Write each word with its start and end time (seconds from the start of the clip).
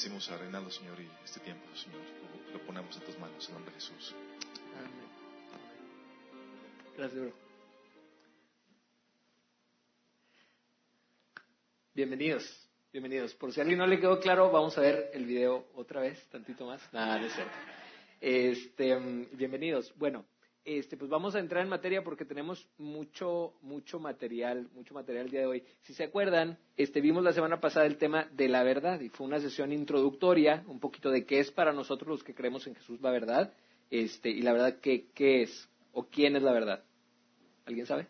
decimos 0.00 0.30
a 0.30 0.38
Reinaldo, 0.38 0.70
Señor, 0.70 0.98
y 0.98 1.06
este 1.22 1.40
tiempo, 1.40 1.62
Señor, 1.76 2.00
lo, 2.00 2.58
lo 2.58 2.64
ponemos 2.64 2.96
en 2.96 3.02
tus 3.02 3.18
manos, 3.18 3.46
en 3.46 3.54
nombre 3.54 3.74
de 3.74 3.80
Jesús. 3.80 4.14
Amén. 4.78 4.90
Gracias, 6.96 7.20
bro. 7.20 7.32
Bienvenidos, 11.92 12.70
bienvenidos. 12.90 13.34
Por 13.34 13.52
si 13.52 13.60
a 13.60 13.62
alguien 13.62 13.78
no 13.78 13.86
le 13.86 14.00
quedó 14.00 14.18
claro, 14.20 14.50
vamos 14.50 14.78
a 14.78 14.80
ver 14.80 15.10
el 15.12 15.26
video 15.26 15.66
otra 15.74 16.00
vez, 16.00 16.26
tantito 16.30 16.64
más. 16.64 16.80
Nada, 16.94 17.22
es 17.22 17.34
cierto. 17.34 17.52
Este, 18.22 18.96
mm, 18.98 19.36
bienvenidos. 19.36 19.92
Bueno, 19.98 20.24
este, 20.64 20.96
pues 20.96 21.10
vamos 21.10 21.34
a 21.34 21.40
entrar 21.40 21.62
en 21.62 21.70
materia 21.70 22.02
porque 22.02 22.24
tenemos 22.24 22.68
mucho, 22.78 23.54
mucho 23.62 23.98
material, 23.98 24.68
mucho 24.74 24.94
material 24.94 25.26
el 25.26 25.30
día 25.30 25.40
de 25.40 25.46
hoy. 25.46 25.64
Si 25.82 25.94
se 25.94 26.04
acuerdan, 26.04 26.58
este, 26.76 27.00
vimos 27.00 27.24
la 27.24 27.32
semana 27.32 27.60
pasada 27.60 27.86
el 27.86 27.96
tema 27.96 28.28
de 28.32 28.48
la 28.48 28.62
verdad 28.62 29.00
y 29.00 29.08
fue 29.08 29.26
una 29.26 29.40
sesión 29.40 29.72
introductoria, 29.72 30.64
un 30.66 30.80
poquito 30.80 31.10
de 31.10 31.24
qué 31.24 31.40
es 31.40 31.50
para 31.50 31.72
nosotros 31.72 32.08
los 32.08 32.24
que 32.24 32.34
creemos 32.34 32.66
en 32.66 32.74
Jesús 32.74 33.00
la 33.00 33.10
verdad, 33.10 33.52
este, 33.90 34.30
y 34.30 34.42
la 34.42 34.52
verdad 34.52 34.78
qué, 34.80 35.06
qué 35.14 35.42
es 35.42 35.68
o 35.92 36.04
quién 36.04 36.36
es 36.36 36.42
la 36.42 36.52
verdad. 36.52 36.84
¿Alguien 37.64 37.86
sabe? 37.86 38.08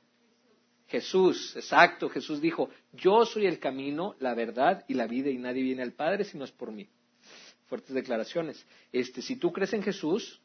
Jesús, 0.90 1.54
exacto. 1.54 2.08
Jesús 2.08 2.40
dijo, 2.40 2.68
yo 2.92 3.24
soy 3.24 3.46
el 3.46 3.60
camino, 3.60 4.16
la 4.18 4.34
verdad 4.34 4.84
y 4.88 4.94
la 4.94 5.06
vida 5.06 5.30
y 5.30 5.38
nadie 5.38 5.62
viene 5.62 5.82
al 5.82 5.92
Padre 5.92 6.24
si 6.24 6.36
no 6.36 6.44
es 6.44 6.50
por 6.50 6.72
mí. 6.72 6.88
Fuertes 7.66 7.94
declaraciones. 7.94 8.66
Este, 8.90 9.22
si 9.22 9.36
tú 9.36 9.52
crees 9.52 9.72
en 9.72 9.84
Jesús, 9.84 10.40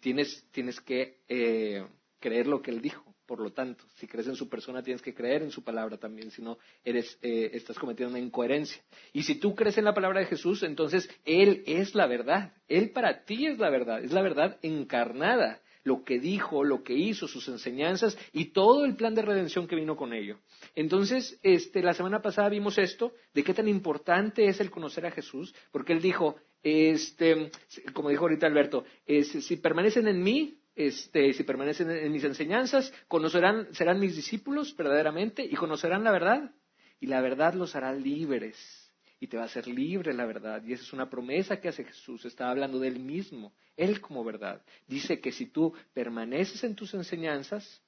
tienes, 0.00 0.46
tienes 0.50 0.80
que 0.80 1.18
eh, 1.28 1.86
creer 2.18 2.46
lo 2.46 2.60
que 2.60 2.70
Él 2.70 2.80
dijo. 2.80 3.04
Por 3.26 3.40
lo 3.40 3.52
tanto, 3.52 3.84
si 3.94 4.08
crees 4.08 4.26
en 4.26 4.34
su 4.34 4.48
persona, 4.48 4.82
tienes 4.82 5.02
que 5.02 5.14
creer 5.14 5.42
en 5.42 5.52
su 5.52 5.62
palabra 5.62 5.98
también, 5.98 6.32
si 6.32 6.42
no, 6.42 6.58
eres, 6.82 7.16
eh, 7.22 7.50
estás 7.52 7.78
cometiendo 7.78 8.10
una 8.10 8.24
incoherencia. 8.24 8.82
Y 9.12 9.22
si 9.22 9.36
tú 9.36 9.54
crees 9.54 9.78
en 9.78 9.84
la 9.84 9.94
palabra 9.94 10.18
de 10.18 10.26
Jesús, 10.26 10.64
entonces 10.64 11.08
Él 11.24 11.62
es 11.66 11.94
la 11.94 12.08
verdad. 12.08 12.52
Él 12.66 12.90
para 12.90 13.24
ti 13.24 13.46
es 13.46 13.58
la 13.60 13.70
verdad, 13.70 14.02
es 14.02 14.12
la 14.12 14.22
verdad 14.22 14.58
encarnada 14.62 15.60
lo 15.84 16.04
que 16.04 16.18
dijo, 16.18 16.64
lo 16.64 16.82
que 16.82 16.94
hizo, 16.94 17.26
sus 17.26 17.48
enseñanzas 17.48 18.18
y 18.32 18.46
todo 18.46 18.84
el 18.84 18.96
plan 18.96 19.14
de 19.14 19.22
redención 19.22 19.66
que 19.66 19.76
vino 19.76 19.96
con 19.96 20.12
ello. 20.12 20.38
Entonces, 20.74 21.38
este, 21.42 21.82
la 21.82 21.94
semana 21.94 22.20
pasada 22.20 22.48
vimos 22.48 22.78
esto, 22.78 23.12
de 23.32 23.42
qué 23.42 23.54
tan 23.54 23.68
importante 23.68 24.46
es 24.46 24.60
el 24.60 24.70
conocer 24.70 25.06
a 25.06 25.10
Jesús, 25.10 25.54
porque 25.70 25.92
él 25.92 26.02
dijo, 26.02 26.36
este, 26.62 27.50
como 27.92 28.10
dijo 28.10 28.22
ahorita 28.22 28.46
Alberto, 28.46 28.84
si 29.06 29.56
permanecen 29.56 30.08
en 30.08 30.22
mí, 30.22 30.58
este, 30.74 31.32
si 31.32 31.42
permanecen 31.44 31.90
en 31.90 32.12
mis 32.12 32.24
enseñanzas, 32.24 32.92
conocerán, 33.08 33.68
serán 33.74 34.00
mis 34.00 34.16
discípulos 34.16 34.76
verdaderamente 34.76 35.42
y 35.44 35.54
conocerán 35.54 36.04
la 36.04 36.12
verdad, 36.12 36.54
y 37.00 37.06
la 37.06 37.20
verdad 37.20 37.54
los 37.54 37.74
hará 37.76 37.92
libres 37.92 38.90
y 39.20 39.26
te 39.26 39.36
va 39.36 39.44
a 39.44 39.46
hacer 39.46 39.66
libre 39.66 40.14
la 40.14 40.24
verdad. 40.24 40.62
Y 40.64 40.72
esa 40.72 40.82
es 40.82 40.92
una 40.94 41.10
promesa 41.10 41.60
que 41.60 41.68
hace 41.68 41.84
Jesús. 41.84 42.24
Está 42.24 42.50
hablando 42.50 42.78
de 42.78 42.88
él 42.88 42.98
mismo, 42.98 43.52
él 43.76 44.00
como 44.00 44.24
verdad. 44.24 44.62
Dice 44.86 45.20
que 45.20 45.30
si 45.30 45.46
tú 45.46 45.74
permaneces 45.92 46.64
en 46.64 46.74
tus 46.74 46.94
enseñanzas, 46.94 47.82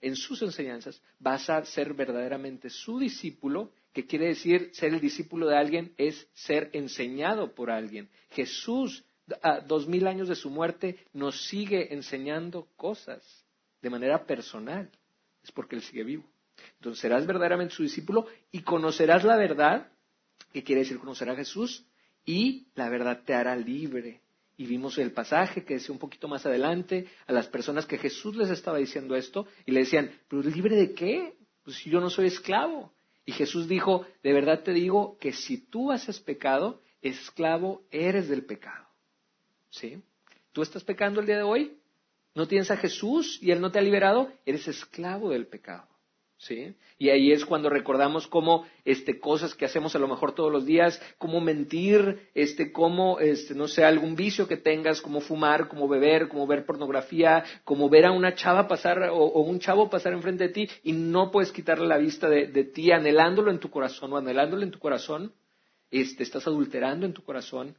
en 0.00 0.14
sus 0.14 0.40
enseñanzas, 0.42 1.02
vas 1.18 1.50
a 1.50 1.64
ser 1.64 1.94
verdaderamente 1.94 2.70
su 2.70 3.00
discípulo, 3.00 3.72
que 3.92 4.06
quiere 4.06 4.26
decir 4.26 4.70
ser 4.72 4.94
el 4.94 5.00
discípulo 5.00 5.46
de 5.46 5.56
alguien 5.56 5.94
es 5.96 6.28
ser 6.32 6.70
enseñado 6.72 7.54
por 7.54 7.70
alguien. 7.70 8.08
Jesús, 8.30 9.04
a 9.42 9.60
dos 9.60 9.86
mil 9.86 10.06
años 10.06 10.28
de 10.28 10.36
su 10.36 10.50
muerte, 10.50 10.96
nos 11.12 11.48
sigue 11.48 11.92
enseñando 11.92 12.68
cosas 12.76 13.22
de 13.82 13.90
manera 13.90 14.24
personal. 14.26 14.90
Es 15.42 15.52
porque 15.52 15.76
Él 15.76 15.82
sigue 15.82 16.04
vivo. 16.04 16.24
Entonces 16.74 17.00
serás 17.00 17.26
verdaderamente 17.26 17.74
su 17.74 17.82
discípulo 17.82 18.26
y 18.50 18.62
conocerás 18.62 19.24
la 19.24 19.36
verdad 19.36 19.92
¿Qué 20.52 20.64
quiere 20.64 20.80
decir 20.80 20.98
conocer 20.98 21.28
a 21.30 21.36
Jesús? 21.36 21.84
Y 22.24 22.68
la 22.74 22.88
verdad 22.88 23.22
te 23.24 23.34
hará 23.34 23.56
libre. 23.56 24.22
Y 24.56 24.66
vimos 24.66 24.98
el 24.98 25.12
pasaje 25.12 25.64
que 25.64 25.74
decía 25.74 25.92
un 25.92 26.00
poquito 26.00 26.26
más 26.26 26.44
adelante 26.44 27.06
a 27.26 27.32
las 27.32 27.46
personas 27.46 27.86
que 27.86 27.98
Jesús 27.98 28.34
les 28.36 28.50
estaba 28.50 28.78
diciendo 28.78 29.14
esto 29.14 29.46
y 29.66 29.72
le 29.72 29.80
decían, 29.80 30.10
¿pero 30.28 30.42
libre 30.42 30.74
de 30.74 30.94
qué? 30.94 31.36
Pues 31.62 31.84
yo 31.84 32.00
no 32.00 32.10
soy 32.10 32.26
esclavo. 32.26 32.92
Y 33.28 33.32
Jesús 33.32 33.68
dijo, 33.68 34.06
de 34.22 34.32
verdad 34.32 34.62
te 34.62 34.72
digo 34.72 35.18
que 35.18 35.34
si 35.34 35.58
tú 35.58 35.92
haces 35.92 36.18
pecado, 36.18 36.80
esclavo 37.02 37.82
eres 37.90 38.26
del 38.26 38.46
pecado. 38.46 38.86
¿Sí? 39.68 40.02
¿Tú 40.52 40.62
estás 40.62 40.82
pecando 40.82 41.20
el 41.20 41.26
día 41.26 41.36
de 41.36 41.42
hoy? 41.42 41.78
¿No 42.34 42.48
tienes 42.48 42.70
a 42.70 42.78
Jesús 42.78 43.38
y 43.42 43.50
Él 43.50 43.60
no 43.60 43.70
te 43.70 43.78
ha 43.78 43.82
liberado? 43.82 44.32
Eres 44.46 44.66
esclavo 44.66 45.28
del 45.28 45.46
pecado. 45.46 45.86
¿Sí? 46.38 46.74
Y 46.98 47.10
ahí 47.10 47.32
es 47.32 47.44
cuando 47.44 47.68
recordamos 47.68 48.26
cómo 48.26 48.64
este, 48.84 49.18
cosas 49.18 49.54
que 49.54 49.64
hacemos 49.64 49.94
a 49.94 49.98
lo 49.98 50.08
mejor 50.08 50.34
todos 50.34 50.50
los 50.50 50.64
días, 50.64 51.00
cómo 51.18 51.40
mentir, 51.40 52.30
este, 52.34 52.72
cómo, 52.72 53.18
este, 53.18 53.54
no 53.54 53.68
sé, 53.68 53.84
algún 53.84 54.14
vicio 54.14 54.46
que 54.46 54.56
tengas, 54.56 55.00
como 55.00 55.20
fumar, 55.20 55.68
como 55.68 55.88
beber, 55.88 56.28
como 56.28 56.46
ver 56.46 56.64
pornografía, 56.64 57.44
como 57.64 57.88
ver 57.88 58.06
a 58.06 58.12
una 58.12 58.34
chava 58.34 58.68
pasar 58.68 59.10
o, 59.10 59.40
un 59.42 59.58
chavo 59.58 59.90
pasar 59.90 60.12
enfrente 60.12 60.44
de 60.44 60.52
ti 60.52 60.68
y 60.84 60.92
no 60.92 61.30
puedes 61.30 61.52
quitarle 61.52 61.86
la 61.86 61.98
vista 61.98 62.28
de, 62.28 62.46
de, 62.46 62.64
ti 62.64 62.92
anhelándolo 62.92 63.50
en 63.50 63.58
tu 63.58 63.70
corazón 63.70 64.12
o 64.12 64.16
anhelándolo 64.16 64.62
en 64.62 64.70
tu 64.70 64.78
corazón, 64.78 65.32
este, 65.90 66.22
estás 66.22 66.46
adulterando 66.46 67.04
en 67.04 67.12
tu 67.12 67.22
corazón. 67.22 67.76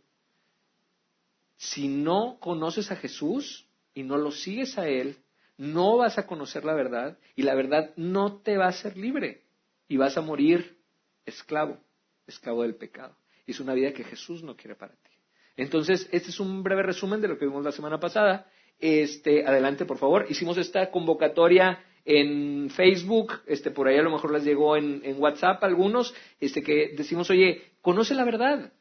Si 1.55 1.87
no 1.87 2.37
conoces 2.39 2.91
a 2.91 2.95
Jesús 2.95 3.67
y 3.93 4.03
no 4.03 4.17
lo 4.17 4.31
sigues 4.31 4.77
a 4.77 4.87
Él, 4.87 5.17
no 5.59 5.97
vas 5.97 6.17
a 6.17 6.25
conocer 6.25 6.63
la 6.63 6.73
verdad 6.73 7.17
y 7.35 7.43
la 7.43 7.53
verdad 7.53 7.91
no 7.97 8.37
te 8.37 8.55
va 8.55 8.65
a 8.65 8.69
hacer 8.69 8.95
libre 8.95 9.43
y 9.89 9.97
vas 9.97 10.17
a 10.17 10.21
morir 10.21 10.77
esclavo, 11.25 11.77
esclavo 12.25 12.63
del 12.63 12.75
pecado. 12.75 13.15
Es 13.45 13.59
una 13.59 13.73
vida 13.73 13.91
que 13.91 14.05
Jesús 14.05 14.41
no 14.41 14.55
quiere 14.55 14.75
para 14.75 14.93
ti. 14.93 15.11
Entonces, 15.57 16.07
este 16.13 16.29
es 16.29 16.39
un 16.39 16.63
breve 16.63 16.83
resumen 16.83 17.19
de 17.19 17.27
lo 17.27 17.37
que 17.37 17.45
vimos 17.45 17.65
la 17.65 17.73
semana 17.73 17.99
pasada. 17.99 18.49
Este, 18.79 19.45
adelante, 19.45 19.85
por 19.85 19.97
favor. 19.97 20.25
Hicimos 20.29 20.57
esta 20.57 20.89
convocatoria 20.91 21.83
en 22.05 22.69
Facebook, 22.69 23.33
este, 23.45 23.69
por 23.69 23.89
ahí 23.89 23.97
a 23.97 24.03
lo 24.03 24.11
mejor 24.11 24.31
les 24.31 24.45
llegó 24.45 24.77
en, 24.77 25.01
en 25.03 25.21
WhatsApp 25.21 25.61
algunos, 25.65 26.15
este, 26.39 26.63
que 26.63 26.93
decimos, 26.95 27.29
oye, 27.29 27.73
conoce 27.81 28.13
la 28.15 28.23
verdad. 28.23 28.71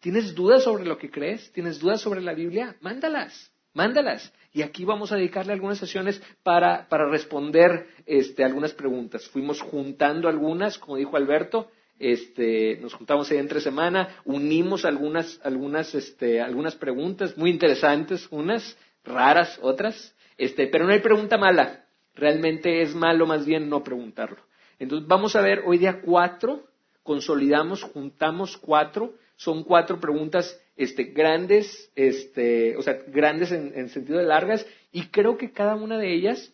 ¿Tienes 0.00 0.34
dudas 0.34 0.64
sobre 0.64 0.86
lo 0.86 0.96
que 0.96 1.10
crees? 1.10 1.52
¿Tienes 1.52 1.78
dudas 1.80 2.00
sobre 2.00 2.22
la 2.22 2.32
Biblia? 2.32 2.76
Mándalas. 2.80 3.52
Mándalas. 3.78 4.32
Y 4.52 4.62
aquí 4.62 4.84
vamos 4.84 5.12
a 5.12 5.16
dedicarle 5.16 5.52
algunas 5.52 5.78
sesiones 5.78 6.20
para, 6.42 6.88
responder 6.90 7.86
este, 8.06 8.42
algunas 8.42 8.72
preguntas. 8.72 9.28
Fuimos 9.28 9.60
juntando 9.60 10.28
algunas, 10.28 10.78
como 10.78 10.96
dijo 10.96 11.16
Alberto, 11.16 11.70
este, 11.96 12.76
nos 12.80 12.92
juntamos 12.94 13.30
ahí 13.30 13.38
entre 13.38 13.60
semana, 13.60 14.16
unimos 14.24 14.84
algunas, 14.84 15.40
algunas, 15.44 15.94
este, 15.94 16.40
algunas 16.40 16.74
preguntas 16.74 17.38
muy 17.38 17.50
interesantes, 17.50 18.26
unas 18.32 18.76
raras, 19.04 19.60
otras, 19.62 20.12
este, 20.36 20.66
pero 20.66 20.84
no 20.84 20.92
hay 20.92 20.98
pregunta 20.98 21.38
mala. 21.38 21.84
Realmente 22.16 22.82
es 22.82 22.96
malo 22.96 23.26
más 23.26 23.46
bien 23.46 23.68
no 23.68 23.84
preguntarlo. 23.84 24.38
Entonces 24.80 25.06
vamos 25.06 25.36
a 25.36 25.40
ver 25.40 25.62
hoy 25.64 25.78
día 25.78 26.00
cuatro, 26.00 26.64
consolidamos, 27.04 27.84
juntamos 27.84 28.56
cuatro, 28.56 29.14
son 29.36 29.62
cuatro 29.62 30.00
preguntas 30.00 30.60
este, 30.78 31.04
grandes, 31.04 31.90
este, 31.94 32.76
o 32.76 32.82
sea, 32.82 32.94
grandes 33.08 33.52
en, 33.52 33.88
sentido 33.90 34.18
de 34.18 34.24
largas, 34.24 34.64
y 34.92 35.08
creo 35.08 35.36
que 35.36 35.52
cada 35.52 35.74
una 35.74 35.98
de 35.98 36.14
ellas 36.14 36.52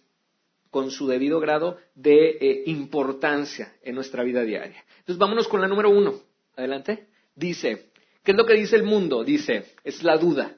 con 0.70 0.90
su 0.90 1.06
debido 1.06 1.38
grado 1.38 1.78
de 1.94 2.30
eh, 2.40 2.62
importancia 2.66 3.74
en 3.82 3.94
nuestra 3.94 4.24
vida 4.24 4.42
diaria. 4.42 4.82
Entonces, 4.98 5.18
vámonos 5.18 5.46
con 5.46 5.60
la 5.60 5.68
número 5.68 5.90
uno. 5.90 6.14
Adelante. 6.56 7.06
Dice, 7.36 7.90
¿qué 8.24 8.32
es 8.32 8.36
lo 8.36 8.46
que 8.46 8.54
dice 8.54 8.76
el 8.76 8.82
mundo? 8.82 9.22
Dice, 9.22 9.66
es 9.84 10.02
la 10.02 10.16
duda. 10.16 10.56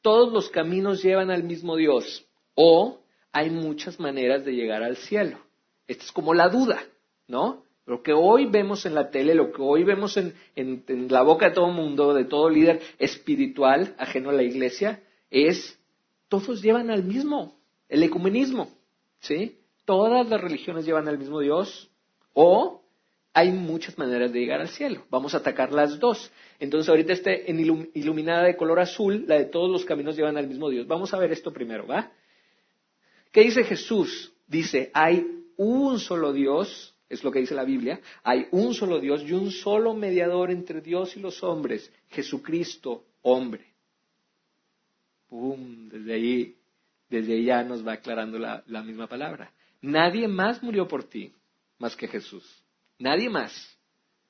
Todos 0.00 0.32
los 0.32 0.48
caminos 0.48 1.02
llevan 1.02 1.30
al 1.30 1.42
mismo 1.42 1.76
Dios 1.76 2.26
o 2.54 3.02
hay 3.32 3.50
muchas 3.50 3.98
maneras 3.98 4.44
de 4.44 4.52
llegar 4.52 4.82
al 4.82 4.96
cielo. 4.96 5.38
Esta 5.86 6.04
es 6.04 6.12
como 6.12 6.34
la 6.34 6.48
duda, 6.48 6.82
¿no? 7.26 7.64
Lo 7.84 8.02
que 8.02 8.12
hoy 8.12 8.46
vemos 8.46 8.86
en 8.86 8.94
la 8.94 9.10
tele, 9.10 9.34
lo 9.34 9.52
que 9.52 9.60
hoy 9.60 9.82
vemos 9.82 10.16
en, 10.16 10.34
la 11.08 11.22
boca 11.22 11.48
de 11.48 11.54
todo 11.54 11.68
mundo, 11.68 12.14
de 12.14 12.24
todo 12.24 12.48
líder 12.48 12.80
espiritual 12.98 13.94
ajeno 13.98 14.30
a 14.30 14.34
la 14.34 14.44
iglesia, 14.44 15.02
es 15.30 15.78
todos 16.28 16.62
llevan 16.62 16.90
al 16.90 17.02
mismo, 17.02 17.58
el 17.88 18.02
ecumenismo, 18.04 18.70
¿sí? 19.20 19.58
Todas 19.84 20.28
las 20.28 20.40
religiones 20.40 20.86
llevan 20.86 21.08
al 21.08 21.18
mismo 21.18 21.40
Dios 21.40 21.90
o 22.34 22.82
hay 23.34 23.50
muchas 23.50 23.98
maneras 23.98 24.32
de 24.32 24.40
llegar 24.40 24.60
al 24.60 24.68
cielo. 24.68 25.04
Vamos 25.10 25.34
a 25.34 25.38
atacar 25.38 25.72
las 25.72 25.98
dos. 25.98 26.30
Entonces 26.60 26.88
ahorita 26.88 27.12
esté 27.12 27.50
en 27.50 27.58
iluminada 27.94 28.44
de 28.44 28.56
color 28.56 28.78
azul, 28.78 29.24
la 29.26 29.36
de 29.36 29.46
todos 29.46 29.70
los 29.70 29.84
caminos 29.84 30.16
llevan 30.16 30.36
al 30.36 30.46
mismo 30.46 30.70
Dios. 30.70 30.86
Vamos 30.86 31.12
a 31.14 31.18
ver 31.18 31.32
esto 31.32 31.52
primero, 31.52 31.86
¿va? 31.86 32.12
¿Qué 33.32 33.40
dice 33.40 33.64
Jesús? 33.64 34.32
Dice, 34.46 34.90
hay 34.94 35.26
un 35.56 35.98
solo 35.98 36.32
Dios 36.32 36.91
es 37.12 37.22
lo 37.22 37.30
que 37.30 37.40
dice 37.40 37.54
la 37.54 37.64
Biblia, 37.64 38.00
hay 38.22 38.46
un 38.52 38.72
solo 38.72 38.98
Dios 38.98 39.22
y 39.22 39.32
un 39.32 39.50
solo 39.50 39.92
mediador 39.92 40.50
entre 40.50 40.80
Dios 40.80 41.14
y 41.14 41.20
los 41.20 41.42
hombres, 41.42 41.92
Jesucristo, 42.08 43.04
hombre. 43.20 43.66
¡Pum! 45.28 45.90
Desde 45.90 46.14
ahí, 46.14 46.56
desde 47.10 47.34
ahí 47.34 47.44
ya 47.44 47.64
nos 47.64 47.86
va 47.86 47.92
aclarando 47.92 48.38
la, 48.38 48.82
misma 48.82 49.06
palabra. 49.08 49.52
Nadie 49.82 50.26
más 50.26 50.62
murió 50.62 50.88
por 50.88 51.04
ti 51.04 51.32
más 51.78 51.94
que 51.94 52.08
Jesús. 52.08 52.44
Nadie 52.98 53.28
más. 53.28 53.52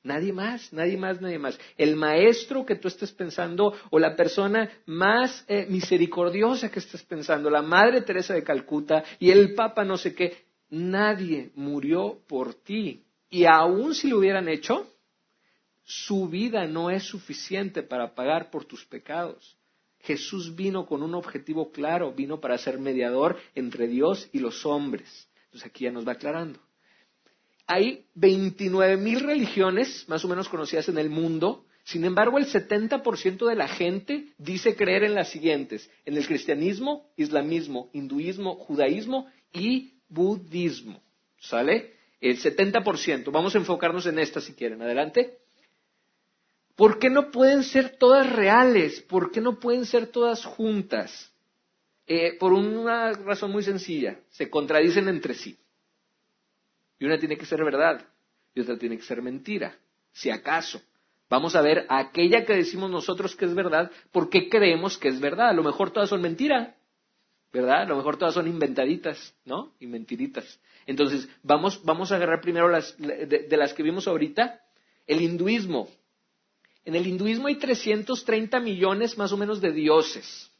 Nadie 0.02 0.32
más, 0.32 0.73
nadie 0.73 0.96
más, 0.96 1.20
nadie 1.20 1.38
más. 1.38 1.61
El 1.76 1.94
maestro 1.94 2.67
que 2.67 2.75
tú 2.75 2.88
estés 2.88 3.12
pensando 3.12 3.73
o 3.90 3.99
la 4.00 4.17
persona 4.17 4.69
más 4.87 5.44
eh, 5.46 5.67
misericordiosa 5.69 6.69
que 6.69 6.81
estés 6.81 7.05
pensando, 7.05 7.49
la 7.49 7.62
Madre 7.62 8.00
Teresa 8.00 8.34
de 8.34 8.43
Calcuta 8.43 9.05
y 9.20 9.31
el 9.31 9.55
Papa 9.55 9.84
no 9.84 9.96
sé 9.96 10.12
qué, 10.12 10.46
nadie 10.73 11.53
murió 11.55 12.19
por 12.27 12.55
ti. 12.55 13.05
Y 13.31 13.45
aun 13.45 13.95
si 13.95 14.09
lo 14.09 14.19
hubieran 14.19 14.49
hecho, 14.49 14.91
su 15.85 16.29
vida 16.29 16.67
no 16.67 16.91
es 16.91 17.05
suficiente 17.05 17.85
para 17.85 18.15
pagar 18.15 18.51
por 18.51 18.65
tus 18.65 18.85
pecados. 18.85 19.57
Jesús 20.01 20.57
vino 20.57 20.87
con 20.87 21.05
un 21.05 21.15
objetivo 21.15 21.71
claro, 21.71 22.13
vino 22.13 22.41
para 22.41 22.59
ser 22.59 22.79
mediador 22.81 23.39
entre 23.55 23.87
Dios 23.87 24.29
y 24.33 24.41
los 24.41 24.67
hombres. 24.67 25.29
Entonces 25.45 25.71
aquí 25.71 25.85
ya 25.85 25.93
nos 25.93 26.07
va 26.07 26.13
aclarando 26.13 26.59
hay 27.67 28.05
29 28.15 28.97
mil 28.97 29.21
religiones 29.21 30.05
más 30.09 30.25
o 30.25 30.29
menos 30.29 30.49
conocidas 30.49 30.89
en 30.89 30.99
el 30.99 31.11
mundo. 31.11 31.65
Sin 31.85 32.05
embargo, 32.05 32.39
el 32.39 32.47
70% 32.47 33.47
de 33.47 33.57
la 33.57 33.67
gente 33.67 34.27
dice 34.39 34.77
creer 34.77 35.05
en 35.05 35.15
las 35.15 35.31
siguientes, 35.31 35.91
en 36.05 36.17
el 36.17 36.27
cristianismo, 36.27 37.11
islamismo, 37.17 37.89
hinduismo, 37.93 38.57
judaísmo 38.57 39.27
y 39.53 39.95
budismo. 40.12 41.03
¿Sale? 41.38 41.94
El 42.20 42.38
70%. 42.38 43.31
Vamos 43.32 43.55
a 43.55 43.59
enfocarnos 43.59 44.06
en 44.06 44.19
esta 44.19 44.41
si 44.41 44.55
quieren. 44.55 44.81
Adelante. 44.82 45.38
¿Por 46.76 46.99
qué 46.99 47.11
no 47.11 47.31
pueden 47.31 47.64
ser 47.64 47.97
todas 47.97 48.31
reales? 48.31 49.00
¿Por 49.03 49.31
qué 49.31 49.41
no 49.41 49.59
pueden 49.59 49.85
ser 49.85 50.06
todas 50.06 50.44
juntas? 50.44 51.32
Eh, 52.06 52.37
por 52.38 52.53
una 52.53 53.12
razón 53.12 53.50
muy 53.53 53.62
sencilla. 53.62 54.20
Se 54.31 54.49
contradicen 54.49 55.09
entre 55.09 55.35
sí. 55.35 55.59
Y 56.99 57.05
una 57.05 57.19
tiene 57.19 57.37
que 57.37 57.47
ser 57.47 57.65
verdad 57.65 58.06
y 58.55 58.61
otra 58.61 58.79
tiene 58.79 58.97
que 58.97 59.03
ser 59.03 59.23
mentira, 59.23 59.76
si 60.12 60.31
acaso. 60.31 60.81
Vamos 61.29 61.56
a 61.56 61.62
ver 61.62 61.87
aquella 61.88 62.44
que 62.44 62.55
decimos 62.55 62.91
nosotros 62.91 63.35
que 63.35 63.47
es 63.47 63.55
verdad, 63.55 63.91
¿por 64.11 64.29
qué 64.29 64.49
creemos 64.49 64.99
que 64.99 65.08
es 65.08 65.19
verdad? 65.19 65.49
A 65.49 65.55
lo 65.55 65.62
mejor 65.62 65.91
todas 65.91 66.11
son 66.11 66.20
mentira, 66.20 66.76
¿verdad? 67.53 67.83
A 67.83 67.87
lo 67.87 67.97
mejor 67.97 68.17
todas 68.17 68.35
son 68.35 68.49
inventaditas, 68.49 69.35
¿no? 69.45 69.75
Y 69.79 69.87
mentiritas. 69.87 70.59
Entonces, 70.87 71.29
vamos, 71.43 71.83
vamos 71.85 72.11
a 72.11 72.17
agarrar 72.17 72.41
primero 72.41 72.69
las, 72.69 72.97
de, 72.99 73.57
las 73.57 73.75
que 73.75 73.83
vimos 73.83 74.09
ahorita, 74.09 74.61
el 75.07 75.21
hinduismo. 75.21 75.89
En 76.85 76.95
el 76.95 77.07
hinduismo 77.07 77.49
hay 77.49 77.57
330 77.57 78.59
millones 78.61 79.19
más 79.19 79.33
o 79.33 79.37
menos 79.37 79.61
de 79.61 79.73
dioses. 79.73 80.51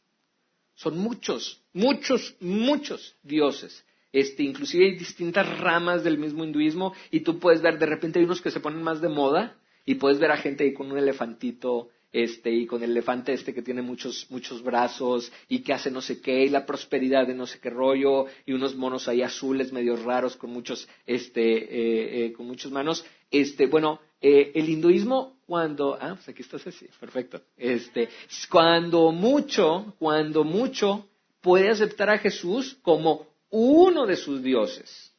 Son 0.75 0.99
muchos, 0.99 1.62
muchos, 1.73 2.37
muchos 2.41 3.17
dioses. 3.23 3.85
Este, 4.12 4.43
inclusive 4.43 4.85
hay 4.85 4.99
distintas 4.99 5.59
ramas 5.59 6.05
del 6.05 6.19
mismo 6.19 6.44
hinduismo 6.44 6.93
y 7.11 7.21
tú 7.21 7.39
puedes 7.39 7.62
ver, 7.62 7.79
de 7.79 7.87
repente 7.87 8.19
hay 8.19 8.27
unos 8.27 8.43
que 8.43 8.50
se 8.50 8.61
ponen 8.61 8.83
más 8.83 9.00
de 9.00 9.09
moda 9.09 9.56
y 9.87 9.94
puedes 9.94 10.19
ver 10.19 10.31
a 10.31 10.37
gente 10.37 10.65
ahí 10.65 10.75
con 10.75 10.93
un 10.93 10.99
elefantito 10.99 11.89
este, 12.12 12.50
y 12.50 12.67
con 12.67 12.82
el 12.82 12.91
elefante 12.91 13.32
este 13.32 13.55
que 13.55 13.62
tiene 13.62 13.82
muchos, 13.82 14.26
muchos 14.31 14.62
brazos 14.62 15.32
y 15.49 15.61
que 15.61 15.73
hace 15.73 15.91
no 15.91 16.00
sé 16.00 16.20
qué, 16.20 16.44
y 16.44 16.50
la 16.50 16.67
prosperidad 16.67 17.26
de 17.26 17.35
no 17.35 17.47
sé 17.47 17.59
qué 17.59 17.70
rollo, 17.70 18.26
y 18.44 18.53
unos 18.53 18.75
monos 18.75 19.09
ahí 19.09 19.23
azules 19.23 19.73
medio 19.73 19.97
raros 19.97 20.37
con 20.37 20.50
muchos, 20.50 20.88
este, 21.06 21.43
eh, 21.43 22.26
eh, 22.26 22.32
con 22.32 22.47
muchas 22.47 22.70
manos. 22.70 23.05
Este, 23.31 23.67
bueno, 23.67 24.00
eh, 24.20 24.53
el 24.55 24.69
hinduismo 24.69 25.38
cuando, 25.47 25.99
ah, 26.00 26.14
pues 26.14 26.29
aquí 26.29 26.43
estás 26.43 26.67
así, 26.67 26.87
perfecto. 27.00 27.41
Este, 27.56 28.09
cuando 28.50 29.11
mucho, 29.11 29.94
cuando 29.99 30.44
mucho 30.44 31.08
puede 31.41 31.70
aceptar 31.70 32.11
a 32.11 32.19
Jesús 32.19 32.79
como 32.82 33.26
uno 33.50 34.06
de 34.06 34.17
sus 34.17 34.43
dioses. 34.43 35.12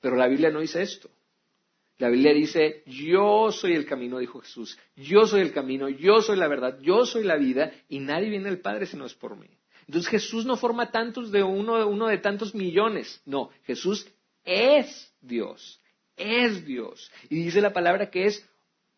Pero 0.00 0.16
la 0.16 0.28
Biblia 0.28 0.50
no 0.50 0.60
dice 0.60 0.82
esto. 0.82 1.10
La 2.00 2.08
Biblia 2.08 2.32
dice, 2.32 2.82
yo 2.86 3.52
soy 3.52 3.74
el 3.74 3.84
camino, 3.84 4.18
dijo 4.18 4.40
Jesús, 4.40 4.78
yo 4.96 5.26
soy 5.26 5.42
el 5.42 5.52
camino, 5.52 5.90
yo 5.90 6.22
soy 6.22 6.38
la 6.38 6.48
verdad, 6.48 6.78
yo 6.80 7.04
soy 7.04 7.24
la 7.24 7.36
vida, 7.36 7.72
y 7.90 7.98
nadie 7.98 8.30
viene 8.30 8.48
al 8.48 8.60
Padre 8.60 8.86
si 8.86 8.96
no 8.96 9.04
es 9.04 9.12
por 9.12 9.36
mí. 9.36 9.50
Entonces 9.86 10.10
Jesús 10.10 10.46
no 10.46 10.56
forma 10.56 10.90
tantos 10.90 11.30
de 11.30 11.42
uno, 11.42 11.86
uno 11.86 12.06
de 12.06 12.16
tantos 12.16 12.54
millones. 12.54 13.20
No, 13.26 13.50
Jesús 13.64 14.10
es 14.44 15.14
Dios, 15.20 15.78
es 16.16 16.64
Dios. 16.64 17.12
Y 17.28 17.42
dice 17.44 17.60
la 17.60 17.74
palabra 17.74 18.10
que 18.10 18.24
es 18.24 18.48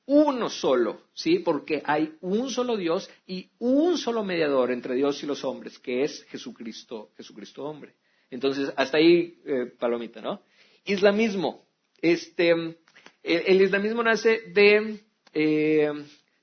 uno 0.06 0.48
solo, 0.48 1.02
¿sí? 1.12 1.40
Porque 1.40 1.82
hay 1.84 2.14
un 2.20 2.50
solo 2.50 2.76
Dios 2.76 3.10
y 3.26 3.50
un 3.58 3.98
solo 3.98 4.22
mediador 4.22 4.70
entre 4.70 4.94
Dios 4.94 5.20
y 5.25 5.26
los 5.26 5.43
hombres, 5.44 5.81
que 5.81 6.05
es 6.05 6.22
Jesucristo, 6.26 7.10
Jesucristo 7.16 7.64
hombre. 7.64 7.96
Entonces, 8.31 8.72
hasta 8.76 8.98
ahí, 8.98 9.40
eh, 9.44 9.72
palomita, 9.76 10.20
¿no? 10.20 10.43
Islamismo. 10.84 11.66
Este, 12.00 12.76
el, 13.22 13.62
islamismo 13.62 14.02
nace 14.02 14.42
de, 14.52 15.00
eh, 15.32 15.90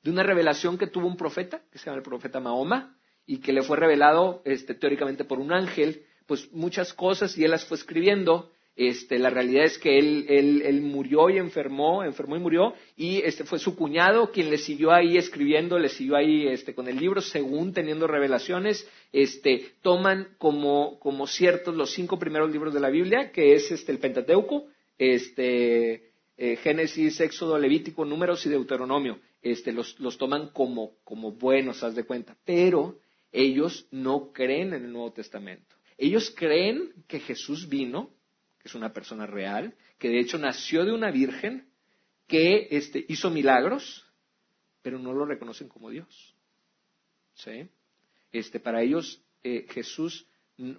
de, 0.04 0.12
una 0.12 0.24
revelación 0.24 0.78
que 0.78 0.88
tuvo 0.88 1.08
un 1.08 1.18
profeta, 1.18 1.62
que 1.72 1.78
se 1.78 1.86
llama 1.86 1.98
el 1.98 2.04
profeta 2.04 2.40
Mahoma, 2.40 2.98
y 3.26 3.40
que 3.40 3.54
le 3.54 3.62
fue 3.62 3.78
revelado 3.78 4.42
este, 4.46 4.74
teóricamente 4.74 5.24
por 5.24 5.40
un 5.40 5.54
ángel, 5.54 6.04
pues 6.26 6.52
muchas 6.52 6.94
cosas 6.94 7.38
y 7.38 7.44
él 7.44 7.52
las 7.52 7.66
fue 7.66 7.78
escribiendo. 7.78 8.52
Este, 8.76 9.20
la 9.20 9.30
realidad 9.30 9.66
es 9.66 9.78
que 9.78 10.00
él, 10.00 10.26
él, 10.30 10.81
murió 10.81 11.30
y 11.30 11.38
enfermó, 11.38 12.02
enfermó 12.02 12.38
y 12.38 12.40
murió, 12.40 12.74
y 12.96 13.18
este 13.18 13.44
fue 13.44 13.60
su 13.60 13.76
cuñado 13.76 14.31
quien 14.31 14.50
le 14.50 14.58
siguió 14.58 14.94
ahí 14.94 15.18
escribiendo, 15.18 15.78
le 15.78 15.90
siguió 15.90 16.16
ahí 16.16 16.48
este, 16.48 16.74
con 16.74 16.88
el 16.88 16.96
libro, 16.96 17.20
según 17.20 17.74
teniendo 17.74 18.08
revelaciones, 18.08 18.90
este, 19.12 19.74
toman 19.81 20.30
como, 20.38 20.98
como 21.00 21.28
ciertos 21.28 21.76
los 21.76 21.92
cinco 21.92 22.18
primeros 22.18 22.52
libros 22.52 22.74
de 22.74 22.80
la 22.80 22.90
Biblia, 22.90 23.34
que 23.34 23.54
es 23.54 23.70
este, 23.70 23.92
el 23.92 24.00
Pentateuco, 24.00 24.68
este, 24.98 26.09
eh, 26.42 26.56
Génesis, 26.56 27.20
Éxodo, 27.20 27.58
Levítico, 27.58 28.06
Números 28.06 28.46
y 28.46 28.50
Deuteronomio, 28.50 29.20
este, 29.42 29.74
los, 29.74 30.00
los 30.00 30.18
toman 30.18 30.52
como, 30.52 30.96
como 31.04 31.34
buenos, 31.34 31.84
haz 31.84 31.96
de 31.96 32.06
cuenta, 32.06 32.38
pero 32.46 32.98
ellos 33.30 33.86
no 33.92 34.32
creen 34.32 34.74
en 34.74 34.86
el 34.86 34.94
Nuevo 34.94 35.12
Testamento. 35.12 35.76
Ellos 35.98 36.34
creen 36.34 36.94
que 37.10 37.20
Jesús 37.20 37.68
vino, 37.68 38.12
que 38.58 38.70
es 38.70 38.76
una 38.76 38.94
persona 38.94 39.28
real, 39.28 39.76
que 39.98 40.08
de 40.08 40.22
hecho 40.22 40.38
nació 40.38 40.86
de 40.86 40.94
una 40.94 41.12
virgen, 41.12 41.68
que 42.26 42.70
este, 42.72 43.06
hizo 43.10 43.30
milagros, 43.30 44.08
pero 44.82 44.98
no 44.98 45.12
lo 45.12 45.26
reconocen 45.26 45.68
como 45.68 45.90
Dios. 45.90 46.36
¿Sí? 47.34 47.68
Este, 48.32 48.62
para 48.62 48.82
ellos, 48.82 49.22
eh, 49.44 49.66
Jesús, 49.72 50.26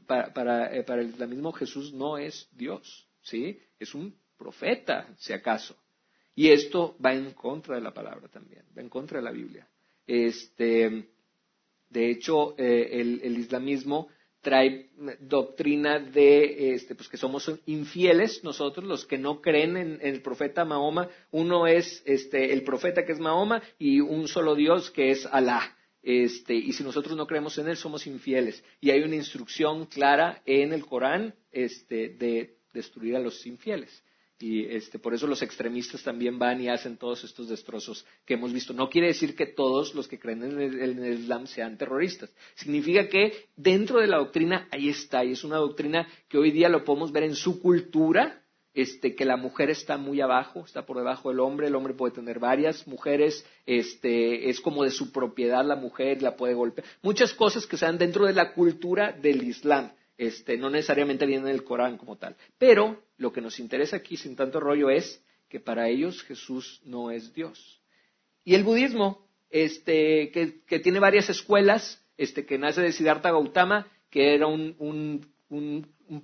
para, 0.06 0.32
para, 0.32 0.74
eh, 0.74 0.84
para, 0.84 1.02
el 1.02 1.10
islamismo, 1.10 1.52
Jesús 1.52 1.92
no 1.92 2.16
es 2.16 2.48
Dios. 2.52 3.06
¿Sí? 3.20 3.60
Es 3.78 3.94
un 3.94 4.18
profeta, 4.40 5.06
si 5.18 5.34
acaso. 5.34 5.76
Y 6.34 6.48
esto 6.48 6.96
va 7.04 7.12
en 7.12 7.32
contra 7.32 7.74
de 7.74 7.82
la 7.82 7.92
palabra 7.92 8.28
también, 8.28 8.64
va 8.76 8.80
en 8.80 8.88
contra 8.88 9.18
de 9.18 9.24
la 9.24 9.30
Biblia. 9.30 9.68
Este, 10.06 11.08
de 11.90 12.10
hecho, 12.10 12.54
eh, 12.56 13.00
el, 13.00 13.38
islamismo 13.38 14.08
trae 14.40 14.88
doctrina 15.20 15.98
de 15.98 16.72
este, 16.72 16.94
pues 16.94 17.10
que 17.10 17.18
somos 17.18 17.52
infieles 17.66 18.42
nosotros, 18.42 18.86
los 18.86 19.04
que 19.04 19.18
no 19.18 19.42
creen 19.42 19.76
en, 19.76 19.98
el 20.00 20.22
profeta 20.22 20.64
Mahoma. 20.64 21.08
Uno 21.30 21.66
es 21.66 22.02
este, 22.06 22.54
el 22.54 22.62
profeta 22.62 23.04
que 23.04 23.12
es 23.12 23.20
Mahoma 23.20 23.62
y 23.78 24.00
un 24.00 24.26
solo 24.26 24.54
Dios 24.54 24.90
que 24.90 25.10
es 25.10 25.26
Alá. 25.26 25.76
Este, 26.02 26.54
y 26.54 26.72
si 26.72 26.82
nosotros 26.82 27.14
no 27.16 27.26
creemos 27.26 27.58
en 27.58 27.68
él, 27.68 27.76
somos 27.76 28.06
infieles. 28.06 28.64
Y 28.80 28.90
hay 28.90 29.02
una 29.02 29.16
instrucción 29.16 29.84
clara 29.84 30.40
en 30.46 30.72
el 30.72 30.86
Corán 30.86 31.34
este, 31.52 32.08
de 32.08 32.56
destruir 32.72 33.16
a 33.16 33.20
los 33.20 33.44
infieles. 33.46 34.02
Y 34.40 34.64
este, 34.64 34.98
por 34.98 35.12
eso 35.12 35.26
los 35.26 35.42
extremistas 35.42 36.02
también 36.02 36.38
van 36.38 36.62
y 36.62 36.70
hacen 36.70 36.96
todos 36.96 37.24
estos 37.24 37.46
destrozos 37.46 38.06
que 38.24 38.34
hemos 38.34 38.54
visto. 38.54 38.72
No 38.72 38.88
quiere 38.88 39.08
decir 39.08 39.36
que 39.36 39.44
todos 39.44 39.94
los 39.94 40.08
que 40.08 40.18
creen 40.18 40.42
en 40.42 40.58
el, 40.58 41.20
Islam 41.20 41.46
sean 41.46 41.76
terroristas. 41.76 42.32
Significa 42.54 43.06
que 43.08 43.48
dentro 43.54 44.00
de 44.00 44.06
la 44.06 44.16
doctrina 44.16 44.66
ahí 44.70 44.88
está, 44.88 45.22
y 45.26 45.32
es 45.32 45.44
una 45.44 45.58
doctrina 45.58 46.08
que 46.26 46.38
hoy 46.38 46.52
día 46.52 46.70
lo 46.70 46.84
podemos 46.84 47.12
ver 47.12 47.24
en 47.24 47.34
su 47.34 47.60
cultura, 47.60 48.42
este, 48.72 49.14
que 49.14 49.26
la 49.26 49.36
mujer 49.36 49.68
está 49.68 49.98
muy 49.98 50.22
abajo, 50.22 50.64
está 50.64 50.86
por 50.86 50.96
debajo 50.96 51.28
del 51.28 51.40
hombre, 51.40 51.66
el 51.66 51.74
hombre 51.74 51.92
puede 51.92 52.14
tener 52.14 52.38
varias 52.38 52.86
mujeres, 52.86 53.44
este, 53.66 54.48
es 54.48 54.58
como 54.62 54.84
de 54.84 54.90
su 54.90 55.12
propiedad 55.12 55.66
la 55.66 55.76
mujer, 55.76 56.22
la 56.22 56.36
puede 56.36 56.54
golpear. 56.54 56.86
Muchas 57.02 57.34
cosas 57.34 57.66
que 57.66 57.76
se 57.76 57.84
dan 57.84 57.98
dentro 57.98 58.24
de 58.24 58.32
la 58.32 58.54
cultura 58.54 59.12
del 59.12 59.42
Islam. 59.42 59.92
Este, 60.16 60.56
no 60.58 60.70
necesariamente 60.70 61.24
vienen 61.24 61.46
del 61.46 61.64
Corán 61.64 61.96
como 61.96 62.16
tal. 62.16 62.36
Pero 62.58 63.02
lo 63.20 63.32
que 63.32 63.42
nos 63.42 63.60
interesa 63.60 63.96
aquí, 63.96 64.16
sin 64.16 64.34
tanto 64.34 64.60
rollo, 64.60 64.88
es 64.88 65.22
que 65.50 65.60
para 65.60 65.88
ellos 65.90 66.22
Jesús 66.22 66.80
no 66.84 67.10
es 67.10 67.34
Dios. 67.34 67.82
Y 68.44 68.54
el 68.54 68.64
budismo, 68.64 69.26
este, 69.50 70.30
que, 70.30 70.78
tiene 70.78 71.00
varias 71.00 71.28
escuelas, 71.28 72.02
este, 72.16 72.46
que 72.46 72.56
nace 72.56 72.80
de 72.80 72.92
Siddhartha 72.92 73.30
Gautama, 73.30 73.86
que 74.08 74.34
era 74.34 74.46
un, 74.46 75.26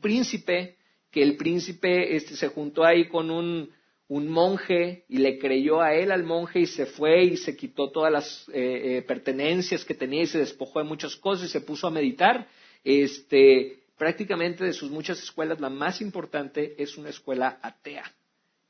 príncipe, 0.01 0.77
que 1.11 1.23
el 1.23 1.37
príncipe 1.37 2.17
este, 2.17 2.35
se 2.35 2.49
juntó 2.49 2.83
ahí 2.83 3.09
con 3.09 3.31
un, 3.31 3.71
monje 4.09 5.05
y 5.09 5.19
le 5.19 5.39
creyó 5.39 5.83
a 5.83 5.95
él 5.95 6.13
al 6.13 6.25
monje 6.25 6.61
y 6.61 6.67
se 6.67 6.87
fue 6.87 7.25
y 7.25 7.37
se 7.37 7.57
quitó 7.57 7.91
todas 7.91 8.11
las 8.11 8.49
eh, 8.55 8.99
eh, 8.99 9.03
pertenencias 9.03 9.85
que 9.85 9.95
tenía 9.95 10.23
y 10.23 10.29
se 10.29 10.39
despojó 10.39 10.79
de 10.79 10.87
muchas 10.87 11.15
cosas 11.17 11.49
y 11.49 11.53
se 11.53 11.61
puso 11.61 11.89
a 11.89 11.91
meditar. 11.91 12.49
Este, 12.85 13.81
prácticamente 13.97 14.65
de 14.65 14.73
sus 14.73 14.91
muchas 14.91 15.23
escuelas, 15.23 15.61
la 15.61 15.71
más 15.71 16.01
importante 16.01 16.81
es 16.83 16.97
una 16.97 17.11
escuela 17.11 17.59
atea. 17.63 18.05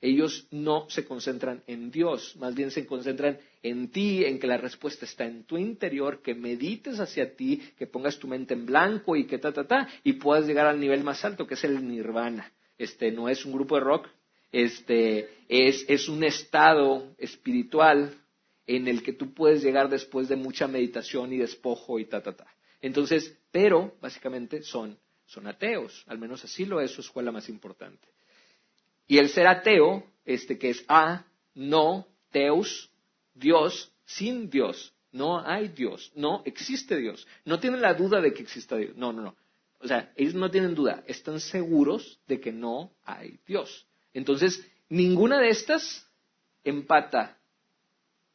Ellos 0.01 0.47
no 0.51 0.89
se 0.91 1.05
concentran 1.05 1.63
en 1.67 1.91
Dios, 1.91 2.37
más 2.37 2.55
bien 2.55 2.71
se 2.71 2.87
concentran 2.87 3.39
en 3.63 3.91
ti, 3.91 4.25
en 4.25 4.39
que 4.39 4.47
la 4.47 4.59
respuesta 4.59 5.05
está 5.07 5.25
en 5.25 5.45
tu 5.45 5.57
interior, 5.57 6.21
que 6.23 6.35
medites 6.35 7.01
hacia 7.01 7.35
ti, 7.35 7.63
que 7.79 7.87
pongas 7.87 8.19
tu 8.19 8.29
mente 8.29 8.55
en 8.55 8.67
blanco 8.67 9.17
y 9.17 9.27
que 9.27 9.39
ta, 9.39 9.53
ta, 9.53 9.67
ta, 9.67 9.89
y 10.05 10.15
puedas 10.15 10.47
llegar 10.47 10.67
al 10.67 10.79
nivel 10.79 11.03
más 11.03 11.25
alto, 11.25 11.47
que 11.47 11.55
es 11.55 11.65
el 11.65 11.87
nirvana. 11.87 12.53
Este 12.77 13.11
no 13.11 13.29
es 13.29 13.45
un 13.47 13.53
grupo 13.53 13.77
de 13.77 13.81
rock, 13.81 14.09
este 14.53 15.31
es, 15.49 15.85
es 15.89 16.09
un 16.09 16.25
estado 16.25 17.15
espiritual 17.19 18.15
en 18.67 18.89
el 18.89 19.03
que 19.03 19.13
tú 19.15 19.33
puedes 19.33 19.63
llegar 19.63 19.89
después 19.89 20.29
de 20.29 20.37
mucha 20.37 20.69
meditación 20.69 21.33
y 21.33 21.39
despojo 21.39 21.99
y 21.99 22.05
ta, 22.05 22.23
ta, 22.23 22.37
ta. 22.37 22.47
Entonces, 22.81 23.37
pero 23.51 23.95
básicamente 24.01 24.63
son, 24.63 24.99
son 25.27 25.47
ateos, 25.47 26.05
al 26.07 26.19
menos 26.19 26.45
así 26.45 26.65
lo 26.65 26.81
es 26.81 26.93
su 26.93 27.01
escuela 27.01 27.33
más 27.33 27.49
importante. 27.49 28.09
Y 29.07 29.19
el 29.19 29.29
ser 29.29 29.47
ateo, 29.47 30.05
este 30.25 30.59
que 30.59 30.71
es 30.71 30.85
a, 30.89 31.27
no, 31.55 32.07
teus, 32.31 32.91
Dios, 33.35 33.93
sin 34.05 34.51
Dios. 34.51 34.93
No 35.13 35.41
hay 35.41 35.69
Dios, 35.69 36.13
no 36.15 36.43
existe 36.45 36.97
Dios. 36.97 37.27
No 37.45 37.59
tienen 37.59 37.81
la 37.81 37.95
duda 37.95 38.21
de 38.21 38.35
que 38.35 38.43
exista 38.43 38.77
Dios. 38.77 38.97
No, 38.97 39.13
no, 39.13 39.23
no. 39.23 39.37
O 39.81 39.89
sea, 39.89 40.13
ellos 40.17 40.35
no 40.35 40.51
tienen 40.51 40.75
duda, 40.75 41.05
están 41.07 41.41
seguros 41.41 42.21
de 42.27 42.41
que 42.41 42.53
no 42.53 42.93
hay 43.05 43.39
Dios. 43.47 43.87
Entonces, 44.13 44.67
ninguna 44.89 45.39
de 45.41 45.51
estas 45.51 46.09
empata 46.65 47.39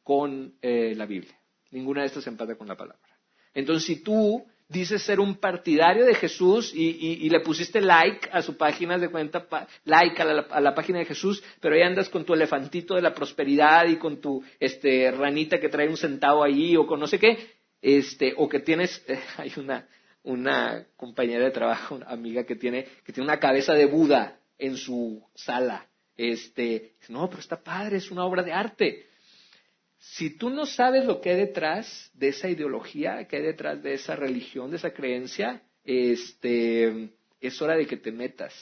con 0.02 0.54
eh, 0.62 0.94
la 0.96 1.06
Biblia. 1.06 1.38
Ninguna 1.70 2.02
de 2.02 2.08
estas 2.08 2.26
empata 2.26 2.56
con 2.56 2.68
la 2.68 2.76
palabra. 2.76 3.18
Entonces, 3.54 3.84
si 3.84 4.02
tú 4.02 4.44
dices 4.72 5.02
ser 5.02 5.20
un 5.20 5.36
partidario 5.36 6.04
de 6.04 6.14
Jesús 6.14 6.72
y, 6.74 7.28
le 7.28 7.40
pusiste 7.40 7.80
like 7.80 8.28
a 8.32 8.42
su 8.42 8.56
página 8.56 8.98
de 8.98 9.08
cuenta, 9.10 9.46
like 9.84 10.20
a 10.22 10.60
la, 10.60 10.74
página 10.74 10.98
de 10.98 11.04
Jesús, 11.04 11.42
pero 11.60 11.74
ahí 11.74 11.82
andas 11.82 12.08
con 12.08 12.24
tu 12.24 12.34
elefantito 12.34 12.94
de 12.94 13.02
la 13.02 13.14
prosperidad 13.14 13.86
y 13.86 13.96
con 13.96 14.20
tu 14.20 14.42
este, 14.58 15.10
ranita 15.10 15.60
que 15.60 15.68
trae 15.68 15.88
un 15.88 15.96
centavo 15.96 16.42
ahí 16.42 16.76
o 16.76 16.86
con 16.86 16.98
no 16.98 17.06
sé 17.06 17.18
qué, 17.18 17.38
este, 17.80 18.34
o 18.36 18.48
que 18.48 18.60
tienes, 18.60 19.04
hay 19.36 19.52
una, 19.56 19.86
una 20.22 20.86
compañera 20.96 21.44
de 21.44 21.50
trabajo, 21.50 21.96
una 21.96 22.06
amiga 22.06 22.44
que 22.44 22.56
tiene, 22.56 22.86
que 23.04 23.12
tiene 23.12 23.28
una 23.28 23.38
cabeza 23.38 23.74
de 23.74 23.86
Buda 23.86 24.38
en 24.58 24.76
su 24.76 25.22
sala. 25.34 25.86
Este, 26.16 26.94
no, 27.08 27.28
pero 27.28 27.40
está 27.40 27.62
padre, 27.62 27.96
es 27.96 28.10
una 28.10 28.24
obra 28.24 28.42
de 28.42 28.52
arte. 28.52 29.06
Si 30.04 30.30
tú 30.30 30.50
no 30.50 30.66
sabes 30.66 31.04
lo 31.04 31.20
que 31.20 31.30
hay 31.30 31.36
detrás 31.36 32.10
de 32.14 32.28
esa 32.28 32.48
ideología, 32.48 33.28
que 33.28 33.36
hay 33.36 33.42
detrás 33.42 33.80
de 33.84 33.94
esa 33.94 34.16
religión, 34.16 34.70
de 34.70 34.76
esa 34.76 34.92
creencia, 34.92 35.62
este, 35.84 37.10
es 37.40 37.62
hora 37.62 37.76
de 37.76 37.86
que 37.86 37.96
te 37.96 38.10
metas, 38.10 38.52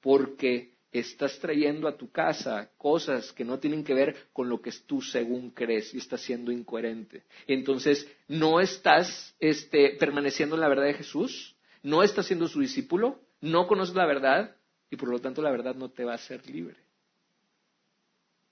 porque 0.00 0.72
estás 0.90 1.38
trayendo 1.38 1.86
a 1.86 1.98
tu 1.98 2.10
casa 2.10 2.70
cosas 2.78 3.30
que 3.34 3.44
no 3.44 3.58
tienen 3.58 3.84
que 3.84 3.92
ver 3.92 4.16
con 4.32 4.48
lo 4.48 4.62
que 4.62 4.72
tú 4.86 5.02
según 5.02 5.50
crees 5.50 5.92
y 5.92 5.98
estás 5.98 6.22
siendo 6.22 6.50
incoherente. 6.50 7.24
Entonces, 7.46 8.10
no 8.26 8.58
estás 8.58 9.36
este, 9.38 9.96
permaneciendo 9.98 10.54
en 10.54 10.62
la 10.62 10.68
verdad 10.68 10.86
de 10.86 10.94
Jesús, 10.94 11.56
no 11.82 12.02
estás 12.02 12.24
siendo 12.24 12.48
su 12.48 12.60
discípulo, 12.60 13.20
no 13.42 13.66
conoces 13.66 13.94
la 13.94 14.06
verdad 14.06 14.56
y 14.88 14.96
por 14.96 15.10
lo 15.10 15.18
tanto 15.18 15.42
la 15.42 15.50
verdad 15.50 15.74
no 15.74 15.90
te 15.90 16.04
va 16.04 16.12
a 16.12 16.16
hacer 16.16 16.48
libre. 16.48 16.85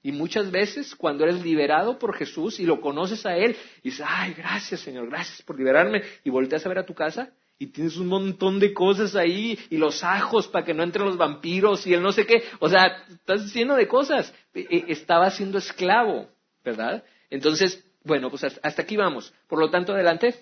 Y 0.04 0.12
muchas 0.12 0.52
veces 0.52 0.94
cuando 0.94 1.24
eres 1.24 1.42
liberado 1.42 1.98
por 1.98 2.14
Jesús 2.14 2.60
y 2.60 2.66
lo 2.66 2.80
conoces 2.80 3.26
a 3.26 3.36
Él, 3.36 3.56
dices, 3.82 4.06
ay, 4.06 4.34
gracias 4.34 4.80
Señor, 4.80 5.08
gracias 5.08 5.42
por 5.42 5.58
liberarme, 5.58 6.02
y 6.22 6.30
volteas 6.30 6.64
a 6.64 6.68
ver 6.68 6.78
a 6.78 6.86
tu 6.86 6.94
casa 6.94 7.32
y 7.58 7.68
tienes 7.68 7.96
un 7.96 8.08
montón 8.08 8.58
de 8.58 8.74
cosas 8.74 9.14
ahí, 9.16 9.58
y 9.70 9.76
los 9.76 10.02
ajos 10.04 10.48
para 10.48 10.64
que 10.64 10.74
no 10.74 10.82
entren 10.82 11.06
los 11.06 11.16
vampiros 11.16 11.86
y 11.86 11.94
el 11.94 12.02
no 12.02 12.12
sé 12.12 12.26
qué, 12.26 12.42
o 12.58 12.68
sea, 12.68 13.04
estás 13.08 13.54
lleno 13.54 13.76
de 13.76 13.88
cosas. 13.88 14.34
E, 14.52 14.66
e, 14.68 14.84
estaba 14.88 15.30
siendo 15.30 15.58
esclavo, 15.58 16.28
¿verdad? 16.64 17.04
Entonces, 17.30 17.82
bueno, 18.02 18.28
pues 18.28 18.44
hasta 18.44 18.82
aquí 18.82 18.96
vamos. 18.96 19.32
Por 19.46 19.58
lo 19.58 19.70
tanto, 19.70 19.92
adelante. 19.92 20.34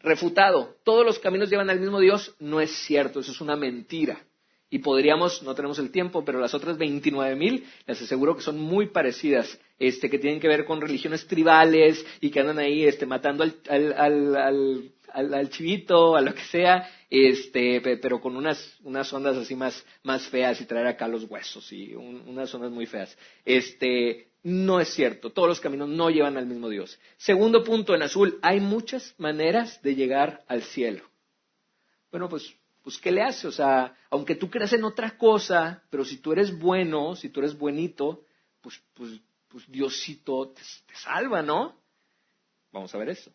Refutado, 0.00 0.76
todos 0.84 1.06
los 1.06 1.18
caminos 1.18 1.48
llevan 1.48 1.70
al 1.70 1.80
mismo 1.80 1.98
Dios, 2.00 2.34
no 2.38 2.60
es 2.60 2.70
cierto, 2.70 3.20
eso 3.20 3.32
es 3.32 3.40
una 3.40 3.56
mentira. 3.56 4.20
Y 4.68 4.80
podríamos, 4.80 5.42
no 5.42 5.54
tenemos 5.54 5.78
el 5.78 5.92
tiempo, 5.92 6.24
pero 6.24 6.40
las 6.40 6.52
otras 6.52 6.76
29.000 6.76 7.62
les 7.86 8.02
aseguro 8.02 8.34
que 8.34 8.42
son 8.42 8.58
muy 8.60 8.88
parecidas, 8.88 9.58
este, 9.78 10.10
que 10.10 10.18
tienen 10.18 10.40
que 10.40 10.48
ver 10.48 10.64
con 10.64 10.80
religiones 10.80 11.26
tribales 11.26 12.04
y 12.20 12.30
que 12.30 12.40
andan 12.40 12.58
ahí 12.58 12.84
este, 12.84 13.06
matando 13.06 13.44
al, 13.44 13.54
al, 13.68 14.36
al, 14.36 15.34
al 15.34 15.50
chivito, 15.50 16.16
a 16.16 16.20
lo 16.20 16.34
que 16.34 16.42
sea, 16.42 16.88
este, 17.08 17.80
pero 17.80 18.20
con 18.20 18.36
unas, 18.36 18.78
unas 18.82 19.12
ondas 19.12 19.36
así 19.36 19.54
más, 19.54 19.84
más 20.02 20.26
feas 20.28 20.60
y 20.60 20.66
traer 20.66 20.88
acá 20.88 21.06
los 21.06 21.24
huesos 21.24 21.72
y 21.72 21.94
unas 21.94 22.52
ondas 22.54 22.72
muy 22.72 22.86
feas. 22.86 23.16
Este, 23.44 24.28
no 24.42 24.80
es 24.80 24.88
cierto, 24.90 25.30
todos 25.30 25.48
los 25.48 25.60
caminos 25.60 25.88
no 25.88 26.10
llevan 26.10 26.36
al 26.36 26.46
mismo 26.46 26.68
Dios. 26.68 26.98
Segundo 27.16 27.64
punto 27.64 27.94
en 27.94 28.02
azul, 28.02 28.38
hay 28.42 28.60
muchas 28.60 29.14
maneras 29.18 29.80
de 29.82 29.94
llegar 29.94 30.44
al 30.48 30.62
cielo. 30.62 31.02
Bueno, 32.10 32.28
pues 32.28 32.54
pues 32.86 32.98
¿qué 32.98 33.10
le 33.10 33.20
hace? 33.20 33.48
O 33.48 33.50
sea, 33.50 33.96
aunque 34.10 34.36
tú 34.36 34.48
creas 34.48 34.72
en 34.72 34.84
otra 34.84 35.18
cosa, 35.18 35.82
pero 35.90 36.04
si 36.04 36.18
tú 36.18 36.30
eres 36.30 36.56
bueno, 36.56 37.16
si 37.16 37.30
tú 37.30 37.40
eres 37.40 37.58
buenito, 37.58 38.24
pues, 38.60 38.80
pues, 38.94 39.20
pues 39.48 39.68
Diosito 39.68 40.50
te, 40.50 40.62
salva, 40.94 41.42
¿no? 41.42 41.74
Vamos 42.70 42.94
a 42.94 42.98
ver 42.98 43.08
eso. 43.08 43.32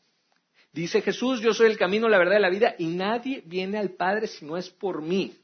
Dice 0.71 1.01
Jesús, 1.01 1.41
yo 1.41 1.53
soy 1.53 1.69
el 1.69 1.77
camino, 1.77 2.07
la 2.07 2.17
verdad 2.17 2.37
y 2.37 2.41
la 2.41 2.49
vida, 2.49 2.75
y 2.79 2.85
nadie 2.85 3.43
viene 3.45 3.77
al 3.77 3.89
Padre 3.89 4.27
si 4.27 4.45
no 4.45 4.55
es 4.55 4.69
por 4.69 5.01
mí. 5.01 5.35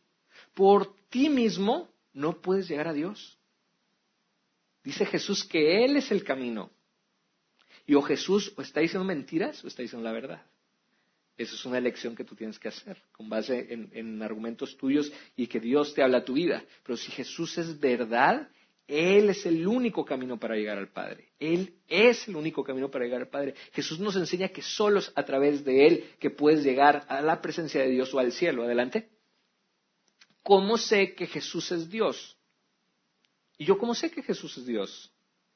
Por 0.53 0.95
ti 1.09 1.27
mismo 1.29 1.89
no 2.13 2.39
puedes 2.39 2.69
llegar 2.69 2.87
a 2.87 2.93
Dios. 2.93 3.37
Dice 4.85 5.05
Jesús 5.05 5.43
que 5.43 5.83
Él 5.83 5.97
es 5.97 6.11
el 6.11 6.23
camino. 6.23 6.71
Y 7.85 7.95
o 7.95 8.01
Jesús 8.01 8.53
o 8.55 8.61
está 8.61 8.79
diciendo 8.79 9.03
mentiras 9.03 9.61
o 9.65 9.67
está 9.67 9.81
diciendo 9.81 10.07
la 10.07 10.13
verdad. 10.13 10.45
Esa 11.37 11.53
es 11.53 11.65
una 11.65 11.77
elección 11.77 12.15
que 12.15 12.23
tú 12.23 12.35
tienes 12.35 12.57
que 12.57 12.67
hacer 12.67 12.97
con 13.11 13.29
base 13.29 13.67
en, 13.69 14.21
argumentos 14.23 14.75
tuyos 14.75 15.11
y 15.35 15.45
que 15.45 15.59
Dios 15.59 15.93
te 15.93 16.01
habla 16.01 16.19
a 16.19 16.25
tu 16.25 16.33
vida. 16.33 16.63
Pero 16.83 16.97
si 16.97 17.11
Jesús 17.11 17.57
es 17.59 17.79
verdad, 17.79 18.49
Él 18.87 19.29
es 19.29 19.45
el 19.45 19.67
único 19.67 20.03
camino 20.03 20.39
para 20.39 20.55
llegar 20.55 20.79
al 20.79 20.87
Padre. 20.87 21.29
Él 21.39 21.75
es 21.87 22.27
el 22.27 22.35
único 22.35 22.63
camino 22.63 22.89
para 22.89 23.05
llegar 23.05 23.21
al 23.21 23.29
Padre. 23.29 23.53
Jesús 23.71 23.99
nos 23.99 24.15
enseña 24.15 24.49
que 24.49 24.63
solo 24.63 24.97
es 24.97 25.11
a 25.13 25.23
través 25.23 25.63
de 25.63 25.85
Él 25.85 26.09
que 26.19 26.31
puedes 26.31 26.63
llegar 26.63 27.05
a 27.07 27.21
la 27.21 27.39
presencia 27.39 27.81
de 27.81 27.89
Dios 27.89 28.11
o 28.15 28.19
al 28.19 28.31
cielo. 28.31 28.63
Adelante. 28.63 29.09
¿Cómo 30.41 30.77
sé 30.77 31.13
que 31.13 31.27
Jesús 31.27 31.71
es 31.71 31.87
Dios? 31.87 32.35
¿Y 33.59 33.65
yo 33.65 33.77
cómo 33.77 33.93
sé 33.93 34.09
que 34.09 34.23
Jesús 34.23 34.57
es 34.57 34.65
Dios? 34.65 35.11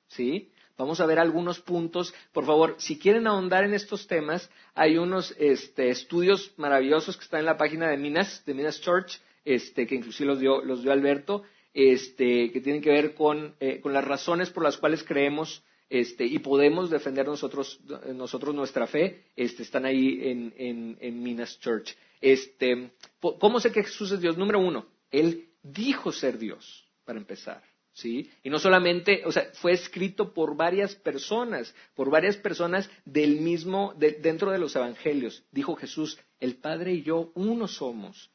¿Sí? 0.10 0.52
Vamos 0.82 1.00
a 1.00 1.06
ver 1.06 1.20
algunos 1.20 1.60
puntos. 1.60 2.12
Por 2.34 2.44
favor, 2.44 2.74
si 2.80 2.98
quieren 2.98 3.28
ahondar 3.28 3.66
en 3.66 3.76
estos 3.76 4.08
temas, 4.08 4.50
hay 4.74 4.98
unos 4.98 5.36
este, 5.38 5.90
estudios 5.90 6.54
maravillosos 6.58 7.18
que 7.18 7.24
están 7.24 7.42
en 7.42 7.46
la 7.46 7.56
página 7.56 7.88
de 7.88 7.98
Minas, 7.98 8.44
de 8.48 8.56
Minas 8.56 8.82
Church, 8.82 9.22
este, 9.46 9.86
que 9.86 9.94
inclusive 9.94 10.26
los 10.26 10.40
dio, 10.40 10.64
los 10.64 10.82
dio 10.82 10.92
Alberto, 10.92 11.44
este, 11.72 12.52
que 12.52 12.62
tienen 12.62 12.82
que 12.82 12.90
ver 12.90 13.14
con, 13.14 13.54
eh, 13.60 13.80
con, 13.80 13.94
las 13.94 14.04
razones 14.04 14.50
por 14.50 14.64
las 14.64 14.78
cuales 14.78 15.04
creemos 15.04 15.64
este, 15.88 16.26
y 16.26 16.40
podemos 16.40 16.90
defender 16.90 17.28
nosotros, 17.28 17.80
nosotros 18.16 18.56
nuestra 18.56 18.88
fe, 18.88 19.26
este, 19.36 19.62
están 19.62 19.86
ahí 19.86 20.20
en, 20.24 20.98
en, 21.00 21.22
Minas 21.22 21.60
Church. 21.60 21.96
Este, 22.20 22.90
¿Cómo 23.20 23.60
sé 23.60 23.72
que 23.72 23.84
Jesús 23.84 24.14
es 24.14 24.20
Dios? 24.20 24.36
Número 24.36 24.60
uno, 24.60 24.88
Él 25.12 25.50
dijo 25.62 26.12
ser 26.12 26.40
Dios, 26.40 26.88
para 27.06 27.20
empezar. 27.20 27.71
¿Sí? 27.93 28.29
Y 28.43 28.50
no 28.50 28.60
solamente, 28.60 29.24
o 29.25 29.31
sea, 29.31 29.50
fue 29.53 29.74
escrito 29.74 30.33
por 30.33 30.55
varias 30.55 30.95
personas, 30.95 31.75
por 31.95 32.10
varias 32.10 32.38
personas 32.38 32.89
del 33.05 33.41
mismo, 33.41 33.93
dentro 33.98 34.51
de 34.51 34.60
los 34.60 34.75
evangelios. 34.75 35.43
Dijo 35.51 35.75
Jesús, 35.75 36.19
el 36.39 36.57
Padre 36.57 36.93
y 36.93 37.03
yo 37.03 37.31
uno 37.36 37.67
somos. 37.67 38.31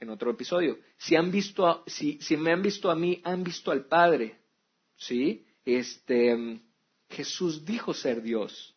En 0.00 0.10
otro 0.10 0.32
episodio, 0.32 0.78
si 0.96 1.14
han 1.14 1.30
visto, 1.30 1.84
si, 1.86 2.18
si 2.20 2.36
me 2.36 2.52
han 2.52 2.60
visto 2.60 2.90
a 2.90 2.96
mí, 2.96 3.20
han 3.22 3.44
visto 3.44 3.70
al 3.70 3.86
Padre, 3.86 4.40
¿sí? 4.96 5.46
Este, 5.64 6.60
Jesús 7.08 7.64
dijo 7.64 7.94
ser 7.94 8.20
Dios. 8.20 8.74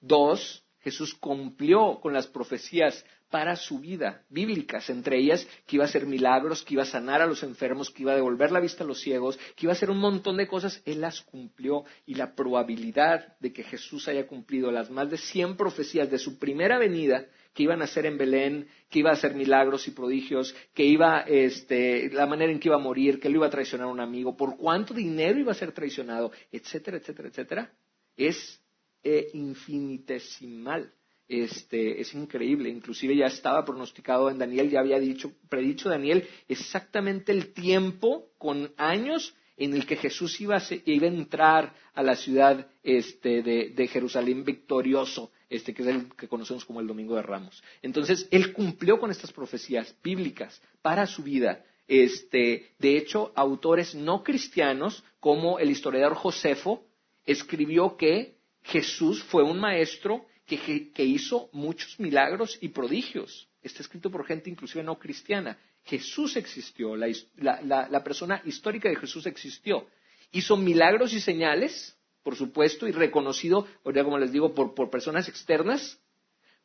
Dos, 0.00 0.64
Jesús 0.78 1.14
cumplió 1.14 1.98
con 2.00 2.12
las 2.12 2.28
profecías 2.28 3.04
para 3.30 3.54
su 3.54 3.78
vida, 3.78 4.24
bíblicas, 4.28 4.90
entre 4.90 5.18
ellas 5.18 5.46
que 5.66 5.76
iba 5.76 5.84
a 5.84 5.88
hacer 5.88 6.04
milagros, 6.04 6.64
que 6.64 6.74
iba 6.74 6.82
a 6.82 6.86
sanar 6.86 7.22
a 7.22 7.26
los 7.26 7.44
enfermos, 7.44 7.90
que 7.90 8.02
iba 8.02 8.12
a 8.12 8.16
devolver 8.16 8.50
la 8.50 8.58
vista 8.60 8.82
a 8.82 8.86
los 8.86 9.00
ciegos, 9.00 9.38
que 9.54 9.66
iba 9.66 9.72
a 9.72 9.76
hacer 9.76 9.88
un 9.88 9.98
montón 9.98 10.36
de 10.36 10.48
cosas, 10.48 10.82
Él 10.84 11.00
las 11.00 11.20
cumplió. 11.20 11.84
Y 12.06 12.14
la 12.14 12.34
probabilidad 12.34 13.38
de 13.38 13.52
que 13.52 13.62
Jesús 13.62 14.08
haya 14.08 14.26
cumplido 14.26 14.72
las 14.72 14.90
más 14.90 15.08
de 15.10 15.16
100 15.16 15.56
profecías 15.56 16.10
de 16.10 16.18
su 16.18 16.38
primera 16.38 16.78
venida, 16.78 17.26
que 17.54 17.62
iban 17.62 17.80
a 17.80 17.84
hacer 17.84 18.06
en 18.06 18.18
Belén, 18.18 18.68
que 18.88 18.98
iba 18.98 19.10
a 19.10 19.14
hacer 19.14 19.34
milagros 19.34 19.86
y 19.86 19.92
prodigios, 19.92 20.54
que 20.74 20.84
iba, 20.84 21.20
este, 21.20 22.10
la 22.10 22.26
manera 22.26 22.52
en 22.52 22.58
que 22.58 22.68
iba 22.68 22.76
a 22.76 22.80
morir, 22.80 23.20
que 23.20 23.28
lo 23.28 23.36
iba 23.36 23.46
a 23.46 23.50
traicionar 23.50 23.86
a 23.86 23.92
un 23.92 24.00
amigo, 24.00 24.36
por 24.36 24.56
cuánto 24.56 24.92
dinero 24.92 25.38
iba 25.38 25.52
a 25.52 25.56
ser 25.56 25.72
traicionado, 25.72 26.32
etcétera, 26.50 26.96
etcétera, 26.96 27.28
etcétera, 27.28 27.72
es 28.16 28.60
eh, 29.02 29.30
infinitesimal 29.34 30.92
este, 31.30 32.00
es 32.00 32.12
increíble. 32.12 32.68
Inclusive 32.68 33.16
ya 33.16 33.26
estaba 33.26 33.64
pronosticado 33.64 34.28
en 34.30 34.38
Daniel, 34.38 34.68
ya 34.68 34.80
había 34.80 34.98
dicho, 34.98 35.32
predicho 35.48 35.88
Daniel 35.88 36.26
exactamente 36.48 37.30
el 37.30 37.52
tiempo 37.52 38.32
con 38.36 38.72
años 38.76 39.34
en 39.56 39.74
el 39.74 39.86
que 39.86 39.96
Jesús 39.96 40.40
iba 40.40 40.56
a, 40.56 40.62
iba 40.86 41.06
a 41.06 41.10
entrar 41.10 41.74
a 41.94 42.02
la 42.02 42.16
ciudad 42.16 42.66
este, 42.82 43.42
de, 43.42 43.86
Jerusalén 43.88 44.42
victorioso, 44.42 45.30
este, 45.48 45.72
que 45.72 45.82
es 45.82 45.88
el 45.88 46.12
que 46.14 46.28
conocemos 46.28 46.64
como 46.64 46.80
el 46.80 46.86
Domingo 46.86 47.14
de 47.14 47.22
Ramos. 47.22 47.62
Entonces, 47.82 48.26
él 48.30 48.52
cumplió 48.52 48.98
con 48.98 49.10
estas 49.10 49.32
profecías 49.32 49.94
bíblicas 50.02 50.60
para 50.82 51.06
su 51.06 51.22
vida. 51.22 51.62
Este, 51.86 52.72
de 52.78 52.96
hecho, 52.96 53.32
autores 53.36 53.94
no 53.94 54.24
cristianos, 54.24 55.04
como 55.20 55.58
el 55.58 55.70
historiador 55.70 56.14
Josefo, 56.14 56.82
escribió 57.24 57.96
que 57.96 58.38
Jesús 58.62 59.22
fue 59.22 59.42
un 59.42 59.60
maestro 59.60 60.24
que, 60.58 61.04
hizo 61.04 61.48
muchos 61.52 61.98
milagros 62.00 62.58
y 62.60 62.68
prodigios. 62.68 63.48
Está 63.62 63.82
escrito 63.82 64.10
por 64.10 64.26
gente 64.26 64.50
inclusive 64.50 64.82
no 64.82 64.98
cristiana. 64.98 65.58
Jesús 65.84 66.36
existió, 66.36 66.96
la, 66.96 68.04
persona 68.04 68.42
histórica 68.44 68.88
de 68.88 68.96
Jesús 68.96 69.26
existió. 69.26 69.86
Hizo 70.32 70.56
milagros 70.56 71.12
y 71.12 71.20
señales, 71.20 71.96
por 72.22 72.36
supuesto, 72.36 72.86
y 72.86 72.92
reconocido, 72.92 73.66
como 73.82 74.18
les 74.18 74.32
digo, 74.32 74.54
por, 74.54 74.74
por 74.74 74.90
personas 74.90 75.28
externas. 75.28 75.98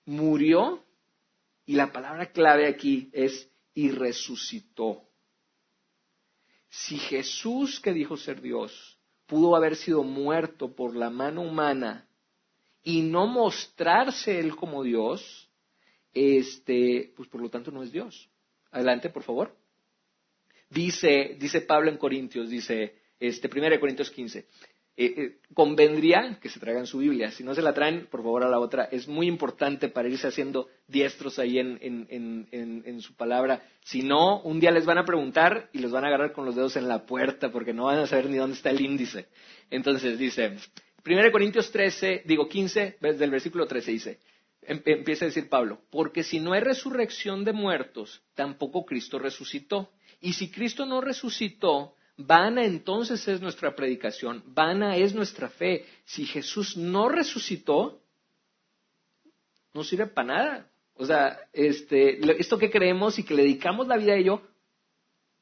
Murió, 0.06 0.84
y 1.65 1.74
la 1.74 1.92
palabra 1.92 2.32
clave 2.32 2.68
aquí 2.68 3.10
es 3.12 3.50
y 3.74 3.89
resucitó. 3.89 5.01
Si 6.70 6.98
Jesús, 6.98 7.80
que 7.80 7.94
dijo 7.94 8.18
ser 8.18 8.42
Dios, 8.42 9.00
pudo 9.25 9.56
haber 9.56 9.75
sido 9.75 10.04
muerto 10.04 10.75
por 10.75 10.96
la 10.96 11.10
mano 11.10 11.42
humana 11.42 12.04
y 12.86 13.01
no 13.01 13.25
mostrarse 13.27 14.39
él 14.39 14.56
como 14.56 14.84
Dios, 14.84 15.50
este, 16.13 17.12
pues 17.18 17.27
por 17.27 17.42
lo 17.42 17.50
tanto 17.50 17.72
no 17.72 17.84
es 17.84 17.92
Dios. 17.92 18.30
Adelante, 18.72 19.10
por 19.10 19.24
favor. 19.24 19.56
Dice, 20.70 21.36
dice 21.39 21.62
Pablo 21.62 21.89
en 21.89 21.98
Corintios, 21.98 22.50
dice, 22.50 22.96
este, 23.20 23.50
1 23.54 23.80
Corintios 23.80 24.12
15, 24.12 24.39
eh, 24.98 25.13
eh, 25.18 25.38
convendría 25.54 26.38
que 26.39 26.48
se 26.48 26.60
traigan 26.60 26.86
su 26.86 27.00
Biblia. 27.00 27.32
Si 27.32 27.44
no 27.44 27.56
se 27.56 27.63
la 27.63 27.74
traen, 27.74 28.06
por 28.06 28.22
favor 28.22 28.44
a 28.44 28.50
la 28.50 28.60
otra. 28.60 28.86
Es 28.86 29.08
muy 29.08 29.27
importante 29.27 29.89
para 29.89 30.08
irse 30.08 30.27
haciendo 30.27 30.70
diestros 30.88 31.39
ahí 31.39 31.58
en, 31.58 31.80
en, 31.82 33.01
su 33.01 33.15
palabra. 33.15 33.63
Si 33.84 34.04
no, 34.04 34.42
un 34.42 34.60
día 34.60 34.72
les 34.72 34.86
van 34.86 35.00
a 35.00 35.06
preguntar 35.06 35.70
y 35.74 35.80
los 35.80 35.92
van 35.92 36.06
a 36.06 36.08
agarrar 36.08 36.34
con 36.34 36.46
los 36.46 36.56
dedos 36.56 36.77
en 36.77 36.88
la 36.88 37.06
puerta 37.06 37.51
porque 37.51 37.74
no 37.74 37.86
van 37.86 38.00
a 38.00 38.08
saber 38.08 38.30
ni 38.30 38.38
dónde 38.38 38.56
está 38.56 38.70
el 38.70 38.80
índice. 38.80 39.27
Entonces 39.70 40.18
dice, 40.18 40.56
1 41.05 41.31
Corintios 41.31 41.71
13, 41.71 42.24
digo 42.25 42.50
15, 42.50 42.97
del 43.00 43.29
versículo 43.29 43.67
13 43.67 43.91
dice, 43.91 44.19
em, 44.63 44.81
empieza 44.85 45.25
a 45.25 45.27
decir 45.27 45.47
Pablo, 45.50 45.81
porque 45.91 46.24
si 46.24 46.39
no 46.39 46.53
hay 46.53 46.62
resurrección 46.62 47.45
de 47.45 47.53
muertos, 47.53 48.24
tampoco 48.33 48.85
Cristo 48.85 49.19
resucitó. 49.19 49.91
Y 50.19 50.33
si 50.33 50.50
Cristo 50.50 50.85
no 50.88 51.01
resucitó, 51.01 51.93
vana 52.17 52.65
entonces 52.65 53.27
es 53.27 53.39
nuestra 53.39 53.75
predicación, 53.75 54.43
vana 54.47 54.97
es 54.97 55.13
nuestra 55.13 55.50
fe. 55.50 55.85
Si 56.05 56.25
Jesús 56.25 56.75
no 56.75 57.07
resucitó, 57.07 58.01
no 59.75 59.83
sirve 59.83 60.07
para 60.07 60.27
nada. 60.27 60.71
O 60.95 61.05
sea, 61.05 61.38
este, 61.53 62.19
esto 62.39 62.57
que 62.57 62.71
creemos 62.71 63.19
y 63.19 63.24
que 63.24 63.35
le 63.35 63.43
dedicamos 63.43 63.88
la 63.88 63.97
vida 63.97 64.13
a 64.13 64.17
ello, 64.17 64.41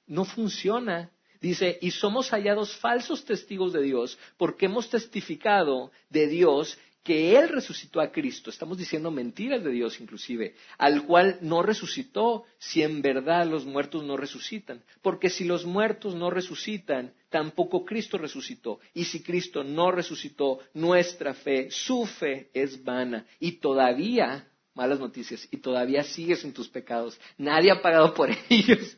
no 0.08 0.26
funciona. 0.26 1.10
Dice, 1.44 1.78
y 1.82 1.92
somos 1.92 2.30
hallados 2.30 2.74
falsos 2.78 3.26
testigos 3.26 3.74
de 3.74 3.82
Dios 3.82 4.18
porque 4.38 4.68
hemos 4.68 4.90
testificado 4.90 5.92
de 6.10 6.28
Dios 6.28 6.80
que 7.04 7.38
Él 7.38 7.50
resucitó 7.50 8.00
a 8.00 8.14
Cristo. 8.14 8.50
Estamos 8.50 8.78
diciendo 8.78 9.12
mentiras 9.12 9.62
de 9.62 9.72
Dios 9.72 10.00
inclusive, 10.00 10.56
al 10.78 11.04
cual 11.04 11.40
no 11.42 11.62
resucitó 11.62 12.46
si 12.58 12.82
en 12.82 13.02
verdad 13.02 13.46
los 13.46 13.66
muertos 13.66 14.06
no 14.06 14.16
resucitan. 14.16 14.82
Porque 15.02 15.30
si 15.30 15.44
los 15.44 15.66
muertos 15.66 16.16
no 16.16 16.30
resucitan, 16.30 17.12
tampoco 17.30 17.84
Cristo 17.84 18.18
resucitó. 18.18 18.80
Y 18.94 19.04
si 19.04 19.22
Cristo 19.22 19.66
no 19.66 19.92
resucitó, 19.92 20.60
nuestra 20.74 21.34
fe, 21.34 21.70
su 21.72 22.06
fe 22.06 22.52
es 22.54 22.82
vana. 22.82 23.26
Y 23.42 23.58
todavía 23.58 24.48
malas 24.74 25.00
noticias 25.00 25.48
y 25.52 25.58
todavía 25.58 26.04
sigues 26.04 26.44
en 26.44 26.54
tus 26.54 26.68
pecados. 26.68 27.20
Nadie 27.38 27.72
ha 27.72 27.82
pagado 27.82 28.14
por 28.14 28.30
ellos. 28.50 28.98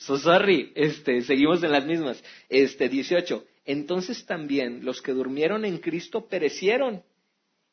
so 0.00 0.18
sorry, 0.18 0.72
este, 0.74 1.22
seguimos 1.22 1.62
en 1.62 1.72
las 1.72 1.86
mismas. 1.86 2.22
Este, 2.48 2.88
18. 2.88 3.44
Entonces 3.64 4.24
también 4.24 4.84
los 4.84 5.02
que 5.02 5.12
durmieron 5.12 5.64
en 5.64 5.78
Cristo 5.78 6.26
perecieron. 6.26 7.02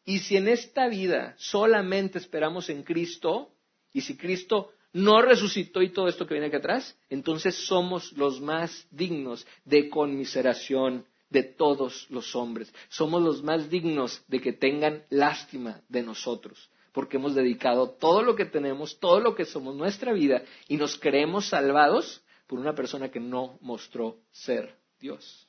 Y 0.05 0.19
si 0.19 0.37
en 0.37 0.47
esta 0.47 0.87
vida 0.87 1.35
solamente 1.37 2.19
esperamos 2.19 2.69
en 2.69 2.83
Cristo, 2.83 3.49
y 3.91 4.01
si 4.01 4.15
Cristo 4.17 4.71
no 4.93 5.21
resucitó 5.21 5.81
y 5.81 5.91
todo 5.91 6.07
esto 6.07 6.27
que 6.27 6.35
viene 6.35 6.47
aquí 6.47 6.57
atrás, 6.57 6.97
entonces 7.09 7.55
somos 7.55 8.11
los 8.13 8.39
más 8.39 8.87
dignos 8.91 9.47
de 9.65 9.89
conmiseración 9.89 11.05
de 11.29 11.43
todos 11.43 12.07
los 12.09 12.35
hombres. 12.35 12.71
Somos 12.87 13.21
los 13.21 13.41
más 13.41 13.69
dignos 13.69 14.23
de 14.27 14.39
que 14.39 14.53
tengan 14.53 15.03
lástima 15.09 15.81
de 15.89 16.03
nosotros 16.03 16.69
porque 16.95 17.17
hemos 17.17 17.35
dedicado 17.35 17.89
todo 17.89 18.23
lo 18.23 18.37
que 18.37 18.45
tenemos, 18.45 18.97
todo 19.01 19.19
lo 19.19 19.35
que 19.35 19.43
somos, 19.43 19.75
nuestra 19.75 20.13
vida, 20.13 20.43
y 20.69 20.77
nos 20.77 20.97
creemos 20.97 21.49
salvados 21.49 22.23
por 22.47 22.57
una 22.57 22.73
persona 22.73 23.11
que 23.11 23.19
no 23.19 23.59
mostró 23.59 24.21
ser 24.31 24.77
Dios. 24.97 25.45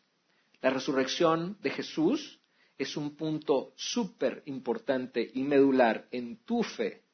La 0.61 0.71
resurrección 0.71 1.57
de 1.63 1.71
Jesús 1.71 2.41
es 2.77 2.97
un 2.97 3.15
punto 3.15 3.73
súper 3.77 4.43
importante 4.47 5.31
y 5.35 5.45
medular 5.45 6.09
en 6.11 6.37
tu 6.39 6.65
fe. 6.65 7.05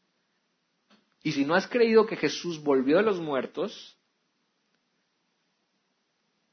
Y 1.23 1.33
si 1.33 1.45
no 1.45 1.55
has 1.55 1.69
creído 1.69 2.07
que 2.07 2.17
Jesús 2.17 2.63
volvió 2.63 2.97
de 2.97 3.03
los 3.03 3.21
muertos, 3.21 3.99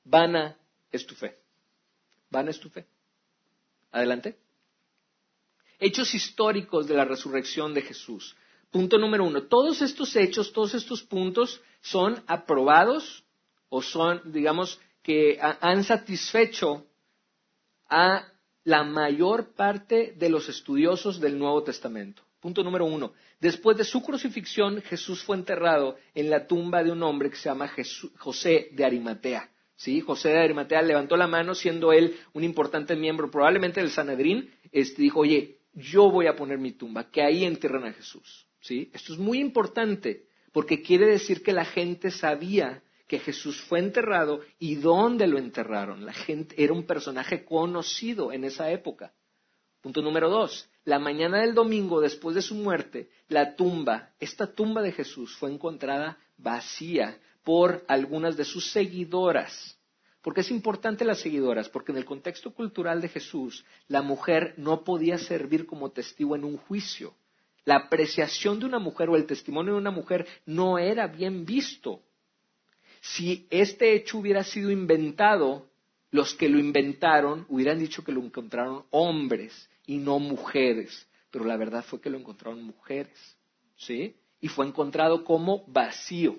vana 0.03 0.57
es 0.91 1.05
tu 1.05 1.15
fe. 1.15 1.39
Vana 2.29 2.51
es 2.51 2.59
tu 2.59 2.69
fe. 2.69 2.85
Adelante. 3.89 4.37
Hechos 5.79 6.13
históricos 6.13 6.87
de 6.87 6.95
la 6.95 7.05
resurrección 7.05 7.73
de 7.73 7.81
Jesús. 7.81 8.35
Punto 8.69 8.97
número 8.97 9.23
uno. 9.23 9.43
Todos 9.43 9.81
estos 9.81 10.15
hechos, 10.15 10.53
todos 10.53 10.73
estos 10.75 11.01
puntos 11.03 11.61
son 11.81 12.21
aprobados 12.27 13.23
o 13.69 13.81
son, 13.81 14.21
digamos, 14.31 14.79
que 15.01 15.39
han 15.41 15.83
satisfecho 15.83 16.85
a 17.89 18.27
la 18.63 18.83
mayor 18.83 19.53
parte 19.55 20.13
de 20.17 20.29
los 20.29 20.49
estudiosos 20.49 21.19
del 21.19 21.39
Nuevo 21.39 21.63
Testamento. 21.63 22.21
Punto 22.39 22.63
número 22.63 22.85
uno. 22.85 23.13
Después 23.39 23.77
de 23.77 23.83
su 23.83 24.01
crucifixión, 24.01 24.81
Jesús 24.81 25.23
fue 25.23 25.35
enterrado 25.35 25.97
en 26.13 26.29
la 26.29 26.45
tumba 26.45 26.83
de 26.83 26.91
un 26.91 27.01
hombre 27.03 27.29
que 27.29 27.35
se 27.35 27.49
llama 27.49 27.71
José 28.17 28.69
de 28.73 28.85
Arimatea. 28.85 29.49
¿Sí? 29.75 30.01
José 30.01 30.29
de 30.29 30.39
Arimatea 30.39 30.81
levantó 30.81 31.15
la 31.15 31.27
mano 31.27 31.55
siendo 31.55 31.93
él 31.93 32.17
un 32.33 32.43
importante 32.43 32.95
miembro 32.95 33.31
probablemente 33.31 33.79
del 33.79 33.91
Sanedrín. 33.91 34.53
Este, 34.71 35.01
dijo, 35.01 35.21
oye, 35.21 35.58
yo 35.73 36.09
voy 36.09 36.27
a 36.27 36.35
poner 36.35 36.57
mi 36.57 36.73
tumba, 36.73 37.09
que 37.09 37.21
ahí 37.21 37.45
entierran 37.45 37.85
a 37.85 37.93
Jesús. 37.93 38.47
¿sí? 38.59 38.89
Esto 38.93 39.13
es 39.13 39.19
muy 39.19 39.39
importante 39.39 40.27
porque 40.51 40.81
quiere 40.81 41.07
decir 41.07 41.43
que 41.43 41.53
la 41.53 41.65
gente 41.65 42.11
sabía 42.11 42.83
que 43.07 43.19
Jesús 43.19 43.59
fue 43.61 43.79
enterrado 43.79 44.41
y 44.59 44.75
dónde 44.75 45.27
lo 45.27 45.37
enterraron. 45.37 46.05
La 46.05 46.13
gente 46.13 46.55
era 46.63 46.73
un 46.73 46.85
personaje 46.85 47.43
conocido 47.43 48.31
en 48.31 48.43
esa 48.43 48.71
época. 48.71 49.13
Punto 49.81 50.01
número 50.01 50.29
dos. 50.29 50.69
La 50.83 50.99
mañana 50.99 51.41
del 51.41 51.53
domingo, 51.53 52.01
después 52.01 52.35
de 52.35 52.41
su 52.41 52.55
muerte, 52.55 53.09
la 53.27 53.55
tumba, 53.55 54.11
esta 54.19 54.53
tumba 54.53 54.81
de 54.81 54.91
Jesús, 54.91 55.35
fue 55.37 55.51
encontrada 55.51 56.17
vacía 56.37 57.19
por 57.43 57.83
algunas 57.87 58.37
de 58.37 58.45
sus 58.45 58.71
seguidoras. 58.71 59.78
Porque 60.21 60.41
es 60.41 60.51
importante 60.51 61.05
las 61.05 61.19
seguidoras, 61.19 61.69
porque 61.69 61.91
en 61.91 61.97
el 61.97 62.05
contexto 62.05 62.53
cultural 62.53 63.01
de 63.01 63.09
Jesús, 63.09 63.65
la 63.87 64.01
mujer 64.01 64.53
no 64.57 64.83
podía 64.83 65.17
servir 65.17 65.65
como 65.65 65.91
testigo 65.91 66.35
en 66.35 66.43
un 66.43 66.57
juicio. 66.57 67.13
La 67.63 67.75
apreciación 67.75 68.59
de 68.59 68.65
una 68.65 68.79
mujer 68.79 69.09
o 69.09 69.15
el 69.15 69.25
testimonio 69.25 69.73
de 69.73 69.79
una 69.79 69.91
mujer 69.91 70.27
no 70.45 70.77
era 70.77 71.07
bien 71.07 71.45
visto. 71.45 72.01
Si 73.01 73.47
este 73.49 73.93
hecho 73.93 74.17
hubiera 74.17 74.43
sido 74.43 74.71
inventado, 74.71 75.69
los 76.11 76.33
que 76.33 76.49
lo 76.49 76.59
inventaron 76.59 77.45
hubieran 77.47 77.79
dicho 77.79 78.03
que 78.03 78.11
lo 78.11 78.21
encontraron 78.21 78.83
hombres 78.89 79.69
y 79.85 79.97
no 79.97 80.19
mujeres. 80.19 81.07
Pero 81.31 81.45
la 81.45 81.55
verdad 81.55 81.83
fue 81.83 82.01
que 82.01 82.09
lo 82.09 82.17
encontraron 82.17 82.63
mujeres. 82.63 83.37
¿Sí? 83.77 84.15
Y 84.41 84.47
fue 84.47 84.65
encontrado 84.65 85.23
como 85.23 85.63
vacío. 85.67 86.37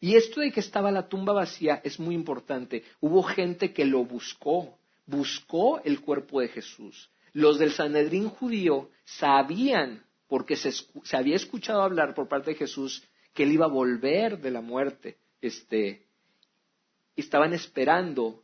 Y 0.00 0.16
esto 0.16 0.40
de 0.40 0.52
que 0.52 0.60
estaba 0.60 0.90
la 0.90 1.08
tumba 1.08 1.32
vacía 1.32 1.80
es 1.82 1.98
muy 1.98 2.14
importante. 2.14 2.84
Hubo 3.00 3.22
gente 3.22 3.72
que 3.72 3.84
lo 3.84 4.04
buscó, 4.04 4.78
buscó 5.06 5.80
el 5.82 6.00
cuerpo 6.00 6.40
de 6.40 6.48
Jesús. 6.48 7.10
Los 7.32 7.58
del 7.58 7.72
Sanedrín 7.72 8.28
judío 8.28 8.90
sabían, 9.04 10.04
porque 10.28 10.56
se, 10.56 10.70
había 11.16 11.36
escuchado 11.36 11.82
hablar 11.82 12.14
por 12.14 12.28
parte 12.28 12.50
de 12.50 12.56
Jesús, 12.56 13.02
que 13.32 13.44
él 13.44 13.52
iba 13.52 13.66
a 13.66 13.70
volver 13.70 14.40
de 14.40 14.50
la 14.50 14.60
muerte. 14.60 15.18
Este, 15.40 16.06
estaban 17.14 17.52
esperando 17.52 18.42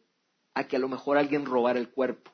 a 0.54 0.64
que 0.64 0.76
a 0.76 0.78
lo 0.78 0.88
mejor 0.88 1.18
alguien 1.18 1.44
robara 1.44 1.78
el 1.78 1.90
cuerpo. 1.90 2.30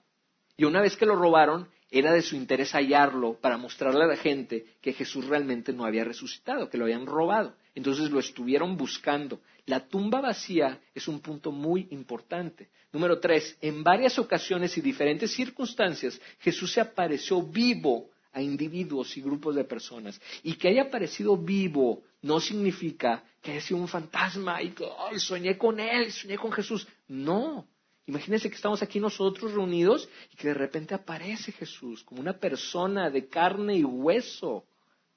Y 0.57 0.65
una 0.65 0.81
vez 0.81 0.97
que 0.97 1.07
lo 1.07 1.15
robaron, 1.15 1.69
era 1.91 2.13
de 2.13 2.23
su 2.23 2.37
interés 2.37 2.73
hallarlo 2.73 3.35
para 3.35 3.57
mostrarle 3.57 4.05
a 4.05 4.09
la 4.09 4.17
gente 4.17 4.67
que 4.81 4.93
Jesús 4.93 5.27
realmente 5.27 5.73
no 5.73 5.85
había 5.85 6.05
resucitado, 6.05 6.69
que 6.69 6.77
lo 6.77 6.85
habían 6.85 7.07
robado. 7.07 7.55
Entonces 7.79 8.11
lo 8.11 8.19
estuvieron 8.19 8.77
buscando. 8.77 9.41
La 9.67 9.87
tumba 9.87 10.21
vacía 10.21 10.81
es 10.93 11.07
un 11.07 11.21
punto 11.21 11.53
muy 11.53 11.87
importante. 11.93 12.71
Número 12.93 13.21
tres, 13.21 13.57
en 13.61 13.85
varias 13.85 14.19
ocasiones 14.19 14.77
y 14.77 14.81
diferentes 14.81 15.31
circunstancias, 15.33 16.21
Jesús 16.41 16.73
se 16.73 16.81
apareció 16.81 17.41
vivo 17.41 18.11
a 18.33 18.43
individuos 18.43 19.17
y 19.17 19.23
grupos 19.23 19.55
de 19.55 19.63
personas. 19.63 20.21
Y 20.43 20.55
que 20.55 20.67
haya 20.67 20.83
aparecido 20.83 21.37
vivo 21.37 22.03
no 22.23 22.41
significa 22.41 23.23
que 23.41 23.53
haya 23.53 23.61
sido 23.61 23.79
un 23.79 23.87
fantasma 23.87 24.61
y 24.61 24.75
soñé 25.21 25.57
con 25.57 25.79
él, 25.79 26.11
soñé 26.11 26.37
con 26.37 26.51
Jesús. 26.51 26.85
No, 27.07 27.65
Imagínense 28.07 28.49
que 28.49 28.57
estamos 28.57 28.83
aquí 28.83 28.99
nosotros 28.99 29.53
reunidos 29.53 30.09
y 30.33 30.37
que 30.37 30.49
de 30.49 30.55
repente 30.55 30.95
aparece 30.95 31.53
Jesús 31.53 32.03
como 32.03 32.23
una 32.23 32.33
persona 32.33 33.09
de 33.09 33.29
carne 33.29 33.77
y 33.77 33.85
hueso, 33.85 34.65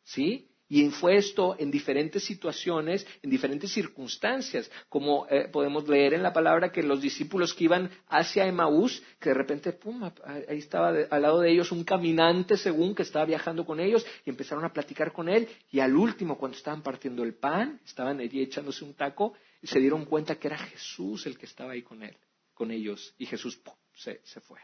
¿sí? 0.04 0.51
Y 0.74 0.90
fue 0.90 1.18
esto 1.18 1.58
en 1.60 1.70
diferentes 1.70 2.24
situaciones, 2.24 3.06
en 3.22 3.30
diferentes 3.30 3.74
circunstancias, 3.74 4.72
como 4.88 5.28
eh, 5.28 5.50
podemos 5.52 5.86
leer 5.86 6.14
en 6.14 6.24
la 6.24 6.32
palabra 6.32 6.72
que 6.72 6.82
los 6.82 7.02
discípulos 7.02 7.54
que 7.54 7.66
iban 7.66 7.92
hacia 8.08 8.48
Emaús, 8.48 9.04
que 9.20 9.32
de 9.32 9.36
repente, 9.36 9.74
pum, 9.74 10.02
ahí 10.24 10.60
estaba 10.60 10.94
al 11.10 11.22
lado 11.22 11.42
de 11.42 11.52
ellos 11.52 11.74
un 11.74 11.84
caminante 11.84 12.56
según 12.56 12.96
que 12.96 13.02
estaba 13.02 13.26
viajando 13.26 13.66
con 13.66 13.82
ellos 13.82 14.06
y 14.26 14.30
empezaron 14.30 14.64
a 14.64 14.72
platicar 14.72 15.12
con 15.12 15.28
él 15.28 15.50
y 15.72 15.82
al 15.82 15.94
último, 15.94 16.38
cuando 16.38 16.56
estaban 16.56 16.82
partiendo 16.82 17.22
el 17.24 17.34
pan, 17.34 17.82
estaban 17.86 18.22
allí 18.22 18.42
echándose 18.42 18.86
un 18.86 18.94
taco, 18.94 19.34
y 19.62 19.68
se 19.68 19.78
dieron 19.82 20.06
cuenta 20.06 20.36
que 20.36 20.48
era 20.48 20.58
Jesús 20.58 21.26
el 21.26 21.38
que 21.38 21.48
estaba 21.48 21.74
ahí 21.74 21.82
con 21.82 22.02
él 22.02 22.16
con 22.54 22.72
ellos 22.72 23.14
y 23.18 23.26
Jesús 23.26 23.60
se, 23.94 24.22
se 24.24 24.40
fue. 24.40 24.60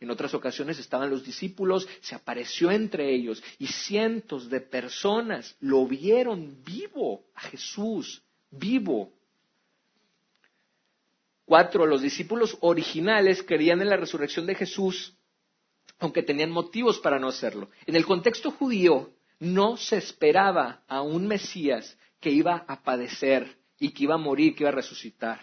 En 0.00 0.10
otras 0.10 0.32
ocasiones 0.32 0.78
estaban 0.78 1.10
los 1.10 1.24
discípulos, 1.24 1.88
se 2.00 2.14
apareció 2.14 2.70
entre 2.70 3.12
ellos 3.12 3.42
y 3.58 3.66
cientos 3.66 4.48
de 4.48 4.60
personas 4.60 5.56
lo 5.60 5.86
vieron 5.86 6.62
vivo 6.64 7.24
a 7.34 7.40
Jesús, 7.40 8.22
vivo. 8.50 9.12
Cuatro, 11.44 11.86
los 11.86 12.02
discípulos 12.02 12.56
originales 12.60 13.42
creían 13.42 13.80
en 13.80 13.88
la 13.88 13.96
resurrección 13.96 14.46
de 14.46 14.54
Jesús, 14.54 15.16
aunque 15.98 16.22
tenían 16.22 16.50
motivos 16.50 17.00
para 17.00 17.18
no 17.18 17.28
hacerlo. 17.28 17.70
En 17.86 17.96
el 17.96 18.06
contexto 18.06 18.52
judío 18.52 19.14
no 19.40 19.76
se 19.76 19.96
esperaba 19.96 20.84
a 20.86 21.02
un 21.02 21.26
Mesías 21.26 21.98
que 22.20 22.30
iba 22.30 22.64
a 22.68 22.82
padecer 22.82 23.58
y 23.78 23.90
que 23.90 24.04
iba 24.04 24.14
a 24.14 24.18
morir, 24.18 24.54
que 24.54 24.62
iba 24.62 24.70
a 24.70 24.72
resucitar. 24.72 25.40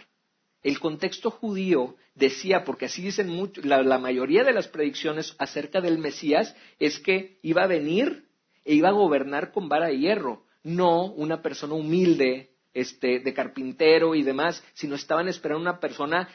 El 0.65 0.79
contexto 0.79 1.29
judío 1.29 1.95
decía, 2.15 2.63
porque 2.63 2.85
así 2.85 3.03
dicen 3.03 3.29
mucho, 3.29 3.61
la, 3.63 3.99
mayoría 3.99 4.43
de 4.43 4.51
las 4.51 4.67
predicciones 4.67 5.35
acerca 5.37 5.79
del 5.79 5.99
Mesías, 5.99 6.55
es 6.79 6.97
que 6.97 7.37
iba 7.43 7.61
a 7.61 7.67
venir 7.67 8.25
e 8.63 8.73
iba 8.73 8.89
a 8.89 8.93
gobernar 8.93 9.51
con 9.51 9.69
vara 9.69 9.89
de 9.89 9.99
hierro, 9.99 10.43
no 10.63 11.05
una 11.05 11.43
persona 11.43 11.75
humilde, 11.75 12.49
este, 12.73 13.19
de 13.19 13.31
carpintero 13.31 14.15
y 14.15 14.23
demás, 14.23 14.63
sino 14.73 14.95
estaban 14.95 15.27
esperando 15.27 15.61
una 15.61 15.79
persona 15.79 16.27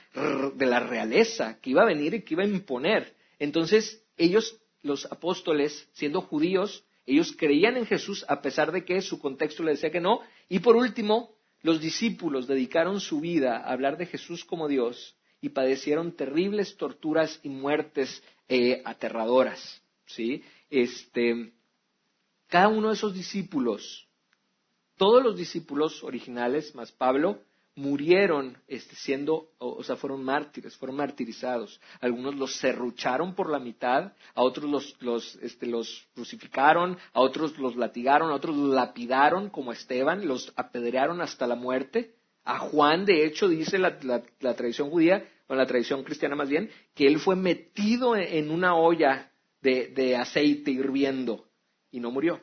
de 0.55 0.66
la 0.66 0.79
realeza, 0.79 1.59
que 1.61 1.71
iba 1.71 1.83
a 1.83 1.87
venir 1.87 2.14
y 2.14 2.23
que 2.23 2.35
iba 2.35 2.45
a 2.45 2.47
imponer. 2.47 3.16
Entonces, 3.40 4.01
ellos, 4.16 4.61
los 4.83 5.11
apóstoles, 5.11 5.88
siendo 5.95 6.21
judíos, 6.21 6.85
ellos 7.05 7.35
creían 7.37 7.77
en 7.77 7.87
Jesús 7.87 8.25
a 8.29 8.43
pesar 8.43 8.71
de 8.71 8.85
que 8.85 9.03
su 9.03 9.19
contexto 9.19 9.64
le 9.64 9.73
decía 9.73 9.90
que 9.90 10.01
no. 10.01 10.21
Y 10.49 10.61
por 10.61 10.77
último, 10.77 11.35
los 11.62 11.81
discípulos 11.81 12.46
dedicaron 12.46 13.01
su 13.01 13.20
vida 13.20 13.59
a 13.59 13.73
hablar 13.73 13.96
de 13.96 14.07
Jesús 14.07 14.44
como 14.44 14.68
Dios 14.68 15.16
y 15.40 15.51
padecieron 15.51 16.12
terribles 16.12 16.77
torturas 16.77 17.40
y 17.42 17.49
muertes 17.49 18.23
eh, 18.49 18.83
aterradoras. 18.85 19.83
¿sí? 20.07 20.42
Este, 20.68 21.53
cada 22.49 22.68
uno 22.68 22.88
de 22.88 22.94
esos 22.94 23.14
discípulos, 23.14 24.07
todos 24.96 25.23
los 25.23 25.37
discípulos 25.37 26.03
originales, 26.03 26.75
más 26.75 26.92
Pablo, 26.92 27.42
murieron 27.81 28.59
este, 28.69 28.95
siendo, 28.95 29.49
o, 29.59 29.83
sea, 29.83 29.97
fueron 29.97 30.23
mártires, 30.23 30.77
fueron 30.77 30.97
martirizados. 30.97 31.81
Algunos 32.01 32.37
los 32.37 32.55
serrucharon 32.57 33.35
por 33.35 33.51
la 33.51 33.59
mitad, 33.59 34.12
a 34.35 34.43
otros 34.43 34.71
los, 34.71 34.97
los, 35.01 35.37
este, 35.37 35.66
los 35.66 36.07
crucificaron, 36.14 36.99
a 37.12 37.21
otros 37.21 37.59
los 37.59 37.77
latigaron, 37.77 38.31
a 38.31 38.35
otros 38.35 38.55
los 38.55 38.75
lapidaron 38.75 39.49
como 39.49 39.73
Esteban, 39.73 40.29
los 40.29 40.53
apedrearon 40.57 41.21
hasta 41.23 41.47
la 41.47 41.57
muerte. 41.57 42.14
A 42.45 42.59
Juan, 42.59 43.07
de 43.07 43.25
hecho, 43.25 43.49
dice 43.49 43.79
la, 43.79 43.99
la, 44.03 44.55
tradición 44.55 44.90
judía, 44.90 45.27
o 45.47 45.55
la 45.55 45.66
tradición 45.66 46.05
cristiana 46.05 46.37
más 46.37 46.49
bien, 46.49 46.71
que 46.95 47.07
él 47.07 47.19
fue 47.19 47.35
metido 47.35 48.14
en 48.14 48.51
una 48.51 48.77
olla 48.77 49.33
de, 49.62 49.88
de 49.88 50.16
aceite 50.16 50.71
hirviendo 50.71 51.47
y 51.90 52.01
no 52.01 52.11
murió. 52.11 52.40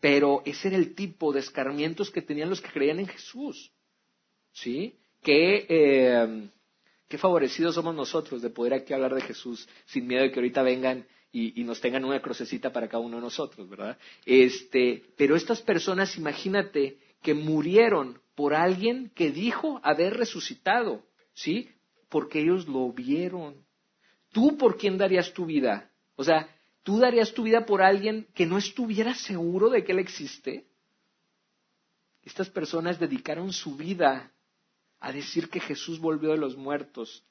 Pero 0.00 0.42
ese 0.44 0.68
era 0.68 0.76
el 0.78 0.94
tipo 0.94 1.32
de 1.32 1.40
escarmientos 1.40 2.10
que 2.10 2.22
tenían 2.22 2.50
los 2.50 2.60
que 2.60 2.70
creían 2.70 3.00
en 3.00 3.06
Jesús. 3.06 3.73
¿Sí? 4.54 4.96
Eh, 5.26 6.48
qué, 7.08 7.18
favorecidos 7.18 7.74
somos 7.74 7.94
nosotros 7.94 8.40
de 8.42 8.50
poder 8.50 8.74
aquí 8.74 8.92
hablar 8.92 9.14
de 9.14 9.22
Jesús 9.22 9.68
sin 9.86 10.06
miedo 10.06 10.22
de 10.22 10.30
que 10.30 10.38
ahorita 10.38 10.62
vengan 10.62 11.06
y, 11.32 11.64
nos 11.64 11.80
tengan 11.80 12.04
una 12.04 12.22
crucecita 12.22 12.72
para 12.72 12.88
cada 12.88 13.02
uno 13.02 13.16
de 13.16 13.22
nosotros, 13.22 13.68
¿verdad? 13.68 13.98
Este, 14.24 15.02
pero 15.16 15.34
estas 15.34 15.60
personas, 15.60 16.16
imagínate, 16.16 16.98
que 17.22 17.34
murieron 17.34 18.20
por 18.36 18.54
alguien 18.54 19.10
que 19.16 19.32
dijo 19.32 19.80
haber 19.82 20.16
resucitado, 20.16 21.02
¿sí? 21.32 21.70
Porque 22.08 22.40
ellos 22.40 22.68
lo 22.68 22.92
vieron. 22.92 23.56
¿Tú 24.30 24.56
por 24.56 24.76
quién 24.76 24.96
darías 24.96 25.32
tu 25.32 25.46
vida? 25.46 25.90
O 26.14 26.22
sea, 26.22 26.48
¿tú 26.84 26.98
darías 26.98 27.34
tu 27.34 27.42
vida 27.42 27.66
por 27.66 27.82
alguien 27.82 28.28
que 28.32 28.46
no 28.46 28.56
estuviera 28.56 29.14
seguro 29.14 29.70
de 29.70 29.82
que 29.82 29.90
él 29.90 29.98
existe? 29.98 30.66
Estas 32.22 32.48
personas 32.48 33.00
dedicaron 33.00 33.52
su 33.52 33.74
vida 33.74 34.30
a 35.00 35.12
decir 35.12 35.48
que 35.50 35.60
Jesús 35.60 36.00
volvió 36.00 36.30
de 36.30 36.38
los 36.38 36.56
muertos. 36.56 37.24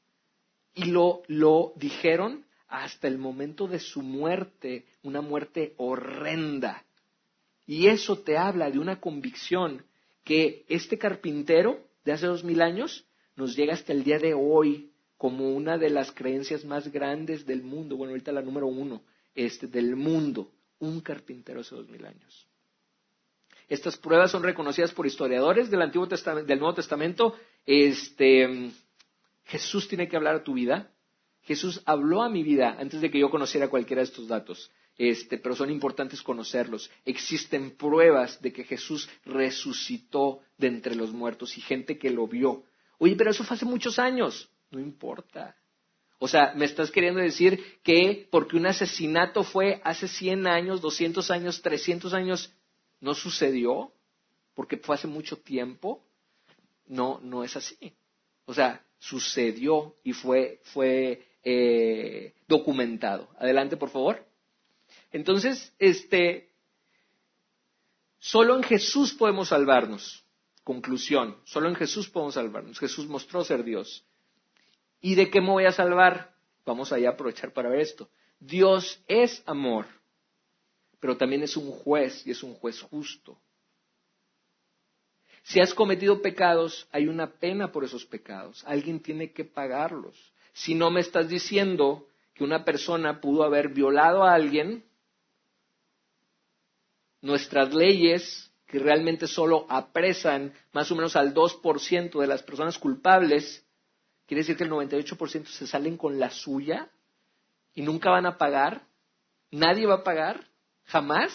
Y 0.76 0.86
lo, 0.86 1.24
lo 1.28 1.74
dijeron 1.76 2.46
hasta 2.68 3.08
el 3.08 3.18
momento 3.18 3.68
de 3.68 3.80
su 3.80 4.02
muerte, 4.02 4.86
una 5.04 5.22
muerte 5.22 5.74
horrenda. 5.78 6.84
Y 7.66 7.88
eso 7.88 8.20
te 8.20 8.38
habla 8.38 8.70
de 8.72 8.80
una 8.80 9.00
convicción 9.00 9.86
que 10.24 10.66
este 10.68 10.98
carpintero 10.98 11.80
de 12.04 12.12
hace 12.12 12.28
dos 12.28 12.44
mil 12.44 12.62
años 12.62 13.06
nos 13.36 13.56
llega 13.56 13.74
hasta 13.74 13.94
el 13.94 14.04
día 14.04 14.20
de 14.20 14.34
hoy 14.34 14.92
como 15.18 15.56
una 15.56 15.78
de 15.78 15.90
las 15.90 16.12
creencias 16.12 16.66
más 16.66 16.92
grandes 16.92 17.46
del 17.46 17.64
mundo, 17.64 17.96
bueno, 17.96 18.12
ahorita 18.12 18.32
la 18.32 18.42
número 18.42 18.68
uno, 18.68 19.04
este, 19.34 19.68
del 19.68 19.96
mundo, 19.96 20.52
un 20.80 21.00
carpintero 21.00 21.62
hace 21.62 21.76
dos 21.76 21.88
mil 21.90 22.06
años. 22.06 22.48
Estas 23.70 23.98
pruebas 23.98 24.32
son 24.32 24.44
reconocidas 24.44 24.92
por 24.92 25.08
historiadores 25.08 25.72
del, 25.72 25.82
Antiguo 25.82 26.08
Testamento, 26.08 26.48
del 26.48 26.60
Nuevo 26.60 26.76
Testamento. 26.76 27.36
Este, 27.66 28.72
Jesús 29.46 29.88
tiene 29.88 30.08
que 30.08 30.16
hablar 30.16 30.36
a 30.36 30.44
tu 30.44 30.54
vida. 30.54 30.92
Jesús 31.44 31.82
habló 31.86 32.22
a 32.22 32.30
mi 32.30 32.44
vida 32.44 32.78
antes 32.80 33.02
de 33.02 33.12
que 33.12 33.20
yo 33.20 33.30
conociera 33.30 33.70
cualquiera 33.70 34.02
de 34.02 34.08
estos 34.08 34.28
datos. 34.28 34.72
Este, 34.98 35.38
pero 35.38 35.56
son 35.56 35.72
importantes 35.72 36.22
conocerlos. 36.22 36.90
Existen 37.04 37.72
pruebas 37.72 38.42
de 38.42 38.54
que 38.54 38.64
Jesús 38.64 39.10
resucitó 39.26 40.42
de 40.58 40.68
entre 40.68 40.96
los 40.96 41.12
muertos 41.12 41.58
y 41.58 41.62
gente 41.62 41.98
que 41.98 42.12
lo 42.12 42.28
vio. 42.28 42.64
Oye, 43.00 43.16
pero 43.16 43.32
eso 43.32 43.44
fue 43.44 43.56
hace 43.56 43.66
muchos 43.66 43.98
años. 44.00 44.50
No 44.72 44.80
importa. 44.80 45.56
O 46.20 46.28
sea, 46.28 46.54
me 46.56 46.66
estás 46.66 46.90
queriendo 46.90 47.20
decir 47.20 47.80
que 47.84 48.28
porque 48.32 48.56
un 48.56 48.66
asesinato 48.66 49.44
fue 49.44 49.82
hace 49.84 50.08
100 50.08 50.48
años, 50.48 50.80
200 50.80 51.30
años, 51.32 51.62
300 51.62 52.14
años, 52.14 52.54
no 53.02 53.14
sucedió 53.14 53.92
porque 54.54 54.78
fue 54.78 54.96
hace 54.96 55.08
mucho 55.08 55.38
tiempo. 55.38 56.02
No, 56.94 57.20
no 57.22 57.44
es 57.44 57.56
así. 57.56 57.94
O 58.46 58.54
sea, 58.54 58.86
sucedió 58.98 59.96
y 60.04 60.14
fue, 60.14 60.60
fue 60.64 61.28
eh, 61.44 62.34
documentado. 62.48 63.30
Adelante, 63.38 63.78
por 63.78 63.90
favor. 63.90 64.26
Entonces, 65.12 65.74
este, 65.80 66.52
solo 68.20 68.56
en 68.56 68.64
Jesús 68.64 69.14
podemos 69.14 69.50
salvarnos. 69.50 70.24
Conclusión, 70.64 71.38
solo 71.44 71.68
en 71.70 71.76
Jesús 71.76 72.10
podemos 72.10 72.36
salvarnos. 72.36 72.80
Jesús 72.80 73.08
mostró 73.08 73.44
ser 73.44 73.64
Dios. 73.64 74.06
¿Y 75.02 75.16
de 75.16 75.30
qué 75.30 75.42
me 75.42 75.50
voy 75.50 75.66
a 75.66 75.72
salvar? 75.72 76.34
Vamos 76.66 76.94
a 76.94 77.10
aprovechar 77.10 77.52
para 77.52 77.70
ver 77.70 77.82
esto. 77.82 78.10
Dios 78.40 79.02
es 79.08 79.44
amor 79.46 79.86
pero 81.04 81.18
también 81.18 81.44
es 81.44 81.58
un 81.58 81.70
juez 81.70 82.26
y 82.26 82.32
es 82.32 82.44
un 82.44 82.54
juez 82.54 82.80
justo. 82.80 83.38
Si 85.44 85.60
has 85.60 85.74
cometido 85.74 86.22
pecados, 86.22 86.88
hay 86.92 87.08
una 87.08 87.28
pena 87.28 87.72
por 87.72 87.84
esos 87.84 88.06
pecados. 88.06 88.64
Alguien 88.66 89.02
tiene 89.02 89.32
que 89.32 89.46
pagarlos. 89.46 90.16
Si 90.54 90.76
no 90.76 90.90
me 90.92 91.02
estás 91.02 91.28
diciendo 91.28 92.08
que 92.34 92.44
una 92.44 92.64
persona 92.64 93.20
pudo 93.20 93.44
haber 93.44 93.70
violado 93.70 94.24
a 94.24 94.34
alguien, 94.34 94.84
nuestras 97.22 97.74
leyes, 97.74 98.52
que 98.66 98.80
realmente 98.80 99.28
solo 99.28 99.66
apresan 99.70 100.54
más 100.72 100.92
o 100.92 100.96
menos 100.96 101.16
al 101.16 101.34
2% 101.34 102.20
de 102.20 102.28
las 102.28 102.42
personas 102.42 102.78
culpables, 102.78 103.66
quiere 104.26 104.42
decir 104.42 104.58
que 104.58 104.64
el 104.64 104.72
98% 104.72 105.46
se 105.46 105.68
salen 105.68 105.98
con 105.98 106.20
la 106.20 106.32
suya 106.32 106.90
y 107.76 107.82
nunca 107.82 108.10
van 108.10 108.26
a 108.26 108.38
pagar 108.38 108.88
nadie 109.54 109.86
va 109.86 109.96
a 109.96 110.04
pagar, 110.04 110.46
jamás, 110.86 111.32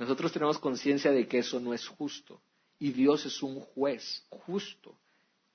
nosotros 0.00 0.32
tenemos 0.32 0.58
conciencia 0.58 1.12
de 1.12 1.28
que 1.28 1.40
eso 1.40 1.60
no 1.60 1.74
es 1.74 1.86
justo. 1.86 2.40
Y 2.78 2.90
Dios 2.90 3.26
es 3.26 3.42
un 3.42 3.60
juez 3.60 4.24
justo. 4.30 4.96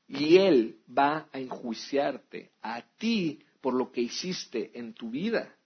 Y 0.07 0.37
Él 0.37 0.77
va 0.87 1.27
a 1.31 1.39
enjuiciarte 1.39 2.51
a 2.61 2.83
ti 2.99 3.39
por 3.59 3.73
lo 3.73 3.91
que 3.91 4.01
hiciste 4.01 4.69
en 4.77 4.93
tu 4.93 5.09
vida. 5.09 5.57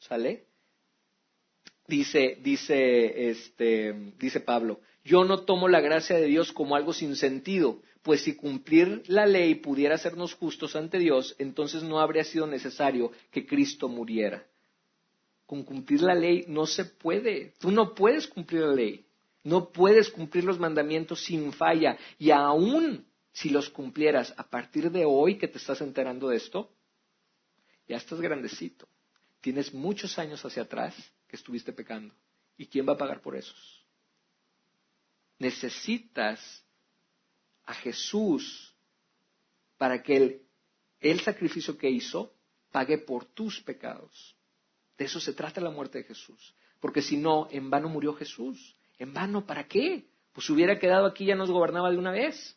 ¿Sale? 0.00 0.46
Dice, 1.86 2.38
dice, 2.42 3.30
este, 3.30 3.92
dice 4.18 4.40
Pablo, 4.40 4.80
yo 5.04 5.24
no 5.24 5.44
tomo 5.44 5.68
la 5.68 5.80
gracia 5.80 6.16
de 6.16 6.26
Dios 6.26 6.50
como 6.50 6.74
algo 6.74 6.92
sin 6.92 7.14
sentido, 7.14 7.80
pues 8.02 8.22
si 8.22 8.34
cumplir 8.34 9.04
la 9.06 9.24
ley 9.24 9.54
pudiera 9.54 9.94
hacernos 9.94 10.34
justos 10.34 10.74
ante 10.74 10.98
Dios, 10.98 11.36
entonces 11.38 11.84
no 11.84 12.00
habría 12.00 12.24
sido 12.24 12.48
necesario 12.48 13.12
que 13.30 13.46
Cristo 13.46 13.88
muriera. 13.88 14.48
Con 15.46 15.62
cumplir 15.62 16.02
la 16.02 16.14
ley 16.14 16.44
no 16.48 16.66
se 16.66 16.84
puede. 16.84 17.54
Tú 17.58 17.70
no 17.70 17.94
puedes 17.94 18.26
cumplir 18.26 18.62
la 18.62 18.74
ley. 18.74 19.06
No 19.44 19.70
puedes 19.70 20.10
cumplir 20.10 20.44
los 20.44 20.58
mandamientos 20.58 21.24
sin 21.24 21.52
falla. 21.52 21.96
Y 22.18 22.30
aún 22.32 23.06
si 23.32 23.50
los 23.50 23.70
cumplieras 23.70 24.34
a 24.36 24.48
partir 24.48 24.90
de 24.90 25.04
hoy 25.04 25.38
que 25.38 25.46
te 25.46 25.58
estás 25.58 25.80
enterando 25.80 26.28
de 26.28 26.36
esto, 26.36 26.74
ya 27.86 27.96
estás 27.96 28.20
grandecito. 28.20 28.88
Tienes 29.40 29.72
muchos 29.72 30.18
años 30.18 30.44
hacia 30.44 30.62
atrás 30.62 30.94
que 31.28 31.36
estuviste 31.36 31.72
pecando. 31.72 32.14
¿Y 32.56 32.66
quién 32.66 32.88
va 32.88 32.94
a 32.94 32.98
pagar 32.98 33.20
por 33.20 33.36
esos? 33.36 33.84
Necesitas 35.38 36.64
a 37.64 37.74
Jesús 37.74 38.74
para 39.76 40.02
que 40.02 40.16
el, 40.16 40.42
el 41.00 41.20
sacrificio 41.20 41.76
que 41.76 41.90
hizo 41.90 42.34
pague 42.72 42.98
por 42.98 43.24
tus 43.26 43.60
pecados. 43.60 44.35
De 44.98 45.04
eso 45.04 45.20
se 45.20 45.32
trata 45.32 45.60
la 45.60 45.70
muerte 45.70 45.98
de 45.98 46.04
Jesús. 46.04 46.54
Porque 46.80 47.02
si 47.02 47.16
no, 47.16 47.48
en 47.50 47.70
vano 47.70 47.88
murió 47.88 48.14
Jesús. 48.14 48.76
¿En 48.98 49.12
vano 49.12 49.46
para 49.46 49.66
qué? 49.66 50.06
Pues 50.32 50.48
hubiera 50.50 50.78
quedado 50.78 51.06
aquí 51.06 51.26
ya 51.26 51.34
nos 51.34 51.50
gobernaba 51.50 51.90
de 51.90 51.98
una 51.98 52.12
vez. 52.12 52.56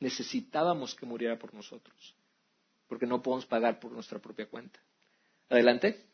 Necesitábamos 0.00 0.94
que 0.94 1.06
muriera 1.06 1.38
por 1.38 1.54
nosotros. 1.54 2.14
Porque 2.88 3.06
no 3.06 3.22
podemos 3.22 3.46
pagar 3.46 3.78
por 3.78 3.92
nuestra 3.92 4.18
propia 4.18 4.46
cuenta. 4.46 4.80
Adelante. 5.48 6.04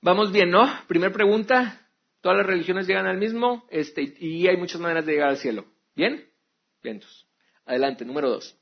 Vamos 0.00 0.32
bien, 0.32 0.50
¿no? 0.50 0.66
Primer 0.86 1.12
pregunta. 1.12 1.88
Todas 2.20 2.38
las 2.38 2.46
religiones 2.46 2.86
llegan 2.86 3.06
al 3.06 3.18
mismo 3.18 3.66
este, 3.70 4.14
y 4.18 4.46
hay 4.46 4.56
muchas 4.56 4.80
maneras 4.80 5.04
de 5.04 5.12
llegar 5.12 5.28
al 5.28 5.38
cielo. 5.38 5.66
¿Bien? 5.94 6.26
Bien, 6.82 7.02
Adelante, 7.66 8.04
número 8.04 8.30
dos. 8.30 8.56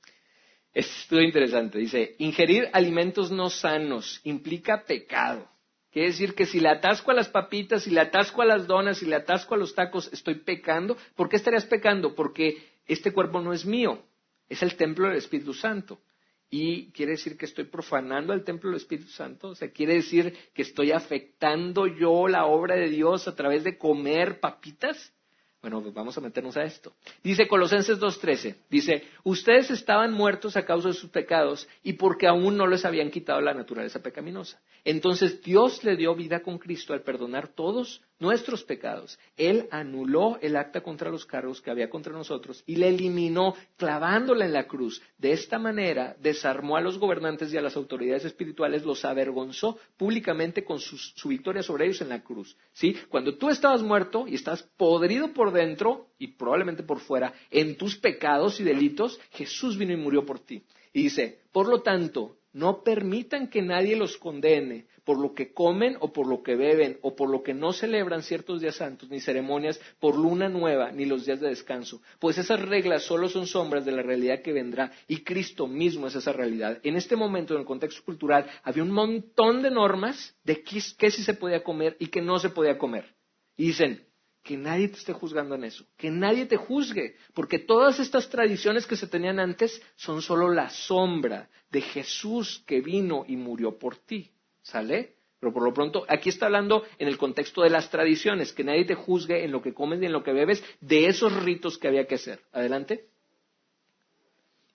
Esto 0.72 1.18
es 1.18 1.24
interesante. 1.24 1.78
Dice, 1.78 2.16
ingerir 2.18 2.68
alimentos 2.72 3.30
no 3.30 3.50
sanos 3.50 4.20
implica 4.24 4.84
pecado. 4.84 5.48
Quiere 5.92 6.08
decir 6.08 6.34
que 6.34 6.46
si 6.46 6.58
le 6.58 6.70
atasco 6.70 7.10
a 7.10 7.14
las 7.14 7.28
papitas, 7.28 7.82
si 7.82 7.90
le 7.90 8.00
atasco 8.00 8.40
a 8.40 8.46
las 8.46 8.66
donas, 8.66 8.98
si 8.98 9.06
le 9.06 9.14
atasco 9.14 9.54
a 9.54 9.58
los 9.58 9.74
tacos, 9.74 10.10
estoy 10.10 10.36
pecando. 10.36 10.96
¿Por 11.14 11.28
qué 11.28 11.36
estarías 11.36 11.66
pecando? 11.66 12.14
Porque 12.14 12.56
este 12.86 13.12
cuerpo 13.12 13.42
no 13.42 13.52
es 13.52 13.66
mío, 13.66 14.02
es 14.48 14.62
el 14.62 14.74
templo 14.76 15.08
del 15.08 15.18
Espíritu 15.18 15.52
Santo. 15.52 16.00
Y 16.48 16.90
quiere 16.92 17.12
decir 17.12 17.36
que 17.36 17.44
estoy 17.44 17.64
profanando 17.64 18.32
el 18.32 18.42
templo 18.42 18.70
del 18.70 18.78
Espíritu 18.78 19.10
Santo. 19.10 19.48
O 19.48 19.54
sea, 19.54 19.70
quiere 19.70 19.94
decir 19.94 20.34
que 20.54 20.62
estoy 20.62 20.92
afectando 20.92 21.86
yo 21.86 22.26
la 22.26 22.46
obra 22.46 22.74
de 22.76 22.88
Dios 22.88 23.28
a 23.28 23.34
través 23.34 23.62
de 23.62 23.76
comer 23.76 24.40
papitas. 24.40 25.12
Bueno, 25.62 25.80
pues 25.80 25.94
vamos 25.94 26.18
a 26.18 26.20
meternos 26.20 26.56
a 26.56 26.64
esto. 26.64 26.92
Dice 27.22 27.46
Colosenses 27.46 28.00
2.13, 28.00 28.56
dice, 28.68 29.04
ustedes 29.22 29.70
estaban 29.70 30.12
muertos 30.12 30.56
a 30.56 30.64
causa 30.64 30.88
de 30.88 30.94
sus 30.94 31.08
pecados 31.08 31.68
y 31.84 31.92
porque 31.92 32.26
aún 32.26 32.56
no 32.56 32.66
les 32.66 32.84
habían 32.84 33.12
quitado 33.12 33.40
la 33.40 33.54
naturaleza 33.54 34.02
pecaminosa. 34.02 34.60
Entonces 34.84 35.40
Dios 35.40 35.84
le 35.84 35.96
dio 35.96 36.16
vida 36.16 36.40
con 36.40 36.58
Cristo 36.58 36.94
al 36.94 37.02
perdonar 37.02 37.46
todos 37.46 38.02
nuestros 38.22 38.62
pecados. 38.62 39.18
Él 39.36 39.66
anuló 39.72 40.38
el 40.40 40.56
acta 40.56 40.80
contra 40.80 41.10
los 41.10 41.26
cargos 41.26 41.60
que 41.60 41.72
había 41.72 41.90
contra 41.90 42.12
nosotros 42.12 42.62
y 42.66 42.76
la 42.76 42.86
eliminó 42.86 43.56
clavándola 43.76 44.46
en 44.46 44.52
la 44.52 44.68
cruz. 44.68 45.02
De 45.18 45.32
esta 45.32 45.58
manera 45.58 46.16
desarmó 46.20 46.76
a 46.76 46.80
los 46.80 46.98
gobernantes 46.98 47.52
y 47.52 47.58
a 47.58 47.60
las 47.60 47.76
autoridades 47.76 48.24
espirituales, 48.24 48.84
los 48.84 49.04
avergonzó 49.04 49.76
públicamente 49.96 50.64
con 50.64 50.78
su, 50.78 50.96
su 50.96 51.28
victoria 51.28 51.64
sobre 51.64 51.86
ellos 51.86 52.00
en 52.00 52.10
la 52.10 52.22
cruz. 52.22 52.56
¿Sí? 52.72 52.96
Cuando 53.08 53.36
tú 53.36 53.50
estabas 53.50 53.82
muerto 53.82 54.26
y 54.28 54.36
estás 54.36 54.62
podrido 54.76 55.32
por 55.32 55.52
dentro 55.52 56.06
y 56.16 56.28
probablemente 56.28 56.84
por 56.84 57.00
fuera 57.00 57.34
en 57.50 57.76
tus 57.76 57.96
pecados 57.96 58.60
y 58.60 58.62
delitos, 58.62 59.20
Jesús 59.32 59.76
vino 59.76 59.92
y 59.92 59.96
murió 59.96 60.24
por 60.24 60.38
ti. 60.38 60.62
Y 60.92 61.02
dice, 61.02 61.40
por 61.50 61.68
lo 61.68 61.82
tanto, 61.82 62.36
no 62.52 62.84
permitan 62.84 63.48
que 63.48 63.62
nadie 63.62 63.96
los 63.96 64.16
condene 64.16 64.86
por 65.04 65.18
lo 65.18 65.34
que 65.34 65.52
comen 65.52 65.96
o 66.00 66.12
por 66.12 66.26
lo 66.26 66.42
que 66.42 66.56
beben 66.56 66.98
o 67.02 67.14
por 67.16 67.30
lo 67.30 67.42
que 67.42 67.54
no 67.54 67.72
celebran 67.72 68.22
ciertos 68.22 68.60
días 68.60 68.76
santos 68.76 69.10
ni 69.10 69.20
ceremonias 69.20 69.80
por 69.98 70.16
luna 70.16 70.48
nueva 70.48 70.92
ni 70.92 71.04
los 71.04 71.26
días 71.26 71.40
de 71.40 71.48
descanso, 71.48 72.02
pues 72.18 72.38
esas 72.38 72.60
reglas 72.60 73.02
solo 73.02 73.28
son 73.28 73.46
sombras 73.46 73.84
de 73.84 73.92
la 73.92 74.02
realidad 74.02 74.42
que 74.42 74.52
vendrá 74.52 74.92
y 75.08 75.18
Cristo 75.24 75.66
mismo 75.66 76.06
es 76.06 76.14
esa 76.14 76.32
realidad. 76.32 76.78
En 76.82 76.96
este 76.96 77.16
momento, 77.16 77.54
en 77.54 77.60
el 77.60 77.66
contexto 77.66 78.02
cultural, 78.04 78.46
había 78.62 78.82
un 78.82 78.92
montón 78.92 79.62
de 79.62 79.70
normas 79.70 80.36
de 80.44 80.62
qué, 80.62 80.80
qué 80.98 81.10
sí 81.10 81.22
se 81.22 81.34
podía 81.34 81.62
comer 81.62 81.96
y 81.98 82.06
qué 82.06 82.20
no 82.20 82.38
se 82.38 82.50
podía 82.50 82.78
comer. 82.78 83.14
Y 83.56 83.66
dicen, 83.66 84.06
que 84.42 84.56
nadie 84.56 84.88
te 84.88 84.98
esté 84.98 85.12
juzgando 85.12 85.54
en 85.54 85.64
eso, 85.64 85.86
que 85.96 86.10
nadie 86.10 86.46
te 86.46 86.56
juzgue, 86.56 87.16
porque 87.32 87.58
todas 87.60 88.00
estas 88.00 88.28
tradiciones 88.28 88.86
que 88.86 88.96
se 88.96 89.06
tenían 89.06 89.38
antes 89.38 89.80
son 89.94 90.20
solo 90.20 90.48
la 90.48 90.68
sombra 90.68 91.48
de 91.70 91.80
Jesús 91.80 92.62
que 92.66 92.80
vino 92.80 93.24
y 93.26 93.36
murió 93.36 93.78
por 93.78 93.96
ti. 93.96 94.32
¿Sale? 94.62 95.16
Pero 95.40 95.52
por 95.52 95.64
lo 95.64 95.74
pronto, 95.74 96.04
aquí 96.08 96.28
está 96.28 96.46
hablando 96.46 96.84
en 96.98 97.08
el 97.08 97.18
contexto 97.18 97.62
de 97.62 97.70
las 97.70 97.90
tradiciones, 97.90 98.52
que 98.52 98.62
nadie 98.62 98.84
te 98.84 98.94
juzgue 98.94 99.44
en 99.44 99.50
lo 99.50 99.60
que 99.60 99.74
comes 99.74 100.00
y 100.00 100.06
en 100.06 100.12
lo 100.12 100.22
que 100.22 100.32
bebes, 100.32 100.62
de 100.80 101.06
esos 101.06 101.42
ritos 101.42 101.78
que 101.78 101.88
había 101.88 102.06
que 102.06 102.14
hacer. 102.14 102.40
Adelante. 102.52 103.08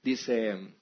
Dice 0.04 0.76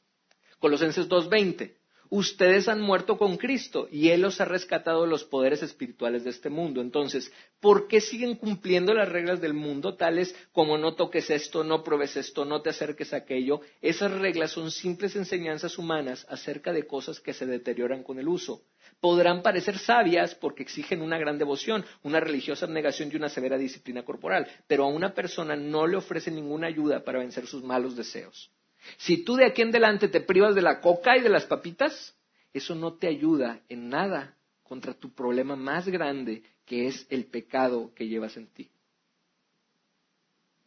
Colosenses 0.60 1.08
2.20 1.08 1.76
ustedes 2.10 2.68
han 2.68 2.82
muerto 2.82 3.18
con 3.18 3.38
Cristo 3.38 3.88
y 3.92 4.10
Él 4.10 4.22
los 4.22 4.40
ha 4.42 4.46
rescatado 4.46 5.04
de 5.04 5.10
los 5.10 5.24
poderes 5.24 5.64
espirituales 5.64 6.24
de 6.24 6.30
este 6.30 6.50
mundo. 6.50 6.82
Entonces, 6.82 7.32
¿por 7.60 7.88
qué 7.88 8.02
siguen 8.02 8.36
cumpliendo 8.36 8.94
las 8.94 9.10
reglas 9.10 9.42
del 9.42 9.54
mundo, 9.54 9.96
tales 9.96 10.36
como 10.52 10.78
no 10.78 10.96
toques 10.96 11.30
esto, 11.30 11.64
no 11.64 11.84
pruebes 11.84 12.16
esto, 12.18 12.46
no 12.46 12.62
te 12.62 12.70
acerques 12.70 13.14
a 13.14 13.18
aquello? 13.18 13.62
Esas 13.82 14.12
reglas 14.12 14.52
son 14.52 14.72
simples 14.72 15.16
enseñanzas 15.16 15.78
humanas 15.78 16.26
acerca 16.30 16.74
de 16.74 16.86
cosas 16.88 17.20
que 17.20 17.34
se 17.34 17.46
deterioran 17.46 18.04
con 18.04 18.20
el 18.20 18.28
uso. 18.28 18.62
Podrán 19.00 19.42
parecer 19.42 19.78
sabias 19.78 20.34
porque 20.36 20.64
exigen 20.64 21.02
una 21.02 21.18
gran 21.18 21.38
devoción, 21.38 21.86
una 22.04 22.20
religiosa 22.20 22.66
abnegación 22.66 23.10
y 23.12 23.16
una 23.16 23.30
severa 23.30 23.58
disciplina 23.58 24.04
corporal, 24.04 24.48
pero 24.68 24.86
a 24.86 24.88
una 24.88 25.14
persona 25.14 25.56
no 25.56 25.86
le 25.86 25.98
ofrece 25.98 26.32
ninguna 26.32 26.68
ayuda 26.68 27.04
para 27.04 27.20
vencer 27.20 27.46
sus 27.46 27.64
malos 27.64 27.96
deseos. 27.96 28.50
Si 28.98 29.24
tú 29.24 29.36
de 29.36 29.46
aquí 29.46 29.62
en 29.62 29.70
adelante 29.70 30.08
te 30.08 30.22
privas 30.22 30.56
de 30.56 30.62
la 30.62 30.80
coca 30.80 31.18
y 31.18 31.22
de 31.22 31.30
las 31.30 31.46
papitas, 31.46 32.16
eso 32.54 32.76
no 32.76 32.94
te 32.94 33.08
ayuda 33.08 33.62
en 33.70 33.90
nada 33.90 34.36
contra 34.64 34.94
tu 34.94 35.14
problema 35.14 35.56
más 35.56 35.88
grande, 35.88 36.44
que 36.66 36.88
es 36.88 37.06
el 37.10 37.26
pecado 37.26 37.94
que 37.94 38.08
llevas 38.08 38.38
en 38.38 38.48
ti. 38.48 38.70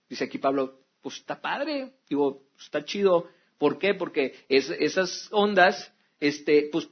Dice 0.08 0.24
aquí 0.24 0.38
Pablo, 0.38 0.80
pues 1.02 1.16
está 1.16 1.40
padre, 1.40 1.92
digo, 2.08 2.42
está 2.58 2.84
chido. 2.84 3.28
¿Por 3.58 3.78
qué? 3.78 3.94
Porque 3.94 4.34
esas 4.48 5.28
ondas, 5.32 5.92
este, 6.20 6.68
pues 6.70 6.86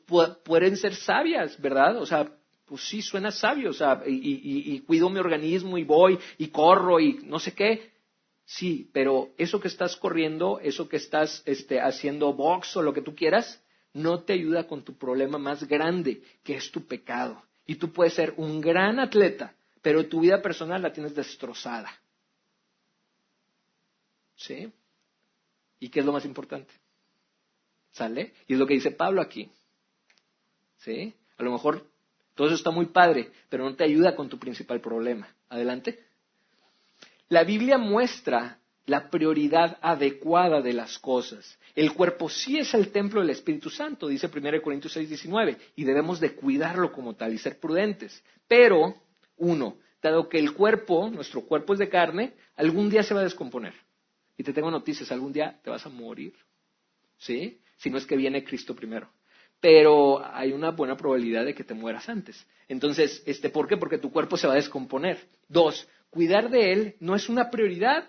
pueden 0.45 0.77
ser 0.77 0.95
sabias, 0.95 1.61
¿verdad? 1.61 1.97
O 1.99 2.07
sea, 2.07 2.31
pues 2.65 2.83
sí, 2.89 3.03
suena 3.03 3.31
sabio, 3.31 3.71
o 3.71 3.75
sea, 3.75 4.03
y, 4.07 4.81
cuido 4.81 5.09
mi 5.09 5.21
organismo 5.21 5.79
y 5.79 5.85
voy 5.85 6.19
y 6.39 6.49
corro 6.49 6.99
y 7.01 7.21
no 7.25 7.39
sé 7.39 7.53
qué, 7.53 7.97
Sí, 8.47 8.89
pero 8.93 9.35
eso 9.39 9.59
que 9.59 9.67
estás 9.67 9.97
corriendo, 9.97 10.61
eso 10.61 10.89
que 10.89 10.97
estás 10.97 11.43
este, 11.47 11.81
haciendo 11.81 12.33
box 12.33 12.77
o 12.77 12.83
lo 12.83 12.93
que 12.93 13.03
tú 13.03 13.13
quieras, 13.13 13.61
no 13.93 14.23
te 14.23 14.35
ayuda 14.35 14.69
con 14.69 14.85
tu 14.85 14.97
problema 14.97 15.37
más 15.37 15.67
grande, 15.67 16.23
que 16.45 16.55
es 16.55 16.71
tu 16.71 16.87
pecado. 16.87 17.43
Y 17.67 17.75
tú 17.75 17.93
puedes 17.93 18.15
ser 18.15 18.35
un 18.37 18.61
gran 18.61 19.01
atleta, 19.01 19.57
pero 19.83 20.07
tu 20.07 20.21
vida 20.21 20.41
personal 20.41 20.81
la 20.81 20.93
tienes 20.93 21.13
destrozada. 21.13 21.91
¿Sí? 24.37 24.73
¿Y 25.81 25.89
qué 25.89 26.01
es 26.01 26.07
lo 26.07 26.13
más 26.13 26.25
importante? 26.25 26.73
¿Sale? 27.97 28.35
Y 28.47 28.53
es 28.53 28.59
lo 28.59 28.67
que 28.67 28.75
dice 28.75 28.91
Pablo 28.91 29.23
aquí. 29.23 29.51
¿Sí? 30.77 31.15
A 31.39 31.43
lo 31.43 31.51
mejor 31.51 31.87
todo 32.35 32.49
eso 32.49 32.57
está 32.57 32.71
muy 32.71 32.87
padre, 32.87 33.33
pero 33.49 33.65
no 33.65 33.75
te 33.75 33.85
ayuda 33.85 34.15
con 34.15 34.29
tu 34.29 34.39
principal 34.39 34.83
problema. 34.83 35.35
Adelante. 35.49 35.99
La 37.31 37.43
Biblia 37.43 37.79
muestra 37.79 38.59
la 38.85 39.09
prioridad 39.09 39.79
adecuada 39.81 40.61
de 40.61 40.75
las 40.75 40.99
cosas. 40.99 41.59
El 41.75 41.95
cuerpo 41.95 42.29
sí 42.29 42.59
es 42.59 42.75
el 42.75 42.93
templo 42.93 43.23
del 43.23 43.31
Espíritu 43.31 43.71
Santo, 43.71 44.09
dice 44.09 44.29
1 44.29 44.61
Corintios 44.61 44.93
6, 44.93 45.09
19, 45.09 45.57
y 45.77 45.85
debemos 45.85 46.21
de 46.21 46.35
cuidarlo 46.35 46.93
como 46.93 47.15
tal 47.15 47.33
y 47.33 47.39
ser 47.39 47.59
prudentes. 47.59 48.23
Pero, 48.47 48.95
uno, 49.39 49.79
dado 50.03 50.29
que 50.29 50.39
el 50.39 50.53
cuerpo, 50.53 51.09
nuestro 51.09 51.47
cuerpo 51.47 51.73
es 51.73 51.79
de 51.79 51.89
carne, 51.89 52.35
algún 52.57 52.91
día 52.91 53.03
se 53.03 53.15
va 53.15 53.21
a 53.21 53.25
descomponer. 53.25 53.73
Y 54.37 54.45
te 54.45 54.53
tengo 54.53 54.71
noticias, 54.71 55.11
algún 55.11 55.33
día 55.33 55.59
te 55.65 55.71
vas 55.71 55.87
a 55.87 55.89
morir. 55.89 56.35
¿Sí? 57.17 57.59
Si 57.77 57.91
no 57.91 57.99
es 57.99 58.07
que 58.07 58.17
viene 58.17 58.45
Cristo 58.45 58.75
primero. 58.75 59.11
pero 59.61 60.25
hay 60.25 60.53
una 60.53 60.71
buena 60.71 60.97
probabilidad 60.97 61.45
de 61.45 61.55
que 61.55 61.65
te 61.65 61.75
mueras 61.75 62.09
antes. 62.09 62.47
Entonces, 62.69 63.23
este, 63.27 63.49
¿por 63.49 63.67
qué? 63.67 63.77
Porque 63.77 63.99
tu 63.99 64.13
cuerpo 64.13 64.37
se 64.37 64.47
va 64.47 64.53
a 64.53 64.57
descomponer. 64.57 65.29
Dos, 65.49 65.89
cuidar 66.11 66.51
de 66.51 66.73
él 66.73 66.97
no 67.01 67.15
es 67.15 67.29
una 67.29 67.51
prioridad. 67.51 68.07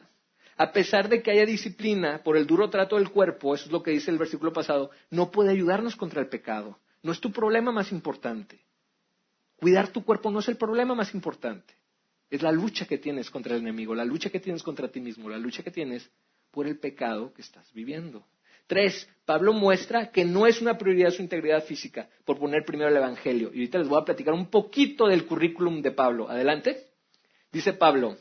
A 0.57 0.71
pesar 0.71 1.07
de 1.07 1.21
que 1.21 1.31
haya 1.31 1.45
disciplina 1.45 2.21
por 2.23 2.35
el 2.35 2.47
duro 2.47 2.69
trato 2.69 2.97
del 2.97 3.11
cuerpo, 3.11 3.53
eso 3.53 3.65
es 3.65 3.71
lo 3.71 3.83
que 3.83 3.91
dice 3.91 4.09
el 4.11 4.17
versículo 4.17 4.51
pasado, 4.51 4.89
no 5.11 5.29
puede 5.29 5.51
ayudarnos 5.51 5.95
contra 5.95 6.19
el 6.19 6.27
pecado. 6.27 6.79
No 7.03 7.11
es 7.11 7.19
tu 7.19 7.31
problema 7.31 7.71
más 7.71 7.91
importante. 7.91 8.59
Cuidar 9.55 9.89
tu 9.89 10.03
cuerpo 10.03 10.31
no 10.31 10.39
es 10.39 10.47
el 10.47 10.57
problema 10.57 10.95
más 10.95 11.13
importante. 11.13 11.75
Es 12.29 12.41
la 12.41 12.51
lucha 12.51 12.85
que 12.85 12.97
tienes 12.97 13.29
contra 13.29 13.55
el 13.55 13.61
enemigo, 13.61 13.95
la 13.95 14.03
lucha 14.03 14.29
que 14.29 14.39
tienes 14.39 14.63
contra 14.63 14.89
ti 14.89 14.99
mismo, 14.99 15.29
la 15.29 15.37
lucha 15.37 15.63
que 15.63 15.71
tienes 15.71 16.09
por 16.51 16.67
el 16.67 16.77
pecado 16.79 17.33
que 17.33 17.41
estás 17.41 17.71
viviendo. 17.73 18.25
Tres, 18.67 19.09
Pablo 19.25 19.53
muestra 19.53 20.11
que 20.11 20.25
no 20.25 20.45
es 20.45 20.61
una 20.61 20.77
prioridad 20.77 21.11
su 21.11 21.21
integridad 21.21 21.63
física 21.63 22.09
por 22.25 22.37
poner 22.37 22.63
primero 22.65 22.89
el 22.89 22.97
Evangelio. 22.97 23.49
Y 23.53 23.59
ahorita 23.59 23.79
les 23.79 23.87
voy 23.87 24.01
a 24.01 24.05
platicar 24.05 24.33
un 24.33 24.49
poquito 24.49 25.07
del 25.07 25.25
currículum 25.25 25.81
de 25.81 25.91
Pablo. 25.91 26.29
Adelante. 26.29 26.87
Dice 27.51 27.73
Pablo, 27.73 28.17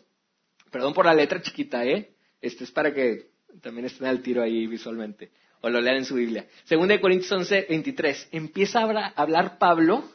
perdón 0.70 0.94
por 0.94 1.04
la 1.04 1.14
letra 1.14 1.42
chiquita, 1.42 1.84
¿eh? 1.84 2.14
Este 2.40 2.64
es 2.64 2.70
para 2.70 2.94
que 2.94 3.30
también 3.60 3.86
estén 3.86 4.06
al 4.06 4.22
tiro 4.22 4.42
ahí 4.42 4.66
visualmente. 4.66 5.32
O 5.62 5.68
lo 5.68 5.80
lean 5.80 5.96
en 5.96 6.04
su 6.04 6.14
Biblia. 6.14 6.46
Segunda 6.64 6.94
de 6.94 7.00
Corintios 7.00 7.32
11, 7.32 7.66
23. 7.68 8.28
Empieza 8.32 8.80
a 8.80 9.12
hablar 9.16 9.58
Pablo 9.58 10.08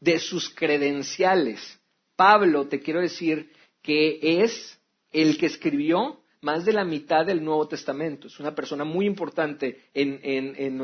de 0.00 0.18
sus 0.18 0.48
credenciales. 0.50 1.78
Pablo, 2.16 2.68
te 2.68 2.80
quiero 2.80 3.00
decir 3.00 3.50
que 3.82 4.18
es 4.42 4.80
el 5.10 5.36
que 5.36 5.46
escribió 5.46 6.21
más 6.42 6.64
de 6.64 6.72
la 6.72 6.84
mitad 6.84 7.24
del 7.24 7.42
Nuevo 7.42 7.66
Testamento. 7.66 8.26
Es 8.26 8.38
una 8.38 8.54
persona 8.54 8.84
muy 8.84 9.06
importante 9.06 9.80
en, 9.94 10.78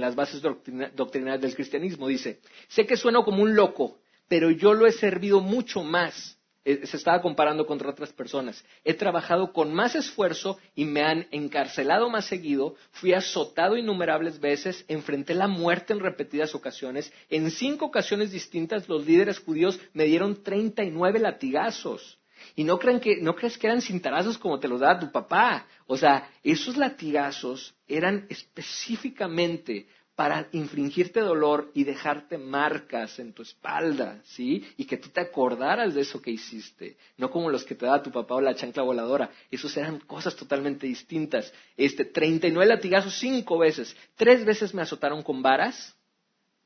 las 0.00 0.14
bases 0.14 0.42
doctrinales 0.42 1.40
del 1.40 1.54
cristianismo. 1.54 2.08
Dice, 2.08 2.40
sé 2.68 2.86
que 2.86 2.96
sueno 2.96 3.24
como 3.24 3.42
un 3.42 3.54
loco, 3.54 3.98
pero 4.26 4.50
yo 4.50 4.74
lo 4.74 4.86
he 4.86 4.92
servido 4.92 5.40
mucho 5.40 5.82
más. 5.82 6.36
Eh, 6.64 6.84
se 6.84 6.96
estaba 6.96 7.22
comparando 7.22 7.64
contra 7.64 7.88
otras 7.88 8.12
personas. 8.12 8.62
He 8.84 8.92
trabajado 8.92 9.52
con 9.52 9.72
más 9.72 9.94
esfuerzo 9.94 10.58
y 10.74 10.84
me 10.84 11.02
han 11.02 11.26
encarcelado 11.30 12.10
más 12.10 12.26
seguido. 12.26 12.74
Fui 12.90 13.14
azotado 13.14 13.76
innumerables 13.76 14.40
veces. 14.40 14.84
Enfrenté 14.88 15.34
la 15.34 15.46
muerte 15.46 15.92
en 15.92 16.00
repetidas 16.00 16.54
ocasiones. 16.54 17.12
En 17.30 17.50
cinco 17.52 17.86
ocasiones 17.86 18.32
distintas 18.32 18.88
los 18.88 19.06
líderes 19.06 19.38
judíos 19.38 19.80
me 19.94 20.04
dieron 20.04 20.42
39 20.42 21.20
latigazos. 21.20 22.17
Y 22.56 22.64
no, 22.64 22.78
creen 22.78 23.00
que, 23.00 23.16
no 23.20 23.34
crees 23.34 23.58
que 23.58 23.66
eran 23.66 23.82
cintarazos 23.82 24.38
como 24.38 24.58
te 24.58 24.68
los 24.68 24.80
daba 24.80 25.00
tu 25.00 25.10
papá. 25.10 25.66
O 25.86 25.96
sea, 25.96 26.30
esos 26.42 26.76
latigazos 26.76 27.74
eran 27.86 28.26
específicamente 28.28 29.86
para 30.18 30.48
infringirte 30.50 31.20
dolor 31.20 31.70
y 31.74 31.84
dejarte 31.84 32.38
marcas 32.38 33.20
en 33.20 33.32
tu 33.32 33.42
espalda, 33.42 34.20
¿sí? 34.24 34.64
Y 34.76 34.84
que 34.84 34.96
tú 34.96 35.10
te 35.10 35.20
acordaras 35.20 35.94
de 35.94 36.00
eso 36.00 36.20
que 36.20 36.32
hiciste, 36.32 36.96
no 37.16 37.30
como 37.30 37.50
los 37.50 37.62
que 37.62 37.76
te 37.76 37.86
daba 37.86 38.02
tu 38.02 38.10
papá 38.10 38.34
o 38.34 38.40
la 38.40 38.56
chancla 38.56 38.82
voladora. 38.82 39.30
Esos 39.48 39.76
eran 39.76 40.00
cosas 40.00 40.34
totalmente 40.34 40.88
distintas. 40.88 41.52
Este, 41.76 42.04
39 42.04 42.66
latigazos 42.66 43.16
cinco 43.16 43.58
veces. 43.58 43.94
Tres 44.16 44.44
veces 44.44 44.74
me 44.74 44.82
azotaron 44.82 45.22
con 45.22 45.40
varas, 45.40 45.94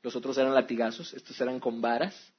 los 0.03 0.17
otros 0.17 0.39
eran 0.39 0.55
latigazos, 0.55 1.13
estos 1.13 1.39
eran 1.39 1.61
con 1.61 1.83
varas. 1.83 2.33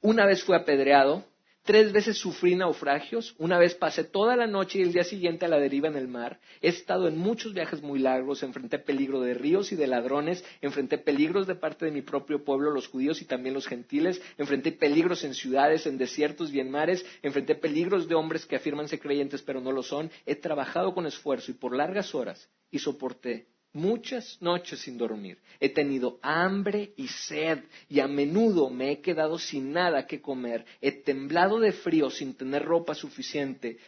Una 0.00 0.26
vez 0.26 0.42
fui 0.42 0.56
apedreado, 0.56 1.24
Tres 1.68 1.92
veces 1.92 2.16
sufrí 2.16 2.54
naufragios, 2.54 3.34
una 3.36 3.58
vez 3.58 3.74
pasé 3.74 4.02
toda 4.02 4.36
la 4.36 4.46
noche 4.46 4.78
y 4.78 4.82
el 4.82 4.94
día 4.94 5.04
siguiente 5.04 5.44
a 5.44 5.48
la 5.48 5.58
deriva 5.58 5.86
en 5.86 5.96
el 5.96 6.08
mar. 6.08 6.40
He 6.62 6.68
estado 6.68 7.08
en 7.08 7.18
muchos 7.18 7.52
viajes 7.52 7.82
muy 7.82 7.98
largos, 7.98 8.42
enfrenté 8.42 8.78
peligro 8.78 9.20
de 9.20 9.34
ríos 9.34 9.70
y 9.70 9.76
de 9.76 9.86
ladrones, 9.86 10.42
enfrenté 10.62 10.96
peligros 10.96 11.46
de 11.46 11.56
parte 11.56 11.84
de 11.84 11.90
mi 11.90 12.00
propio 12.00 12.42
pueblo, 12.42 12.70
los 12.70 12.88
judíos 12.88 13.20
y 13.20 13.26
también 13.26 13.52
los 13.52 13.66
gentiles, 13.66 14.18
enfrenté 14.38 14.72
peligros 14.72 15.24
en 15.24 15.34
ciudades, 15.34 15.84
en 15.84 15.98
desiertos 15.98 16.54
y 16.54 16.60
en 16.60 16.70
mares, 16.70 17.04
enfrenté 17.20 17.54
peligros 17.54 18.08
de 18.08 18.14
hombres 18.14 18.46
que 18.46 18.56
afirman 18.56 18.88
ser 18.88 19.00
creyentes 19.00 19.42
pero 19.42 19.60
no 19.60 19.70
lo 19.70 19.82
son. 19.82 20.10
He 20.24 20.36
trabajado 20.36 20.94
con 20.94 21.04
esfuerzo 21.04 21.50
y 21.50 21.54
por 21.54 21.76
largas 21.76 22.14
horas 22.14 22.48
y 22.70 22.78
soporté 22.78 23.46
muchas 23.72 24.40
noches 24.40 24.80
sin 24.80 24.98
dormir. 24.98 25.38
He 25.60 25.68
tenido 25.68 26.18
hambre 26.22 26.92
y 26.96 27.08
sed 27.08 27.64
y 27.88 28.00
a 28.00 28.08
menudo 28.08 28.70
me 28.70 28.92
he 28.92 29.00
quedado 29.00 29.38
sin 29.38 29.72
nada 29.72 30.06
que 30.06 30.20
comer. 30.20 30.64
He 30.80 30.92
temblado 30.92 31.58
de 31.60 31.72
frío 31.72 32.10
sin 32.10 32.34
tener 32.34 32.64
ropa 32.64 32.94
suficiente 32.94 33.78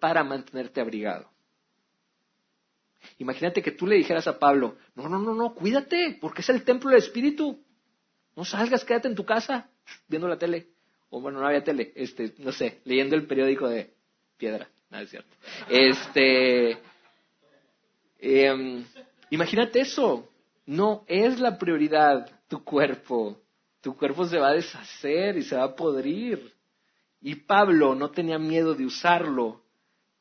para 0.00 0.24
mantenerte 0.24 0.80
abrigado. 0.80 1.30
Imagínate 3.18 3.62
que 3.62 3.72
tú 3.72 3.86
le 3.86 3.96
dijeras 3.96 4.26
a 4.26 4.38
Pablo, 4.38 4.76
no, 4.94 5.08
no, 5.08 5.18
no, 5.18 5.34
no, 5.34 5.54
cuídate, 5.54 6.18
porque 6.20 6.42
es 6.42 6.48
el 6.48 6.64
templo 6.64 6.90
del 6.90 6.98
Espíritu. 6.98 7.62
No 8.36 8.44
salgas, 8.44 8.84
quédate 8.84 9.08
en 9.08 9.14
tu 9.14 9.24
casa 9.24 9.70
viendo 10.08 10.28
la 10.28 10.38
tele. 10.38 10.68
O 11.10 11.20
bueno, 11.20 11.40
no 11.40 11.46
había 11.46 11.64
tele, 11.64 11.92
este, 11.94 12.34
no 12.38 12.52
sé, 12.52 12.80
leyendo 12.84 13.16
el 13.16 13.26
periódico 13.26 13.68
de 13.68 13.94
piedra. 14.36 14.68
No 14.90 14.98
es 14.98 15.10
cierto. 15.10 15.34
Este, 15.68 16.78
em, 18.18 18.84
Imagínate 19.30 19.80
eso. 19.80 20.28
No 20.66 21.04
es 21.06 21.38
la 21.38 21.58
prioridad 21.58 22.30
tu 22.48 22.62
cuerpo. 22.62 23.40
Tu 23.80 23.96
cuerpo 23.96 24.26
se 24.26 24.38
va 24.38 24.48
a 24.48 24.54
deshacer 24.54 25.36
y 25.36 25.42
se 25.42 25.56
va 25.56 25.64
a 25.64 25.74
podrir. 25.74 26.52
Y 27.20 27.34
Pablo 27.34 27.94
no 27.94 28.10
tenía 28.10 28.38
miedo 28.38 28.74
de 28.74 28.84
usarlo 28.84 29.62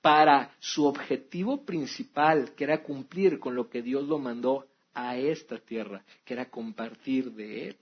para 0.02 0.56
su 0.60 0.86
objetivo 0.86 1.66
principal, 1.66 2.54
que 2.56 2.64
era 2.64 2.82
cumplir 2.82 3.40
con 3.40 3.56
lo 3.56 3.70
que 3.70 3.82
Dios 3.82 4.08
lo 4.08 4.20
mandó 4.20 4.68
a 4.94 5.18
esta 5.18 5.58
tierra, 5.58 6.04
que 6.24 6.34
era 6.34 6.50
compartir 6.50 7.32
de 7.32 7.70
Él, 7.70 7.78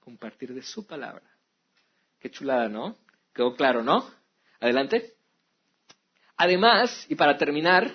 compartir 0.00 0.52
de 0.52 0.62
su 0.62 0.86
palabra. 0.86 1.22
Qué 2.18 2.30
chulada, 2.30 2.68
¿no? 2.68 2.96
Quedó 3.32 3.54
claro, 3.54 3.82
¿no? 3.82 4.04
Adelante. 4.60 5.14
Además, 6.36 7.06
y 7.08 7.14
para 7.14 7.36
terminar, 7.36 7.90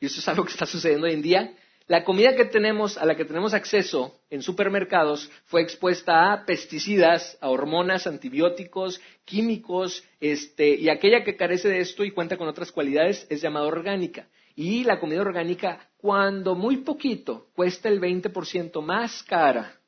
y 0.00 0.06
eso 0.06 0.20
es 0.20 0.28
algo 0.28 0.44
que 0.44 0.52
está 0.52 0.66
sucediendo 0.66 1.06
hoy 1.06 1.12
en 1.12 1.22
día, 1.22 1.54
la 1.86 2.04
comida 2.04 2.34
que 2.34 2.46
tenemos, 2.46 2.96
a 2.96 3.04
la 3.04 3.14
que 3.14 3.26
tenemos 3.26 3.52
acceso 3.52 4.18
en 4.30 4.40
supermercados, 4.40 5.30
fue 5.44 5.60
expuesta 5.60 6.32
a 6.32 6.46
pesticidas, 6.46 7.36
a 7.42 7.50
hormonas, 7.50 8.06
antibióticos, 8.06 9.02
químicos, 9.26 10.02
este, 10.18 10.76
y 10.76 10.88
aquella 10.88 11.24
que 11.24 11.36
carece 11.36 11.68
de 11.68 11.80
esto 11.80 12.02
y 12.02 12.10
cuenta 12.10 12.38
con 12.38 12.48
otras 12.48 12.72
cualidades 12.72 13.26
es 13.28 13.42
llamada 13.42 13.66
orgánica. 13.66 14.28
Y 14.56 14.84
la 14.84 14.98
comida 14.98 15.20
orgánica, 15.20 15.90
cuando 15.98 16.54
muy 16.54 16.78
poquito, 16.78 17.48
cuesta 17.54 17.90
el 17.90 18.00
20% 18.00 18.80
más 18.80 19.22
cara 19.22 19.78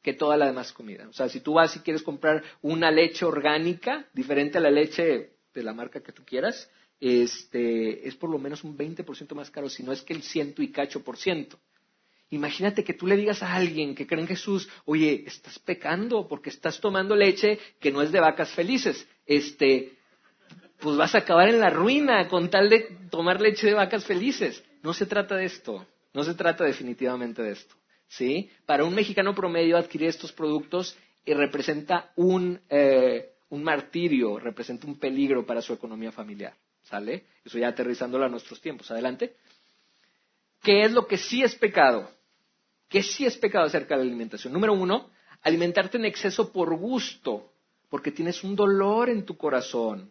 que 0.00 0.14
toda 0.14 0.38
la 0.38 0.46
demás 0.46 0.72
comida. 0.72 1.08
O 1.08 1.12
sea, 1.12 1.28
si 1.28 1.40
tú 1.40 1.54
vas 1.54 1.76
y 1.76 1.80
quieres 1.80 2.02
comprar 2.02 2.42
una 2.62 2.90
leche 2.90 3.26
orgánica, 3.26 4.06
diferente 4.14 4.56
a 4.56 4.62
la 4.62 4.70
leche 4.70 5.32
de 5.52 5.62
la 5.62 5.74
marca 5.74 6.00
que 6.00 6.12
tú 6.12 6.24
quieras, 6.24 6.70
este, 7.00 8.06
es 8.06 8.14
por 8.16 8.30
lo 8.30 8.38
menos 8.38 8.64
un 8.64 8.76
20% 8.76 9.34
más 9.34 9.50
caro, 9.50 9.68
si 9.68 9.82
no 9.82 9.92
es 9.92 10.02
que 10.02 10.14
el 10.14 10.22
ciento 10.22 10.62
y 10.62 10.70
cacho 10.70 11.02
por 11.02 11.16
ciento. 11.16 11.58
Imagínate 12.30 12.84
que 12.84 12.92
tú 12.92 13.06
le 13.06 13.16
digas 13.16 13.42
a 13.42 13.54
alguien 13.54 13.94
que 13.94 14.06
cree 14.06 14.20
en 14.20 14.28
Jesús, 14.28 14.68
oye, 14.84 15.24
estás 15.26 15.58
pecando 15.58 16.28
porque 16.28 16.50
estás 16.50 16.80
tomando 16.80 17.16
leche 17.16 17.58
que 17.80 17.90
no 17.90 18.02
es 18.02 18.12
de 18.12 18.20
vacas 18.20 18.50
felices. 18.50 19.08
Este, 19.24 19.96
pues 20.78 20.96
vas 20.96 21.14
a 21.14 21.18
acabar 21.18 21.48
en 21.48 21.58
la 21.58 21.70
ruina 21.70 22.28
con 22.28 22.50
tal 22.50 22.68
de 22.68 22.98
tomar 23.10 23.40
leche 23.40 23.66
de 23.66 23.74
vacas 23.74 24.04
felices. 24.04 24.62
No 24.82 24.92
se 24.92 25.06
trata 25.06 25.36
de 25.36 25.46
esto, 25.46 25.86
no 26.12 26.22
se 26.22 26.34
trata 26.34 26.64
definitivamente 26.64 27.42
de 27.42 27.52
esto. 27.52 27.74
¿sí? 28.08 28.50
Para 28.66 28.84
un 28.84 28.94
mexicano 28.94 29.34
promedio 29.34 29.78
adquirir 29.78 30.08
estos 30.08 30.32
productos 30.32 30.96
y 31.24 31.32
representa 31.32 32.12
un, 32.16 32.60
eh, 32.68 33.32
un 33.50 33.62
martirio, 33.62 34.38
representa 34.38 34.86
un 34.86 34.98
peligro 34.98 35.46
para 35.46 35.62
su 35.62 35.72
economía 35.72 36.12
familiar. 36.12 36.54
¿Sale? 36.88 37.26
Eso 37.44 37.58
ya 37.58 37.68
aterrizándolo 37.68 38.24
a 38.24 38.28
nuestros 38.28 38.60
tiempos. 38.60 38.90
Adelante. 38.90 39.36
¿Qué 40.62 40.84
es 40.84 40.92
lo 40.92 41.06
que 41.06 41.18
sí 41.18 41.42
es 41.42 41.54
pecado? 41.54 42.10
¿Qué 42.88 43.02
sí 43.02 43.26
es 43.26 43.36
pecado 43.36 43.66
acerca 43.66 43.94
de 43.94 44.04
la 44.04 44.08
alimentación? 44.08 44.52
Número 44.52 44.72
uno, 44.72 45.10
alimentarte 45.42 45.98
en 45.98 46.06
exceso 46.06 46.50
por 46.50 46.74
gusto, 46.76 47.52
porque 47.90 48.10
tienes 48.10 48.42
un 48.42 48.56
dolor 48.56 49.10
en 49.10 49.24
tu 49.24 49.36
corazón. 49.36 50.10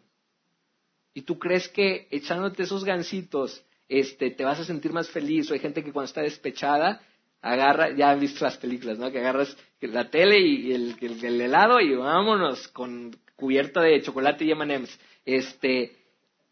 Y 1.14 1.24
tú 1.24 1.40
crees 1.40 1.68
que 1.68 2.08
echándote 2.12 2.64
esos 2.64 2.84
gancitos 2.86 3.64
este, 3.90 4.30
te 4.30 4.44
vas 4.44 4.60
a 4.60 4.66
sentir 4.66 4.94
más 4.94 5.10
feliz. 5.10 5.50
O 5.50 5.56
hay 5.56 5.60
gente 5.60 5.84
que 5.84 5.92
cuando 5.92 6.06
está 6.06 6.22
despechada, 6.22 7.02
agarra, 7.42 7.96
ya 7.96 8.12
han 8.12 8.20
visto 8.20 8.46
las 8.46 8.58
películas, 8.58 9.00
¿no? 9.00 9.12
Que 9.12 9.20
agarras 9.20 9.58
la 9.82 10.10
tele 10.12 10.40
y 10.40 10.74
el, 10.74 10.96
el, 11.02 11.42
helado 11.42 11.80
y 11.80 11.96
vámonos 11.96 12.68
con 12.68 13.16
cubierta 13.36 13.82
de 13.82 14.02
chocolate 14.02 14.46
y 14.46 14.52
M&M's. 14.52 15.00
Este, 15.26 15.97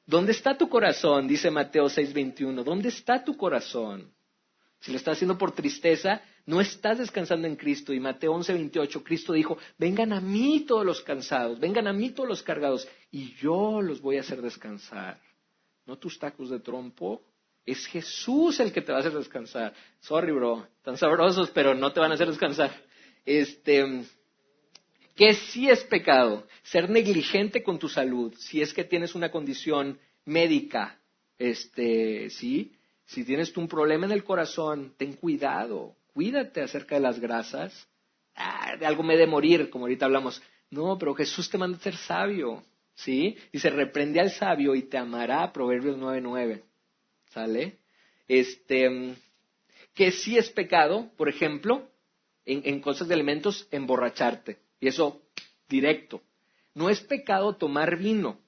¿Dónde 0.05 0.33
está 0.33 0.57
tu 0.57 0.69
corazón? 0.69 1.27
Dice 1.27 1.49
Mateo 1.49 1.85
6:21. 1.85 2.63
¿Dónde 2.63 2.89
está 2.89 3.23
tu 3.23 3.35
corazón? 3.35 4.13
Si 4.79 4.91
lo 4.91 4.97
estás 4.97 5.13
haciendo 5.13 5.37
por 5.37 5.51
tristeza, 5.51 6.21
no 6.45 6.61
estás 6.61 6.99
descansando 6.99 7.47
en 7.47 7.55
Cristo. 7.55 7.91
Y 7.91 7.99
Mateo 7.99 8.33
11:28, 8.33 9.01
Cristo 9.03 9.33
dijo, 9.33 9.57
vengan 9.77 10.13
a 10.13 10.21
mí 10.21 10.65
todos 10.67 10.85
los 10.85 11.01
cansados, 11.01 11.59
vengan 11.59 11.87
a 11.87 11.93
mí 11.93 12.11
todos 12.11 12.29
los 12.29 12.43
cargados, 12.43 12.87
y 13.09 13.33
yo 13.35 13.81
los 13.81 13.99
voy 13.99 14.17
a 14.17 14.21
hacer 14.21 14.41
descansar. 14.41 15.19
No 15.87 15.97
tus 15.97 16.19
tacos 16.19 16.49
de 16.49 16.59
trompo, 16.59 17.23
Es 17.67 17.87
Jesús 17.87 18.59
el 18.59 18.71
que 18.71 18.83
te 18.83 18.91
va 18.91 18.99
a 18.99 19.01
hacer 19.01 19.13
descansar. 19.13 19.73
Sorry, 19.99 20.31
bro, 20.31 20.67
tan 20.83 20.97
sabrosos, 20.97 21.49
pero 21.49 21.73
no 21.73 21.91
te 21.91 21.99
van 21.99 22.11
a 22.11 22.13
hacer 22.13 22.27
descansar. 22.27 22.71
Este, 23.25 24.05
que 25.15 25.33
sí 25.33 25.69
es 25.69 25.83
pecado 25.85 26.45
ser 26.61 26.89
negligente 26.89 27.63
con 27.63 27.79
tu 27.79 27.87
salud, 27.87 28.33
si 28.37 28.61
es 28.61 28.73
que 28.73 28.83
tienes 28.83 29.15
una 29.15 29.31
condición 29.31 29.97
médica, 30.25 30.99
este, 31.37 32.29
sí, 32.29 32.73
si 33.05 33.23
tienes 33.23 33.53
tú 33.53 33.61
un 33.61 33.67
problema 33.67 34.05
en 34.05 34.11
el 34.11 34.23
corazón, 34.23 34.93
ten 34.97 35.13
cuidado, 35.13 35.95
cuídate 36.13 36.61
acerca 36.61 36.95
de 36.95 37.01
las 37.01 37.19
grasas. 37.19 37.87
Ah, 38.35 38.75
de 38.77 38.85
algo 38.85 39.03
me 39.03 39.15
de 39.15 39.27
morir, 39.27 39.69
como 39.69 39.85
ahorita 39.85 40.05
hablamos. 40.05 40.41
No, 40.69 40.97
pero 40.97 41.13
Jesús 41.13 41.49
te 41.49 41.57
manda 41.57 41.77
a 41.77 41.81
ser 41.81 41.95
sabio, 41.95 42.63
¿sí? 42.95 43.37
Dice, 43.53 43.69
reprende 43.69 44.19
al 44.19 44.31
sabio 44.31 44.75
y 44.75 44.83
te 44.83 44.97
amará, 44.97 45.53
Proverbios 45.53 45.97
9.9. 45.97 46.61
¿Sale? 47.29 47.77
Este, 48.27 49.15
que 49.93 50.11
sí 50.11 50.37
es 50.37 50.49
pecado, 50.49 51.09
por 51.15 51.29
ejemplo, 51.29 51.87
en 52.45 52.81
cosas 52.81 53.07
de 53.07 53.13
alimentos, 53.13 53.67
emborracharte. 53.71 54.64
Y 54.79 54.87
eso, 54.87 55.21
directo. 55.67 56.21
No 56.73 56.89
es 56.89 57.01
pecado 57.01 57.55
tomar 57.55 57.97
vino. 57.97 58.39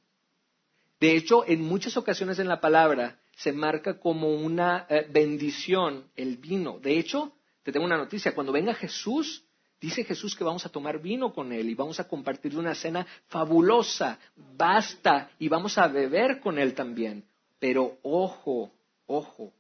De 1.00 1.16
hecho, 1.16 1.46
en 1.48 1.62
muchas 1.62 1.96
ocasiones 1.98 2.40
en 2.40 2.48
la 2.48 2.60
palabra 2.60 3.20
se 3.38 3.54
marca 3.54 4.00
como 4.00 4.34
una 4.34 4.88
eh, 4.90 5.08
bendición 5.10 6.10
el 6.16 6.38
vino. 6.38 6.80
De 6.80 6.98
hecho, 6.98 7.34
te 7.64 7.72
tengo 7.72 7.86
una 7.86 7.98
noticia, 7.98 8.34
cuando 8.34 8.52
venga 8.52 8.74
Jesús, 8.74 9.46
dice 9.80 10.04
Jesús 10.04 10.36
que 10.36 10.44
vamos 10.44 10.66
a 10.66 10.70
tomar 10.70 11.00
vino 11.00 11.34
con 11.34 11.52
Él 11.52 11.70
y 11.70 11.76
vamos 11.76 12.00
a 12.00 12.08
compartir 12.08 12.58
una 12.58 12.74
cena 12.74 13.06
fabulosa, 13.28 14.20
basta, 14.36 15.32
y 15.38 15.48
vamos 15.48 15.78
a 15.78 15.88
beber 15.88 16.40
con 16.40 16.58
Él 16.58 16.74
también. 16.74 17.24
Pero 17.60 18.00
ojo, 18.02 18.72
ojo, 19.06 19.54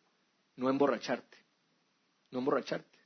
no 0.55 0.70
emborracharte, 0.70 1.38
no 2.32 2.39
emborracharte. 2.39 2.97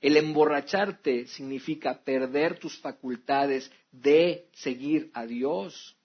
El 0.00 0.16
emborracharte 0.16 1.26
significa 1.26 2.02
perder 2.02 2.58
tus 2.58 2.78
facultades 2.78 3.70
de 3.90 4.48
seguir 4.52 5.10
a 5.14 5.26
Dios. 5.26 5.96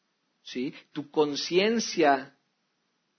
¿sí? 0.43 0.73
Tu 0.91 1.09
conciencia 1.11 2.35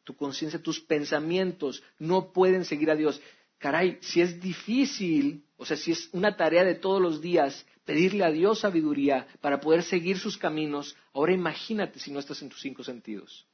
tu 0.05 0.17
conciencia, 0.17 0.63
tus 0.63 0.81
pensamientos 0.81 1.83
no 1.99 2.33
pueden 2.33 2.65
seguir 2.65 2.91
a 2.91 2.97
Dios. 2.97 3.21
Caray, 3.59 3.99
si 4.01 4.21
es 4.21 4.41
difícil, 4.41 5.45
o 5.57 5.65
sea, 5.65 5.77
si 5.77 5.93
es 5.93 6.09
una 6.13 6.37
tarea 6.37 6.65
de 6.65 6.75
todos 6.75 7.01
los 7.01 7.21
días 7.21 7.65
pedirle 7.85 8.25
a 8.25 8.31
Dios 8.31 8.61
sabiduría 8.61 9.27
para 9.41 9.61
poder 9.61 9.83
seguir 9.83 10.19
sus 10.19 10.37
caminos, 10.37 10.97
ahora 11.13 11.33
imagínate 11.33 11.99
si 11.99 12.11
no 12.11 12.19
estás 12.19 12.43
en 12.43 12.49
tus 12.49 12.61
cinco 12.61 12.83
sentidos. 12.83 13.47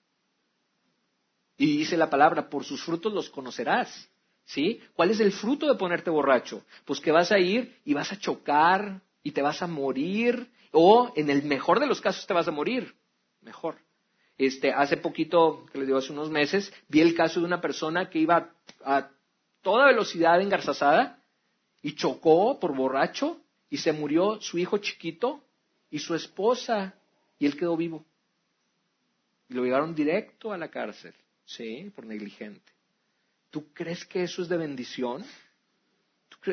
Y 1.56 1.78
dice 1.78 1.96
la 1.96 2.08
palabra, 2.08 2.48
por 2.48 2.64
sus 2.64 2.82
frutos 2.82 3.12
los 3.12 3.28
conocerás. 3.28 4.08
¿Sí? 4.48 4.80
¿Cuál 4.94 5.10
es 5.10 5.20
el 5.20 5.30
fruto 5.30 5.66
de 5.66 5.74
ponerte 5.74 6.08
borracho? 6.08 6.64
Pues 6.86 7.00
que 7.00 7.12
vas 7.12 7.30
a 7.32 7.38
ir 7.38 7.76
y 7.84 7.92
vas 7.92 8.10
a 8.12 8.18
chocar 8.18 9.02
y 9.22 9.32
te 9.32 9.42
vas 9.42 9.60
a 9.60 9.66
morir, 9.66 10.50
o 10.72 11.12
en 11.16 11.28
el 11.28 11.42
mejor 11.42 11.80
de 11.80 11.86
los 11.86 12.00
casos 12.00 12.26
te 12.26 12.32
vas 12.32 12.48
a 12.48 12.50
morir. 12.50 12.94
Mejor. 13.42 13.76
Este, 14.38 14.72
hace 14.72 14.96
poquito, 14.96 15.66
que 15.70 15.76
les 15.76 15.86
digo 15.86 15.98
hace 15.98 16.14
unos 16.14 16.30
meses, 16.30 16.72
vi 16.88 17.02
el 17.02 17.14
caso 17.14 17.40
de 17.40 17.46
una 17.46 17.60
persona 17.60 18.08
que 18.08 18.20
iba 18.20 18.54
a 18.86 19.10
toda 19.60 19.88
velocidad 19.88 20.40
engarzazada 20.40 21.22
y 21.82 21.94
chocó 21.94 22.58
por 22.58 22.74
borracho 22.74 23.42
y 23.68 23.76
se 23.76 23.92
murió 23.92 24.40
su 24.40 24.56
hijo 24.56 24.78
chiquito 24.78 25.44
y 25.90 25.98
su 25.98 26.14
esposa 26.14 26.94
y 27.38 27.44
él 27.44 27.54
quedó 27.54 27.76
vivo. 27.76 28.02
Y 29.50 29.54
lo 29.54 29.64
llevaron 29.64 29.94
directo 29.94 30.52
a 30.52 30.56
la 30.56 30.68
cárcel, 30.68 31.12
¿sí? 31.44 31.92
Por 31.94 32.06
negligente. 32.06 32.77
¿Tú 33.50 33.72
crees 33.72 34.04
que 34.04 34.22
eso 34.22 34.42
es 34.42 34.48
de 34.48 34.56
bendición? 34.56 35.24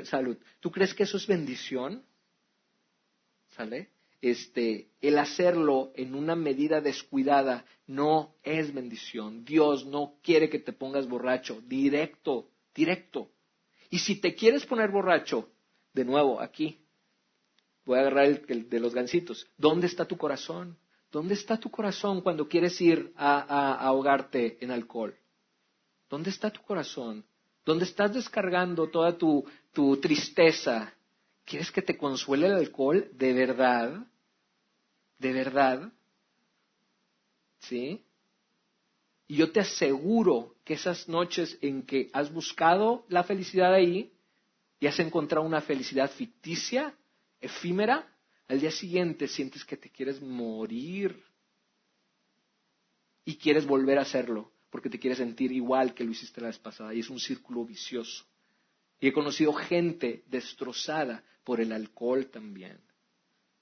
Salud. 0.04 0.38
¿Tú 0.60 0.72
crees 0.72 0.94
que 0.94 1.04
eso 1.04 1.18
es 1.18 1.28
bendición? 1.28 2.04
¿Sale? 3.50 3.90
este, 4.26 4.88
el 5.02 5.20
hacerlo 5.20 5.92
en 5.94 6.16
una 6.16 6.36
medida 6.36 6.82
descuidada 6.82 7.64
no 7.86 8.34
es 8.42 8.74
bendición. 8.74 9.46
Dios 9.46 9.86
no 9.86 10.16
quiere 10.24 10.50
que 10.50 10.58
te 10.58 10.74
pongas 10.74 11.08
borracho, 11.08 11.62
directo, 11.68 12.50
directo. 12.74 13.30
Y 13.92 14.00
si 14.00 14.20
te 14.20 14.34
quieres 14.34 14.66
poner 14.66 14.90
borracho, 14.90 15.48
de 15.94 16.06
nuevo, 16.06 16.42
aquí, 16.42 16.80
voy 17.86 18.00
a 18.00 18.02
agarrar 18.02 18.26
el, 18.26 18.68
de 18.68 18.80
los 18.80 18.96
gancitos. 18.96 19.48
¿Dónde 19.58 19.86
está 19.86 20.06
tu 20.06 20.18
corazón? 20.18 20.76
¿Dónde 21.12 21.36
está 21.36 21.60
tu 21.60 21.70
corazón 21.70 22.22
cuando 22.22 22.48
quieres 22.48 22.82
ir 22.82 23.14
a, 23.16 23.76
ahogarte 23.76 24.58
en 24.60 24.72
alcohol? 24.72 25.16
¿Dónde 26.10 26.30
está 26.30 26.50
tu 26.50 26.62
corazón? 26.62 27.26
¿Dónde 27.66 27.86
estás 27.86 28.14
descargando 28.14 28.90
toda 28.90 29.18
tu, 29.18 29.46
tristeza? 30.02 30.94
¿Quieres 31.44 31.72
que 31.72 31.82
te 31.82 31.98
consuele 31.98 32.48
el 32.48 32.54
alcohol 32.54 33.10
de 33.14 33.34
verdad? 33.34 34.06
de 35.18 35.34
verdad, 35.34 35.92
¿sí? 37.60 38.04
Y 39.28 39.38
yo 39.38 39.52
te 39.52 39.60
aseguro 39.60 40.56
que 40.64 40.76
esas 40.76 41.08
noches 41.08 41.58
en 41.62 41.84
que 41.84 42.10
has 42.14 42.32
buscado 42.32 43.06
la 43.10 43.24
felicidad 43.24 43.74
ahí 43.74 44.12
y 44.80 44.88
has 44.88 45.00
encontrado 45.00 45.46
una 45.46 45.62
felicidad 45.62 46.12
ficticia, 46.12 46.96
efímera, 47.40 48.14
al 48.48 48.60
día 48.60 48.72
siguiente 48.72 49.28
sientes 49.28 49.66
que 49.66 49.78
te 49.78 49.90
quieres 49.90 50.22
morir 50.22 51.24
y 53.24 53.38
quieres 53.38 53.66
volver 53.66 53.98
a 53.98 54.04
hacerlo 54.04 54.52
porque 54.76 54.90
te 54.90 55.00
quieres 55.00 55.20
sentir 55.20 55.54
igual 55.54 55.94
que 55.94 56.04
lo 56.04 56.12
hiciste 56.12 56.42
la 56.42 56.48
vez 56.48 56.60
pasada 56.60 56.94
y 56.94 57.00
es 57.00 57.10
un 57.10 57.20
círculo 57.20 57.64
vicioso. 57.64 58.26
Y 59.00 59.08
he 59.08 59.14
conocido 59.14 59.54
gente 59.54 60.26
destrozada 60.28 61.24
por 61.46 61.62
el 61.62 61.72
alcohol 61.72 62.26
también 62.28 62.78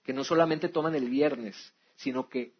que 0.04 0.14
no 0.14 0.24
solamente 0.24 0.70
toman 0.70 0.96
el 0.96 1.10
viernes, 1.10 1.56
sino 1.96 2.28
que 2.28 2.54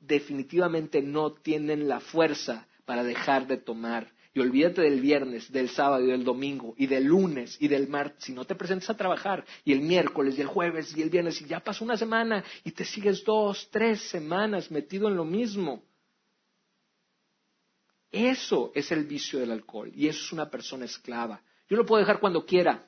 definitivamente 0.00 1.02
no 1.02 1.32
tienen 1.32 1.88
la 1.88 2.00
fuerza 2.00 2.66
para 2.84 3.04
dejar 3.04 3.46
de 3.46 3.58
tomar. 3.58 4.12
Y 4.32 4.40
olvídate 4.40 4.80
del 4.82 5.00
viernes, 5.00 5.50
del 5.50 5.68
sábado 5.68 6.04
y 6.04 6.10
del 6.10 6.24
domingo, 6.24 6.74
y 6.78 6.86
del 6.86 7.04
lunes 7.04 7.56
y 7.60 7.68
del 7.68 7.88
martes. 7.88 8.24
Si 8.24 8.32
no 8.32 8.44
te 8.44 8.54
presentas 8.54 8.88
a 8.90 8.96
trabajar, 8.96 9.44
y 9.64 9.72
el 9.72 9.80
miércoles 9.80 10.38
y 10.38 10.40
el 10.40 10.46
jueves 10.46 10.96
y 10.96 11.02
el 11.02 11.10
viernes, 11.10 11.40
y 11.42 11.46
ya 11.46 11.60
pasó 11.60 11.84
una 11.84 11.96
semana, 11.96 12.44
y 12.64 12.70
te 12.70 12.84
sigues 12.84 13.24
dos, 13.24 13.68
tres 13.70 14.00
semanas 14.02 14.70
metido 14.70 15.08
en 15.08 15.16
lo 15.16 15.24
mismo. 15.24 15.82
Eso 18.10 18.72
es 18.74 18.90
el 18.90 19.04
vicio 19.04 19.38
del 19.38 19.52
alcohol, 19.52 19.90
y 19.94 20.08
eso 20.08 20.20
es 20.20 20.32
una 20.32 20.50
persona 20.50 20.84
esclava. 20.84 21.42
Yo 21.68 21.76
lo 21.76 21.86
puedo 21.86 22.00
dejar 22.00 22.18
cuando 22.18 22.44
quiera, 22.44 22.86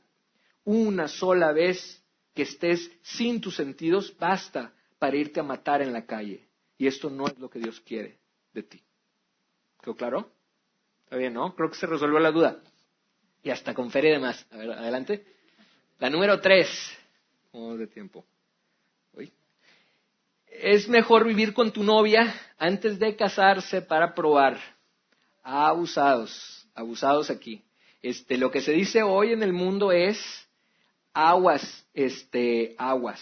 una 0.65 1.09
sola 1.09 1.53
vez 1.53 2.03
que 2.35 2.43
estés 2.43 2.91
sin 3.03 3.41
tus 3.41 3.57
sentidos, 3.57 4.17
basta 4.19 4.75
para 4.99 5.17
irte 5.17 5.41
a 5.41 5.45
matar 5.45 5.83
en 5.83 5.93
la 5.93 6.07
calle. 6.07 6.49
Y 6.79 6.87
esto 6.87 7.11
no 7.11 7.27
es 7.27 7.39
lo 7.39 7.49
que 7.49 7.59
Dios 7.59 7.81
quiere 7.81 8.19
de 8.53 8.63
ti. 8.63 8.83
¿Quedó 9.81 9.95
claro? 9.95 10.33
Está 11.05 11.17
bien, 11.17 11.35
¿no? 11.35 11.55
Creo 11.55 11.71
que 11.71 11.77
se 11.77 11.87
resolvió 11.87 12.19
la 12.19 12.31
duda. 12.31 12.61
Y 13.43 13.51
hasta 13.51 13.75
con 13.75 13.91
feria 13.91 14.11
y 14.11 14.15
demás. 14.15 14.47
A 14.51 14.57
ver, 14.57 14.71
adelante. 14.71 15.27
La 15.99 16.09
número 16.09 16.41
tres. 16.41 16.69
¿Cómo 17.51 17.77
de 17.77 17.87
tiempo? 17.87 18.25
Es 20.47 20.87
mejor 20.89 21.25
vivir 21.25 21.55
con 21.55 21.73
tu 21.73 21.83
novia 21.83 22.35
antes 22.59 22.99
de 22.99 23.17
casarse 23.17 23.83
para 23.83 24.15
probar. 24.15 24.59
Abusados, 25.43 26.67
abusados 26.75 27.31
aquí. 27.31 27.63
Este, 28.03 28.37
lo 28.37 28.51
que 28.51 28.61
se 28.61 28.73
dice 28.73 29.03
hoy 29.03 29.33
en 29.33 29.43
el 29.43 29.53
mundo 29.53 29.93
es 29.93 30.19
aguas, 31.13 31.87
este, 31.95 32.75
aguas. 32.79 33.21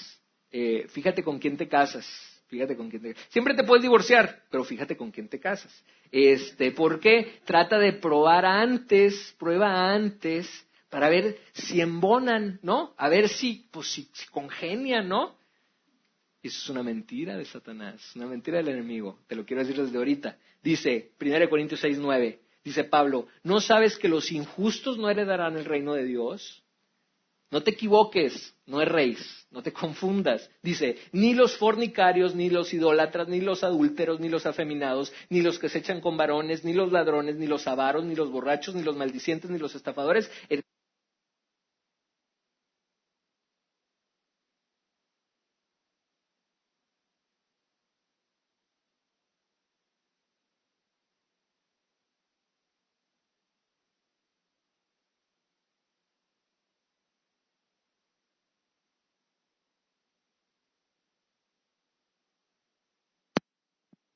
Eh, 0.50 0.86
fíjate 0.88 1.22
con 1.22 1.38
quién 1.38 1.56
te 1.56 1.68
casas. 1.68 2.06
Fíjate 2.48 2.76
con 2.76 2.90
quién 2.90 3.02
te 3.02 3.14
Siempre 3.28 3.54
te 3.54 3.62
puedes 3.62 3.82
divorciar, 3.82 4.42
pero 4.50 4.64
fíjate 4.64 4.96
con 4.96 5.12
quién 5.12 5.28
te 5.28 5.38
casas. 5.38 5.72
Este, 6.10 6.72
porque 6.72 7.40
trata 7.44 7.78
de 7.78 7.92
probar 7.92 8.44
antes, 8.44 9.34
prueba 9.38 9.92
antes, 9.92 10.48
para 10.88 11.08
ver 11.08 11.38
si 11.52 11.80
embonan, 11.80 12.58
¿no? 12.62 12.92
A 12.96 13.08
ver 13.08 13.28
si, 13.28 13.68
pues, 13.70 13.86
si, 13.92 14.08
congenian, 14.32 15.08
¿no? 15.08 15.36
Eso 16.42 16.58
es 16.62 16.68
una 16.70 16.82
mentira 16.82 17.36
de 17.36 17.44
Satanás, 17.44 18.16
una 18.16 18.26
mentira 18.26 18.58
del 18.58 18.68
enemigo. 18.68 19.18
Te 19.26 19.34
lo 19.34 19.44
quiero 19.44 19.62
decir 19.62 19.80
desde 19.80 19.98
ahorita. 19.98 20.38
Dice, 20.62 21.12
1 21.20 21.50
Corintios 21.50 21.80
6, 21.80 21.98
9, 21.98 22.40
dice 22.64 22.84
Pablo, 22.84 23.28
¿no 23.42 23.60
sabes 23.60 23.98
que 23.98 24.08
los 24.08 24.32
injustos 24.32 24.96
no 24.96 25.10
heredarán 25.10 25.58
el 25.58 25.66
reino 25.66 25.92
de 25.94 26.04
Dios? 26.04 26.62
No 27.50 27.62
te 27.62 27.72
equivoques, 27.72 28.54
no 28.66 28.80
erréis, 28.80 29.46
no 29.50 29.62
te 29.62 29.72
confundas. 29.72 30.48
Dice, 30.62 30.98
ni 31.12 31.34
los 31.34 31.56
fornicarios, 31.56 32.34
ni 32.34 32.48
los 32.48 32.72
idólatras, 32.72 33.28
ni 33.28 33.40
los 33.40 33.64
adúlteros, 33.64 34.20
ni 34.20 34.28
los 34.28 34.46
afeminados, 34.46 35.12
ni 35.28 35.42
los 35.42 35.58
que 35.58 35.68
se 35.68 35.78
echan 35.78 36.00
con 36.00 36.16
varones, 36.16 36.64
ni 36.64 36.72
los 36.72 36.92
ladrones, 36.92 37.36
ni 37.36 37.48
los 37.48 37.66
avaros, 37.66 38.04
ni 38.04 38.14
los 38.14 38.30
borrachos, 38.30 38.76
ni 38.76 38.82
los 38.82 38.96
maldicientes, 38.96 39.50
ni 39.50 39.58
los 39.58 39.74
estafadores 39.74 40.30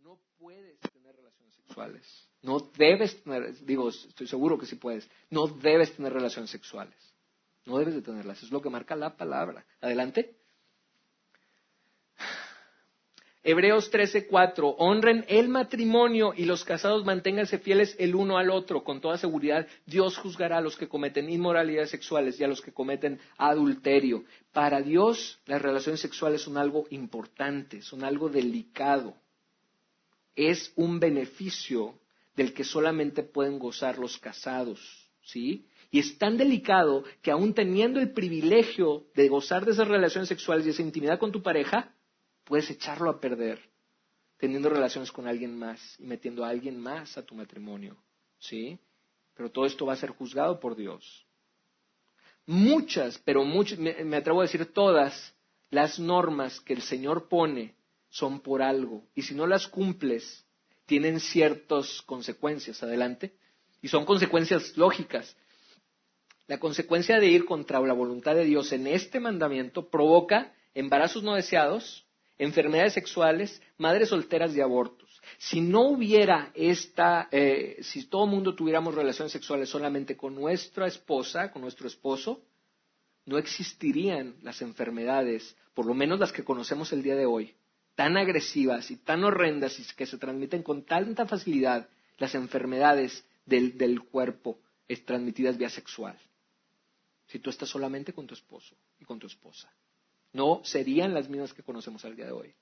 no 0.05 0.18
puedes 0.38 0.78
tener 0.92 1.16
relaciones 1.16 1.55
sexuales. 1.55 2.28
No 2.42 2.61
debes 2.76 3.22
tener, 3.22 3.55
digo, 3.64 3.88
estoy 3.88 4.26
seguro 4.26 4.59
que 4.59 4.66
sí 4.66 4.76
puedes. 4.76 5.09
No 5.30 5.46
debes 5.46 5.96
tener 5.96 6.12
relaciones 6.12 6.50
sexuales. 6.50 6.94
No 7.64 7.78
debes 7.78 7.94
de 7.94 8.02
tenerlas. 8.02 8.42
Es 8.42 8.52
lo 8.52 8.61
que 8.61 8.68
marca 8.68 8.94
la 8.94 9.16
palabra. 9.16 9.64
Adelante. 9.80 10.36
Hebreos 13.46 13.90
13:4, 13.90 14.76
honren 14.78 15.24
el 15.28 15.48
matrimonio 15.48 16.32
y 16.34 16.44
los 16.46 16.64
casados 16.64 17.05
manténganse 17.05 17.59
fieles 17.59 17.94
el 17.98 18.14
uno 18.14 18.38
al 18.38 18.50
otro. 18.50 18.84
Con 18.84 19.02
toda 19.02 19.18
seguridad, 19.18 19.66
Dios 19.84 20.16
juzgará 20.16 20.59
a 20.59 20.62
los 20.62 20.76
que 20.76 20.88
cometen 20.88 21.28
inmoralidades 21.28 21.90
sexuales 21.90 22.40
y 22.40 22.44
a 22.44 22.48
los 22.48 22.62
que 22.62 22.72
cometen 22.72 23.20
adulterio. 23.36 24.24
Para 24.52 24.80
Dios, 24.80 25.38
las 25.44 25.61
relaciones 25.61 26.00
sexuales 26.00 26.40
son 26.40 26.57
algo 26.57 26.86
importante, 26.90 27.82
son 27.82 28.02
algo 28.02 28.30
delicado. 28.30 29.14
Es 30.35 30.72
un 30.76 30.99
beneficio 31.01 31.99
del 32.37 32.53
que 32.53 32.64
solamente 32.64 33.22
pueden 33.22 33.59
gozar 33.59 33.99
los 33.99 34.18
casados, 34.18 34.80
¿sí? 35.22 35.66
Y 35.91 36.01
es 36.01 36.18
tan 36.18 36.37
delicado 36.37 37.05
que 37.22 37.30
aún 37.30 37.55
teniendo 37.55 38.01
el 38.01 38.12
privilegio 38.12 39.07
de 39.14 39.28
gozar 39.28 39.64
de 39.64 39.72
esas 39.72 39.87
relaciones 39.87 40.28
sexuales 40.28 40.66
y 40.66 40.70
esa 40.70 40.82
intimidad 40.82 41.18
con 41.18 41.30
tu 41.30 41.43
pareja, 41.43 41.95
puedes 42.45 42.68
echarlo 42.70 43.11
a 43.11 43.20
perder 43.20 43.61
teniendo 44.39 44.68
relaciones 44.68 45.11
con 45.11 45.26
alguien 45.26 45.57
más 45.57 45.80
y 45.99 46.05
metiendo 46.05 46.45
a 46.45 46.51
alguien 46.51 46.78
más 46.78 47.16
a 47.16 47.24
tu 47.24 47.35
matrimonio. 47.35 47.97
¿Sí? 48.39 48.78
Pero 49.35 49.51
todo 49.51 49.64
esto 49.66 49.87
va 49.87 49.95
a 49.95 49.97
ser 49.97 50.11
juzgado 50.11 50.61
por 50.61 50.76
Dios. 50.76 51.26
Muchas, 52.47 53.18
pero 53.24 53.43
muchas, 53.45 53.78
me, 53.78 54.16
atrevo 54.16 54.41
a 54.41 54.45
decir 54.45 54.70
todas, 54.72 55.35
las 55.70 55.99
normas 55.99 56.61
que 56.61 56.74
el 56.74 56.82
Señor 56.82 57.28
pone 57.28 57.74
son 58.14 58.38
por 58.38 58.62
algo. 58.62 59.02
Y 59.16 59.22
si 59.22 59.34
no 59.34 59.44
las 59.44 59.66
cumples, 59.66 60.46
tienen 60.86 61.18
ciertas 61.18 62.00
consecuencias. 62.02 62.80
Adelante. 62.80 63.34
Y 63.82 63.88
son 63.88 64.04
consecuencias 64.04 64.76
lógicas. 64.76 65.36
La 66.46 66.60
consecuencia 66.60 67.18
de 67.18 67.26
ir 67.26 67.44
contra 67.44 67.80
la 67.80 67.92
voluntad 67.92 68.36
de 68.36 68.44
Dios 68.44 68.72
en 68.72 68.86
este 68.86 69.18
mandamiento 69.18 69.88
provoca 69.90 70.54
embarazos 70.74 71.24
no 71.24 71.34
deseados, 71.34 72.06
enfermedades 72.38 72.92
sexuales, 72.92 73.60
madres 73.78 74.10
solteras 74.10 74.54
y 74.54 74.60
abortos. 74.60 75.20
Si 75.38 75.60
no 75.60 75.88
hubiera 75.88 76.52
esta, 76.54 77.28
eh, 77.32 77.78
si 77.80 78.06
todo 78.06 78.26
el 78.26 78.30
mundo 78.30 78.54
tuviéramos 78.54 78.94
relaciones 78.94 79.32
sexuales 79.32 79.68
solamente 79.68 80.16
con 80.16 80.36
nuestra 80.36 80.86
esposa, 80.86 81.50
con 81.50 81.62
nuestro 81.62 81.88
esposo, 81.88 82.42
no 83.26 83.38
existirían 83.38 84.36
las 84.42 84.62
enfermedades, 84.62 85.56
por 85.74 85.86
lo 85.86 85.94
menos 85.94 86.20
las 86.20 86.30
que 86.30 86.44
conocemos 86.44 86.92
el 86.92 87.02
día 87.02 87.16
de 87.16 87.26
hoy, 87.26 87.56
tan 87.95 88.16
agresivas 88.16 88.90
y 88.90 88.97
tan 88.97 89.24
horrendas 89.24 89.78
y 89.78 89.84
que 89.95 90.07
se 90.07 90.18
transmiten 90.18 90.62
con 90.62 90.84
tanta 90.84 91.26
facilidad, 91.26 91.88
las 92.18 92.34
enfermedades 92.34 93.24
del, 93.47 93.76
del 93.78 94.03
cuerpo 94.03 94.59
transmitidas 95.05 95.57
vía 95.57 95.70
sexual. 95.70 96.18
Si 97.26 97.38
tú 97.38 97.51
estás 97.51 97.68
solamente 97.68 98.12
con 98.12 98.26
tu 98.26 98.34
esposo 98.34 98.76
y 99.01 99.05
con 99.05 99.18
tu 99.18 99.26
esposa 99.26 99.72
no 100.32 100.61
serían 100.64 101.14
las 101.14 101.28
mismas 101.28 101.55
que 101.55 101.62
conocemos 101.62 102.05
al 102.05 102.16
día 102.16 102.26
de 102.26 102.32
hoy. 102.32 102.55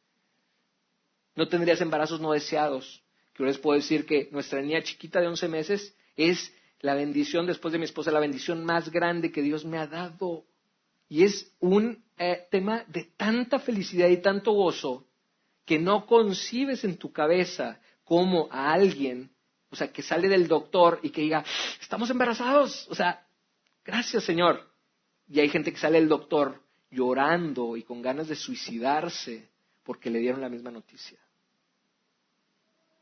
No 1.34 1.48
tendrías 1.48 1.80
embarazos 1.80 2.20
no 2.20 2.32
deseados. 2.32 3.02
Yo 3.38 3.46
les 3.46 3.56
puedo 3.56 3.78
decir 3.78 4.04
que 4.04 4.28
nuestra 4.30 4.60
niña 4.60 4.82
chiquita 4.82 5.20
de 5.20 5.28
11 5.28 5.48
meses 5.48 5.96
es 6.14 6.54
la 6.80 6.94
bendición, 6.94 7.46
después 7.46 7.72
de 7.72 7.78
mi 7.78 7.86
esposa, 7.86 8.10
la 8.10 8.20
bendición 8.20 8.62
más 8.64 8.90
grande 8.90 9.32
que 9.32 9.40
Dios 9.40 9.64
me 9.64 9.78
ha 9.78 9.86
dado. 9.86 10.44
Y 11.08 11.24
es 11.24 11.50
un 11.60 12.04
eh, 12.18 12.46
tema 12.50 12.84
de 12.88 13.04
tanta 13.16 13.58
felicidad 13.58 14.08
y 14.08 14.18
tanto 14.18 14.52
gozo 14.52 15.06
que 15.64 15.78
no 15.78 16.06
concibes 16.06 16.84
en 16.84 16.96
tu 16.96 17.12
cabeza 17.12 17.80
como 18.04 18.48
a 18.50 18.72
alguien, 18.72 19.30
o 19.70 19.76
sea, 19.76 19.92
que 19.92 20.02
sale 20.02 20.28
del 20.28 20.48
doctor 20.48 21.00
y 21.02 21.10
que 21.10 21.22
diga, 21.22 21.44
estamos 21.80 22.10
embarazados. 22.10 22.86
O 22.90 22.94
sea, 22.94 23.26
gracias 23.84 24.24
Señor. 24.24 24.68
Y 25.28 25.40
hay 25.40 25.48
gente 25.48 25.72
que 25.72 25.78
sale 25.78 25.98
del 25.98 26.08
doctor 26.08 26.60
llorando 26.90 27.76
y 27.76 27.82
con 27.82 28.02
ganas 28.02 28.28
de 28.28 28.36
suicidarse 28.36 29.48
porque 29.82 30.10
le 30.10 30.18
dieron 30.18 30.40
la 30.40 30.48
misma 30.48 30.70
noticia. 30.70 31.18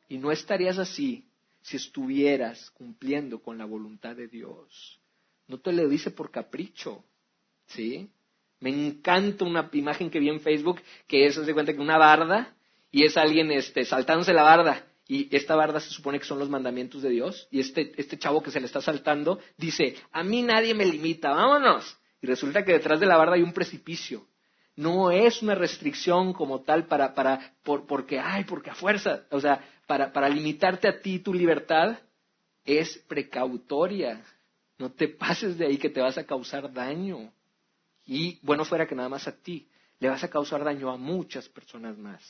Y 0.09 0.19
no 0.19 0.31
estarías 0.31 0.79
así 0.79 1.27
si 1.63 1.77
estuvieras 1.77 2.71
cumpliendo 2.71 3.43
con 3.43 3.59
la 3.59 3.65
voluntad 3.65 4.17
de 4.17 4.29
Dios. 4.29 5.01
No 5.47 5.59
te 5.59 5.73
lo 5.73 5.89
dice 5.89 6.11
por 6.11 6.31
capricho, 6.31 7.05
¿sí? 7.67 8.09
Me 8.61 8.71
encanta 8.71 9.45
una 9.45 9.69
imagen 9.73 10.11
que 10.11 10.21
vi 10.21 10.29
en 10.29 10.41
Facebook 10.41 10.81
que 11.07 11.27
es, 11.27 11.35
se 11.35 11.55
cuenta 11.55 11.73
que 11.73 11.81
una 11.81 11.99
barda 11.99 12.55
y 12.91 13.05
es 13.05 13.17
alguien 13.17 13.51
este, 13.51 13.85
saltándose 13.85 14.33
la 14.33 14.43
barda 14.43 14.85
y 15.09 15.35
esta 15.35 15.57
barda 15.57 15.81
se 15.81 15.91
supone 15.91 16.21
que 16.21 16.25
son 16.25 16.39
los 16.39 16.49
mandamientos 16.49 17.03
de 17.03 17.11
Dios 17.11 17.49
y 17.51 17.59
este, 17.59 17.93
este 17.97 18.17
chavo 18.17 18.43
que 18.43 18.53
se 18.53 18.61
le 18.61 18.67
está 18.67 18.81
saltando 18.81 19.41
dice, 19.57 19.97
a 20.13 20.23
mí 20.23 20.43
nadie 20.43 20.73
me 20.73 20.85
limita, 20.85 21.31
vámonos. 21.31 21.99
Y 22.23 22.27
resulta 22.27 22.65
que 22.65 22.73
detrás 22.73 23.01
de 23.01 23.07
la 23.07 23.17
barda 23.17 23.35
hay 23.35 23.43
un 23.43 23.53
precipicio. 23.53 24.27
No 24.77 25.11
es 25.11 25.43
una 25.43 25.55
restricción 25.55 26.33
como 26.33 26.61
tal 26.61 26.87
para, 26.87 27.15
para, 27.15 27.55
por, 27.65 27.87
porque, 27.87 28.21
ay, 28.21 28.45
porque 28.45 28.71
a 28.71 28.75
fuerza, 28.75 29.25
o 29.31 29.41
sea, 29.41 29.65
para, 29.87 30.13
para 30.13 30.29
limitarte 30.29 30.87
a 30.87 31.01
ti 31.01 31.19
tu 31.19 31.35
libertad, 31.35 31.99
es 32.65 32.99
precautoria. 33.09 34.25
No 34.79 34.93
te 34.93 35.09
pases 35.09 35.59
de 35.59 35.67
ahí 35.67 35.77
que 35.77 35.91
te 35.91 36.01
vas 36.01 36.19
a 36.19 36.25
causar 36.25 36.73
daño. 36.73 37.33
Y 38.11 38.41
bueno 38.43 38.65
fuera 38.65 38.89
que 38.89 38.97
nada 38.97 39.09
más 39.09 39.29
a 39.29 39.37
ti, 39.37 39.69
le 40.01 40.09
vas 40.09 40.25
a 40.25 40.29
causar 40.29 40.65
daño 40.65 40.91
a 40.91 40.97
muchas 40.97 41.49
personas 41.49 41.97
más. 41.97 42.21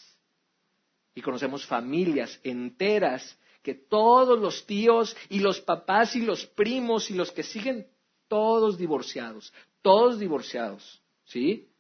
Y 1.15 1.23
conocemos 1.23 1.65
familias 1.65 2.39
enteras 2.43 3.39
que 3.63 3.73
todos 3.73 4.39
los 4.39 4.67
tíos 4.67 5.17
y 5.31 5.39
los 5.39 5.59
papás 5.63 6.15
y 6.17 6.21
los 6.21 6.45
primos 6.45 7.11
y 7.11 7.15
los 7.15 7.33
que 7.33 7.43
siguen, 7.43 7.87
todos 8.29 8.77
divorciados, 8.77 9.55
todos 9.81 10.19
divorciados, 10.19 11.01
¿sí? 11.25 11.71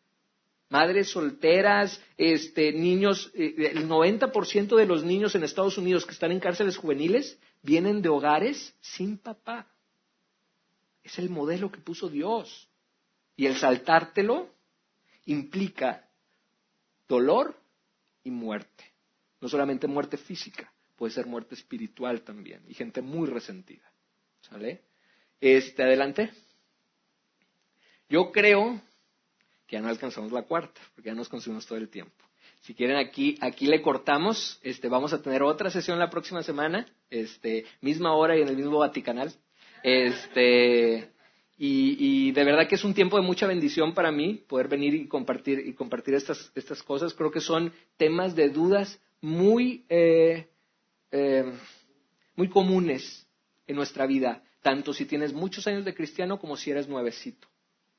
Madres 0.71 1.11
solteras, 1.11 2.03
este, 2.17 2.73
niños, 2.73 3.31
eh, 3.35 3.71
el 3.75 3.87
90% 3.87 4.77
de 4.77 4.87
los 4.87 5.05
niños 5.05 5.35
en 5.35 5.45
Estados 5.45 5.77
Unidos 5.77 6.07
que 6.07 6.13
están 6.13 6.33
en 6.33 6.41
cárceles 6.41 6.79
juveniles 6.79 7.39
vienen 7.61 8.01
de 8.01 8.09
hogares 8.09 8.75
sin 8.81 9.19
papá. 9.19 9.71
Es 11.05 11.19
el 11.19 11.29
modelo 11.29 11.71
que 11.71 11.81
puso 11.81 12.09
Dios. 12.09 12.70
Y 13.41 13.47
el 13.47 13.57
saltártelo 13.57 14.51
implica 15.25 16.07
dolor 17.09 17.59
y 18.23 18.31
muerte. 18.31 18.85
No 19.41 19.49
solamente 19.49 19.87
muerte 19.87 20.19
física, 20.19 20.71
puede 20.95 21.15
ser 21.15 21.25
muerte 21.25 21.55
espiritual 21.55 22.21
también. 22.21 22.63
Y 22.69 22.75
gente 22.75 23.01
muy 23.01 23.27
resentida. 23.27 23.91
¿Sale? 24.43 24.83
Este, 25.41 25.83
adelante. 25.83 26.31
Yo 28.11 28.31
creo 28.31 28.79
que 29.67 29.77
ya 29.77 29.81
no 29.81 29.89
alcanzamos 29.89 30.33
la 30.33 30.43
cuarta, 30.43 30.79
porque 30.95 31.09
ya 31.09 31.15
nos 31.15 31.31
consumimos 31.31 31.65
todo 31.65 31.79
el 31.79 31.89
tiempo. 31.89 32.23
Si 32.61 32.75
quieren 32.75 32.99
aquí, 32.99 33.39
aquí 33.41 33.65
le 33.69 33.81
cortamos. 33.81 34.61
Este, 34.63 34.89
vamos 34.89 35.15
a 35.15 35.23
tener 35.23 35.43
otra 35.43 35.71
sesión 35.71 35.99
la 35.99 36.11
próxima 36.11 36.43
semana, 36.43 36.85
este, 37.09 37.65
misma 37.81 38.13
hora 38.13 38.37
y 38.37 38.43
en 38.43 38.49
el 38.49 38.57
mismo 38.59 38.81
Vaticanal. 38.81 39.33
Este, 39.83 41.11
y, 41.63 42.33
de 42.33 42.45
verdad 42.45 42.67
que 42.67 42.77
es 42.77 42.85
un 42.85 42.95
tiempo 42.95 43.19
de 43.19 43.23
mucha 43.23 43.47
bendición 43.47 43.93
para 43.93 44.11
mí 44.11 44.43
poder 44.49 44.67
venir 44.67 44.95
y 44.95 45.07
compartir 45.07 45.59
y 45.59 45.75
compartir 45.75 46.15
estas, 46.15 46.51
estas 46.55 46.83
cosas. 46.83 47.13
Creo 47.13 47.31
que 47.31 47.43
son 47.43 47.71
temas 47.99 48.35
de 48.35 48.49
dudas 48.49 48.99
muy, 49.21 49.85
eh, 49.91 50.49
eh, 51.11 51.53
muy 52.35 52.49
comunes 52.49 53.27
en 53.67 53.77
nuestra 53.77 54.07
vida, 54.07 54.43
tanto 54.63 54.95
si 54.95 55.05
tienes 55.05 55.35
muchos 55.35 55.67
años 55.67 55.85
de 55.85 55.95
cristiano 55.95 56.39
como 56.39 56.57
si 56.57 56.71
eres 56.71 56.89
nuevecito. 56.89 57.47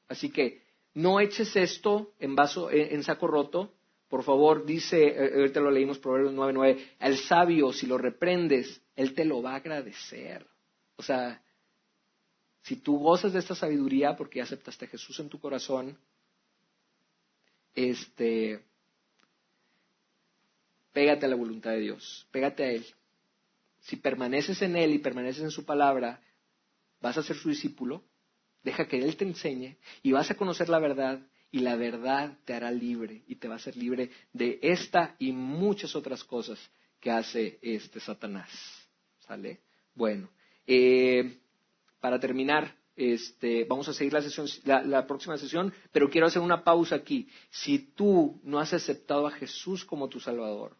Así 0.07 0.31
que 0.31 0.63
no 0.95 1.19
eches 1.19 1.55
esto 1.55 2.13
en, 2.17 2.35
vaso, 2.35 2.71
en, 2.71 3.03
saco 3.03 3.27
roto. 3.27 3.75
Por 4.07 4.23
favor, 4.23 4.65
dice, 4.65 5.09
eh, 5.09 5.33
ahorita 5.35 5.59
lo 5.59 5.69
leímos 5.69 5.99
Proverbios 5.99 6.33
9:9, 6.33 6.79
al 6.97 7.15
sabio 7.17 7.71
si 7.73 7.85
lo 7.85 7.99
reprendes, 7.99 8.81
él 8.95 9.13
te 9.13 9.23
lo 9.23 9.43
va 9.43 9.51
a 9.51 9.57
agradecer. 9.57 10.47
O 10.95 11.03
sea, 11.03 11.43
si 12.63 12.75
tú 12.75 12.97
gozas 12.99 13.33
de 13.33 13.39
esta 13.39 13.55
sabiduría 13.55 14.15
porque 14.15 14.41
aceptaste 14.41 14.85
a 14.85 14.89
Jesús 14.89 15.19
en 15.19 15.29
tu 15.29 15.39
corazón, 15.39 15.97
este, 17.73 18.63
pégate 20.93 21.25
a 21.25 21.29
la 21.29 21.35
voluntad 21.35 21.71
de 21.71 21.79
Dios, 21.79 22.27
pégate 22.31 22.63
a 22.63 22.71
Él. 22.71 22.85
Si 23.79 23.95
permaneces 23.95 24.61
en 24.61 24.75
Él 24.75 24.93
y 24.93 24.99
permaneces 24.99 25.43
en 25.43 25.51
su 25.51 25.65
palabra, 25.65 26.21
vas 26.99 27.17
a 27.17 27.23
ser 27.23 27.35
su 27.35 27.49
discípulo 27.49 28.03
Deja 28.63 28.87
que 28.87 28.97
Él 28.97 29.15
te 29.17 29.25
enseñe 29.25 29.77
y 30.03 30.11
vas 30.11 30.29
a 30.29 30.35
conocer 30.35 30.69
la 30.69 30.79
verdad 30.79 31.19
y 31.51 31.59
la 31.59 31.75
verdad 31.75 32.37
te 32.45 32.53
hará 32.53 32.71
libre 32.71 33.23
y 33.27 33.35
te 33.35 33.47
va 33.47 33.55
a 33.55 33.57
hacer 33.57 33.75
libre 33.75 34.11
de 34.33 34.59
esta 34.61 35.15
y 35.19 35.31
muchas 35.31 35.95
otras 35.95 36.23
cosas 36.23 36.59
que 36.99 37.11
hace 37.11 37.59
este 37.61 37.99
Satanás. 37.99 38.49
¿Sale? 39.19 39.61
Bueno, 39.95 40.29
eh, 40.67 41.39
para 42.01 42.19
terminar, 42.19 42.75
este, 42.95 43.63
vamos 43.63 43.87
a 43.87 43.93
seguir 43.93 44.11
la, 44.11 44.21
sesión, 44.21 44.47
la, 44.65 45.07
próxima 45.07 45.37
sesión, 45.37 45.73
pero 45.93 46.09
quiero 46.09 46.27
hacer 46.27 46.41
una 46.41 46.63
pausa 46.63 46.95
aquí. 46.95 47.29
Si 47.49 47.79
tú 47.79 48.41
no 48.43 48.59
has 48.59 48.73
aceptado 48.73 49.27
a 49.27 49.31
Jesús 49.31 49.85
como 49.85 50.09
tu 50.09 50.19
Salvador 50.19 50.75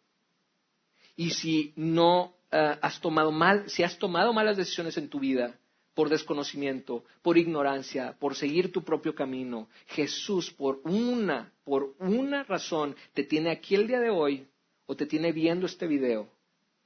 Y 1.16 1.30
si 1.30 1.74
no 1.78 2.36
eh, 2.52 2.78
has 2.82 3.00
tomado 3.00 3.32
mal, 3.32 3.70
si 3.70 3.84
has 3.84 3.98
tomado 3.98 4.34
malas 4.34 4.58
decisiones 4.58 4.98
en 4.98 5.08
tu 5.08 5.20
vida, 5.20 5.58
por 5.94 6.10
desconocimiento, 6.10 7.04
por 7.22 7.38
ignorancia, 7.38 8.18
por 8.20 8.36
seguir 8.36 8.72
tu 8.72 8.84
propio 8.84 9.14
camino. 9.14 9.70
Jesús, 9.88 10.52
por 10.52 10.82
una, 10.84 11.54
por 11.64 11.96
una 12.00 12.44
razón, 12.44 12.96
te 13.14 13.24
tiene 13.24 13.52
aquí 13.52 13.76
el 13.76 13.88
día 13.88 14.00
de 14.00 14.10
hoy 14.10 14.48
o 14.86 14.96
te 14.96 15.06
tiene 15.06 15.32
viendo 15.32 15.66
este 15.66 15.88
video. 15.88 16.30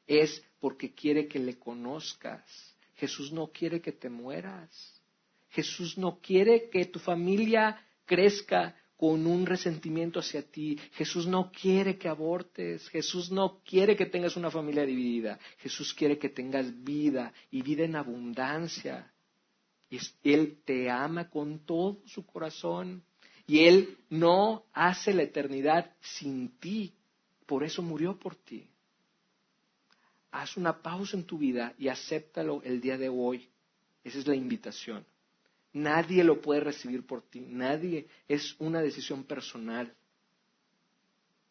Es 0.07 0.43
porque 0.59 0.93
quiere 0.93 1.27
que 1.27 1.39
le 1.39 1.57
conozcas. 1.57 2.74
Jesús 2.95 3.31
no 3.31 3.47
quiere 3.47 3.81
que 3.81 3.91
te 3.91 4.09
mueras. 4.09 5.01
Jesús 5.49 5.97
no 5.97 6.19
quiere 6.19 6.69
que 6.69 6.85
tu 6.85 6.99
familia 6.99 7.81
crezca 8.05 8.75
con 8.97 9.27
un 9.27 9.45
resentimiento 9.45 10.19
hacia 10.19 10.41
ti. 10.41 10.77
Jesús 10.93 11.27
no 11.27 11.51
quiere 11.51 11.97
que 11.97 12.07
abortes. 12.07 12.87
Jesús 12.89 13.31
no 13.31 13.61
quiere 13.63 13.95
que 13.95 14.05
tengas 14.05 14.37
una 14.37 14.49
familia 14.49 14.85
dividida. 14.85 15.39
Jesús 15.59 15.93
quiere 15.93 16.17
que 16.17 16.29
tengas 16.29 16.83
vida 16.83 17.33
y 17.51 17.61
vida 17.61 17.83
en 17.83 17.95
abundancia. 17.95 19.11
Él 20.23 20.61
te 20.65 20.89
ama 20.89 21.29
con 21.29 21.65
todo 21.65 21.99
su 22.05 22.25
corazón 22.25 23.03
y 23.47 23.65
Él 23.65 23.97
no 24.09 24.65
hace 24.73 25.13
la 25.13 25.23
eternidad 25.23 25.93
sin 26.01 26.57
ti. 26.57 26.93
Por 27.45 27.63
eso 27.63 27.81
murió 27.81 28.17
por 28.17 28.35
ti. 28.35 28.67
Haz 30.35 30.57
una 30.57 30.81
pausa 30.81 31.15
en 31.15 31.23
tu 31.23 31.37
vida 31.37 31.73
y 31.77 31.87
acéptalo 31.87 32.61
el 32.63 32.81
día 32.81 32.97
de 32.97 33.07
hoy. 33.07 33.47
Esa 34.03 34.19
es 34.19 34.27
la 34.27 34.35
invitación. 34.35 35.05
Nadie 35.71 36.25
lo 36.25 36.41
puede 36.41 36.59
recibir 36.59 37.05
por 37.05 37.21
ti, 37.21 37.39
nadie. 37.39 38.09
Es 38.27 38.53
una 38.59 38.81
decisión 38.81 39.23
personal. 39.23 39.95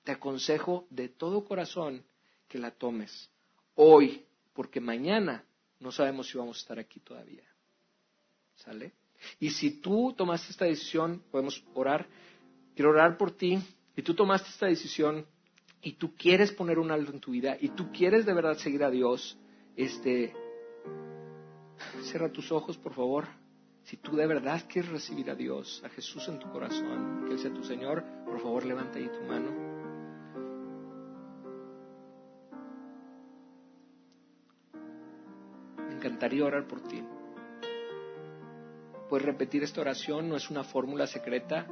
Te 0.03 0.13
aconsejo 0.13 0.87
de 0.91 1.09
todo 1.09 1.47
corazón 1.47 2.05
que 2.47 2.59
la 2.59 2.73
tomes 2.73 3.31
hoy, 3.75 4.23
porque 4.53 4.83
mañana 4.83 5.47
no 5.81 5.91
sabemos 5.91 6.29
si 6.29 6.37
vamos 6.37 6.59
a 6.59 6.61
estar 6.61 6.79
aquí 6.79 7.01
todavía. 7.01 7.49
¿Sale? 8.57 8.93
Y 9.41 9.49
si 9.49 9.81
tú 9.81 10.13
tomaste 10.15 10.51
esta 10.51 10.67
decisión, 10.67 11.25
podemos 11.31 11.65
orar. 11.73 12.07
Quiero 12.75 12.91
orar 12.91 13.17
por 13.17 13.31
ti. 13.31 13.59
Y 13.97 14.03
tú 14.03 14.13
tomaste 14.13 14.51
esta 14.51 14.67
decisión 14.67 15.27
y 15.85 15.93
tú 15.93 16.15
quieres 16.17 16.51
poner 16.53 16.79
un 16.79 16.91
alto 16.91 17.13
en 17.13 17.21
tu 17.21 17.33
vida 17.33 17.59
y 17.61 17.69
tú 17.69 17.93
quieres 17.93 18.25
de 18.25 18.33
verdad 18.33 18.57
seguir 18.57 18.83
a 18.83 18.91
Dios, 18.91 19.39
este, 19.77 20.33
cierra 22.05 22.33
tus 22.33 22.51
ojos, 22.51 22.79
por 22.79 22.95
favor. 22.95 23.27
Si 23.83 23.99
tú 23.99 24.17
de 24.17 24.27
verdad 24.27 24.63
quieres 24.67 24.91
recibir 24.91 25.31
a 25.31 25.35
Dios, 25.35 25.83
a 25.85 25.91
Jesús 25.91 26.27
en 26.29 26.39
tu 26.39 26.51
corazón, 26.51 27.27
que 27.27 27.35
Él 27.35 27.39
sea 27.39 27.53
tu 27.53 27.63
Señor, 27.63 28.03
por 28.25 28.41
favor 28.41 28.65
levanta 28.65 28.99
ahí 28.99 29.11
tu 29.11 29.21
mano. 29.27 29.51
Me 35.87 35.97
encantaría 35.97 36.47
orar 36.47 36.67
por 36.67 36.81
ti. 36.81 37.03
Puedes 39.11 39.27
repetir 39.27 39.63
esta 39.63 39.83
oración, 39.83 40.31
no 40.31 40.37
es 40.37 40.49
una 40.49 40.65
fórmula 40.65 41.07
secreta, 41.07 41.67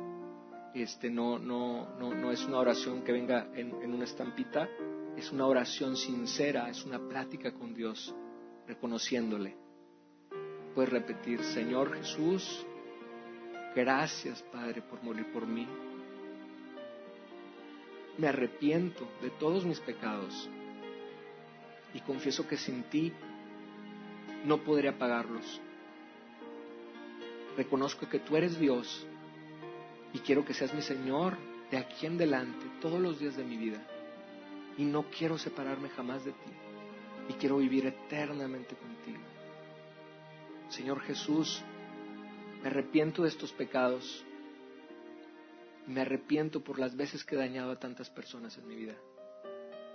este, 0.74 1.10
no, 1.10 1.38
no, 1.38 1.98
no, 1.98 2.14
no 2.14 2.30
es 2.30 2.44
una 2.44 2.58
oración 2.58 3.02
que 3.02 3.12
venga 3.12 3.48
en, 3.54 3.82
en 3.82 3.94
una 3.94 4.04
estampita, 4.04 4.68
es 5.16 5.30
una 5.30 5.46
oración 5.46 5.96
sincera, 5.96 6.68
es 6.68 6.84
una 6.84 6.98
plática 6.98 7.52
con 7.52 7.74
Dios, 7.74 8.14
reconociéndole 8.66 9.62
Puedes 10.74 10.90
repetir, 10.90 11.42
Señor 11.44 11.94
Jesús, 11.94 12.64
gracias 13.76 14.42
Padre 14.44 14.80
por 14.80 15.02
morir 15.02 15.30
por 15.30 15.46
mí. 15.46 15.68
Me 18.16 18.28
arrepiento 18.28 19.06
de 19.20 19.28
todos 19.30 19.66
mis 19.66 19.80
pecados 19.80 20.48
y 21.92 22.00
confieso 22.00 22.48
que 22.48 22.56
sin 22.56 22.84
ti 22.84 23.12
no 24.46 24.64
podría 24.64 24.98
pagarlos. 24.98 25.60
Reconozco 27.54 28.08
que 28.08 28.18
tú 28.18 28.38
eres 28.38 28.58
Dios 28.58 29.06
y 30.12 30.18
quiero 30.20 30.44
que 30.44 30.54
seas 30.54 30.74
mi 30.74 30.82
Señor 30.82 31.36
de 31.70 31.78
aquí 31.78 32.06
en 32.06 32.16
adelante, 32.16 32.66
todos 32.80 33.00
los 33.00 33.18
días 33.18 33.36
de 33.36 33.44
mi 33.44 33.56
vida. 33.56 33.82
Y 34.76 34.84
no 34.84 35.04
quiero 35.10 35.38
separarme 35.38 35.88
jamás 35.90 36.24
de 36.24 36.32
ti 36.32 36.52
y 37.28 37.32
quiero 37.34 37.58
vivir 37.58 37.86
eternamente 37.86 38.74
contigo. 38.74 39.20
Señor 40.68 41.00
Jesús, 41.00 41.62
me 42.62 42.68
arrepiento 42.68 43.22
de 43.22 43.28
estos 43.28 43.52
pecados. 43.52 44.24
Me 45.86 46.02
arrepiento 46.02 46.62
por 46.62 46.78
las 46.78 46.96
veces 46.96 47.24
que 47.24 47.34
he 47.34 47.38
dañado 47.38 47.72
a 47.72 47.78
tantas 47.78 48.08
personas 48.10 48.56
en 48.58 48.68
mi 48.68 48.76
vida. 48.76 48.94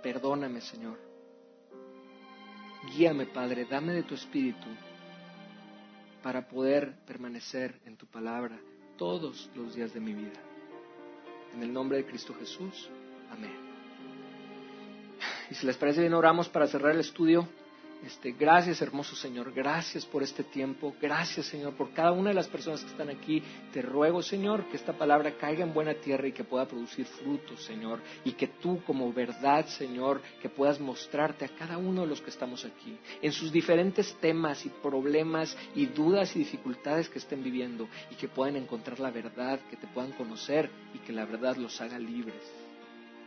Perdóname, 0.02 0.60
Señor. 0.60 0.98
Guíame, 2.94 3.26
Padre, 3.26 3.66
dame 3.68 3.92
de 3.92 4.02
tu 4.02 4.14
espíritu 4.14 4.66
para 6.22 6.48
poder 6.48 6.94
permanecer 7.06 7.80
en 7.84 7.96
tu 7.96 8.06
palabra 8.06 8.60
todos 8.98 9.48
los 9.54 9.74
días 9.74 9.94
de 9.94 10.00
mi 10.00 10.12
vida. 10.12 10.38
En 11.54 11.62
el 11.62 11.72
nombre 11.72 11.96
de 11.98 12.04
Cristo 12.04 12.34
Jesús. 12.38 12.90
Amén. 13.30 13.56
Y 15.50 15.54
si 15.54 15.66
les 15.66 15.76
parece 15.78 16.00
bien, 16.00 16.12
oramos 16.12 16.48
para 16.48 16.66
cerrar 16.66 16.92
el 16.92 17.00
estudio. 17.00 17.48
Este, 18.04 18.30
gracias, 18.30 18.80
hermoso 18.80 19.16
Señor, 19.16 19.52
gracias 19.52 20.06
por 20.06 20.22
este 20.22 20.44
tiempo, 20.44 20.94
gracias, 21.00 21.46
Señor, 21.46 21.74
por 21.74 21.92
cada 21.92 22.12
una 22.12 22.30
de 22.30 22.36
las 22.36 22.46
personas 22.46 22.82
que 22.84 22.90
están 22.90 23.10
aquí. 23.10 23.42
Te 23.72 23.82
ruego, 23.82 24.22
Señor, 24.22 24.68
que 24.68 24.76
esta 24.76 24.92
palabra 24.92 25.36
caiga 25.36 25.64
en 25.64 25.74
buena 25.74 25.94
tierra 25.94 26.28
y 26.28 26.32
que 26.32 26.44
pueda 26.44 26.66
producir 26.66 27.06
frutos, 27.06 27.64
Señor, 27.64 28.00
y 28.24 28.32
que 28.32 28.46
tú, 28.46 28.80
como 28.86 29.12
verdad, 29.12 29.66
Señor, 29.66 30.22
que 30.40 30.48
puedas 30.48 30.78
mostrarte 30.78 31.44
a 31.44 31.48
cada 31.48 31.76
uno 31.76 32.02
de 32.02 32.06
los 32.06 32.20
que 32.20 32.30
estamos 32.30 32.64
aquí, 32.64 32.96
en 33.20 33.32
sus 33.32 33.50
diferentes 33.50 34.14
temas 34.20 34.64
y 34.64 34.68
problemas 34.68 35.56
y 35.74 35.86
dudas 35.86 36.36
y 36.36 36.40
dificultades 36.40 37.08
que 37.08 37.18
estén 37.18 37.42
viviendo, 37.42 37.88
y 38.12 38.14
que 38.14 38.28
puedan 38.28 38.54
encontrar 38.54 39.00
la 39.00 39.10
verdad, 39.10 39.58
que 39.68 39.76
te 39.76 39.88
puedan 39.88 40.12
conocer 40.12 40.70
y 40.94 40.98
que 41.00 41.12
la 41.12 41.24
verdad 41.24 41.56
los 41.56 41.80
haga 41.80 41.98
libres. 41.98 42.42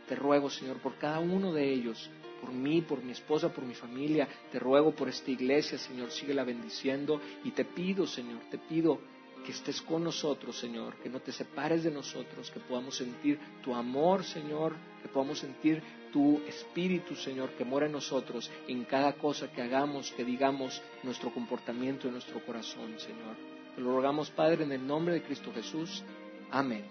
Te 0.08 0.16
ruego, 0.16 0.50
Señor, 0.50 0.78
por 0.82 0.98
cada 0.98 1.20
uno 1.20 1.54
de 1.54 1.72
ellos 1.72 2.10
por 2.42 2.52
mí, 2.52 2.82
por 2.82 3.04
mi 3.04 3.12
esposa, 3.12 3.54
por 3.54 3.64
mi 3.64 3.76
familia. 3.76 4.28
Te 4.52 4.60
ruego 4.60 4.92
por 4.94 5.08
esta 5.08 5.30
iglesia, 5.30 5.78
Señor, 5.78 6.12
síguela 6.12 6.44
bendiciendo. 6.44 7.22
Y 7.44 7.52
te 7.52 7.66
pido, 7.66 8.08
Señor, 8.08 8.40
te 8.50 8.58
pido 8.58 9.00
que 9.46 9.52
estés 9.52 9.82
con 9.82 10.04
nosotros, 10.04 10.58
Señor, 10.60 10.96
que 10.98 11.10
no 11.10 11.20
te 11.20 11.32
separes 11.32 11.84
de 11.84 11.92
nosotros, 11.92 12.52
que 12.52 12.60
podamos 12.60 12.98
sentir 12.98 13.40
tu 13.64 13.74
amor, 13.74 14.24
Señor, 14.24 14.76
que 15.02 15.08
podamos 15.08 15.40
sentir 15.40 15.82
tu 16.12 16.42
espíritu, 16.48 17.16
Señor, 17.16 17.52
que 17.52 17.66
mora 17.66 17.86
en 17.86 17.94
nosotros, 17.94 18.52
en 18.68 18.84
cada 18.84 19.14
cosa 19.14 19.52
que 19.52 19.62
hagamos, 19.62 20.12
que 20.12 20.24
digamos, 20.24 20.82
nuestro 21.04 21.34
comportamiento 21.34 22.08
en 22.08 22.14
nuestro 22.14 22.44
corazón, 22.46 23.00
Señor. 23.00 23.36
Te 23.76 23.82
lo 23.82 23.96
rogamos, 23.96 24.30
Padre, 24.30 24.64
en 24.64 24.74
el 24.74 24.86
nombre 24.86 25.16
de 25.16 25.24
Cristo 25.24 25.52
Jesús. 25.54 26.04
Amén. 26.52 26.86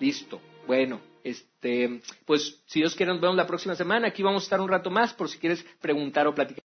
Listo. 0.00 0.40
Bueno. 0.66 1.11
Este, 1.24 2.00
pues 2.26 2.62
si 2.66 2.80
Dios 2.80 2.94
quiere 2.94 3.12
nos 3.12 3.20
vemos 3.20 3.36
la 3.36 3.46
próxima 3.46 3.74
semana. 3.74 4.08
Aquí 4.08 4.22
vamos 4.22 4.42
a 4.42 4.46
estar 4.46 4.60
un 4.60 4.68
rato 4.68 4.90
más 4.90 5.14
por 5.14 5.28
si 5.28 5.38
quieres 5.38 5.64
preguntar 5.80 6.26
o 6.26 6.34
platicar. 6.34 6.62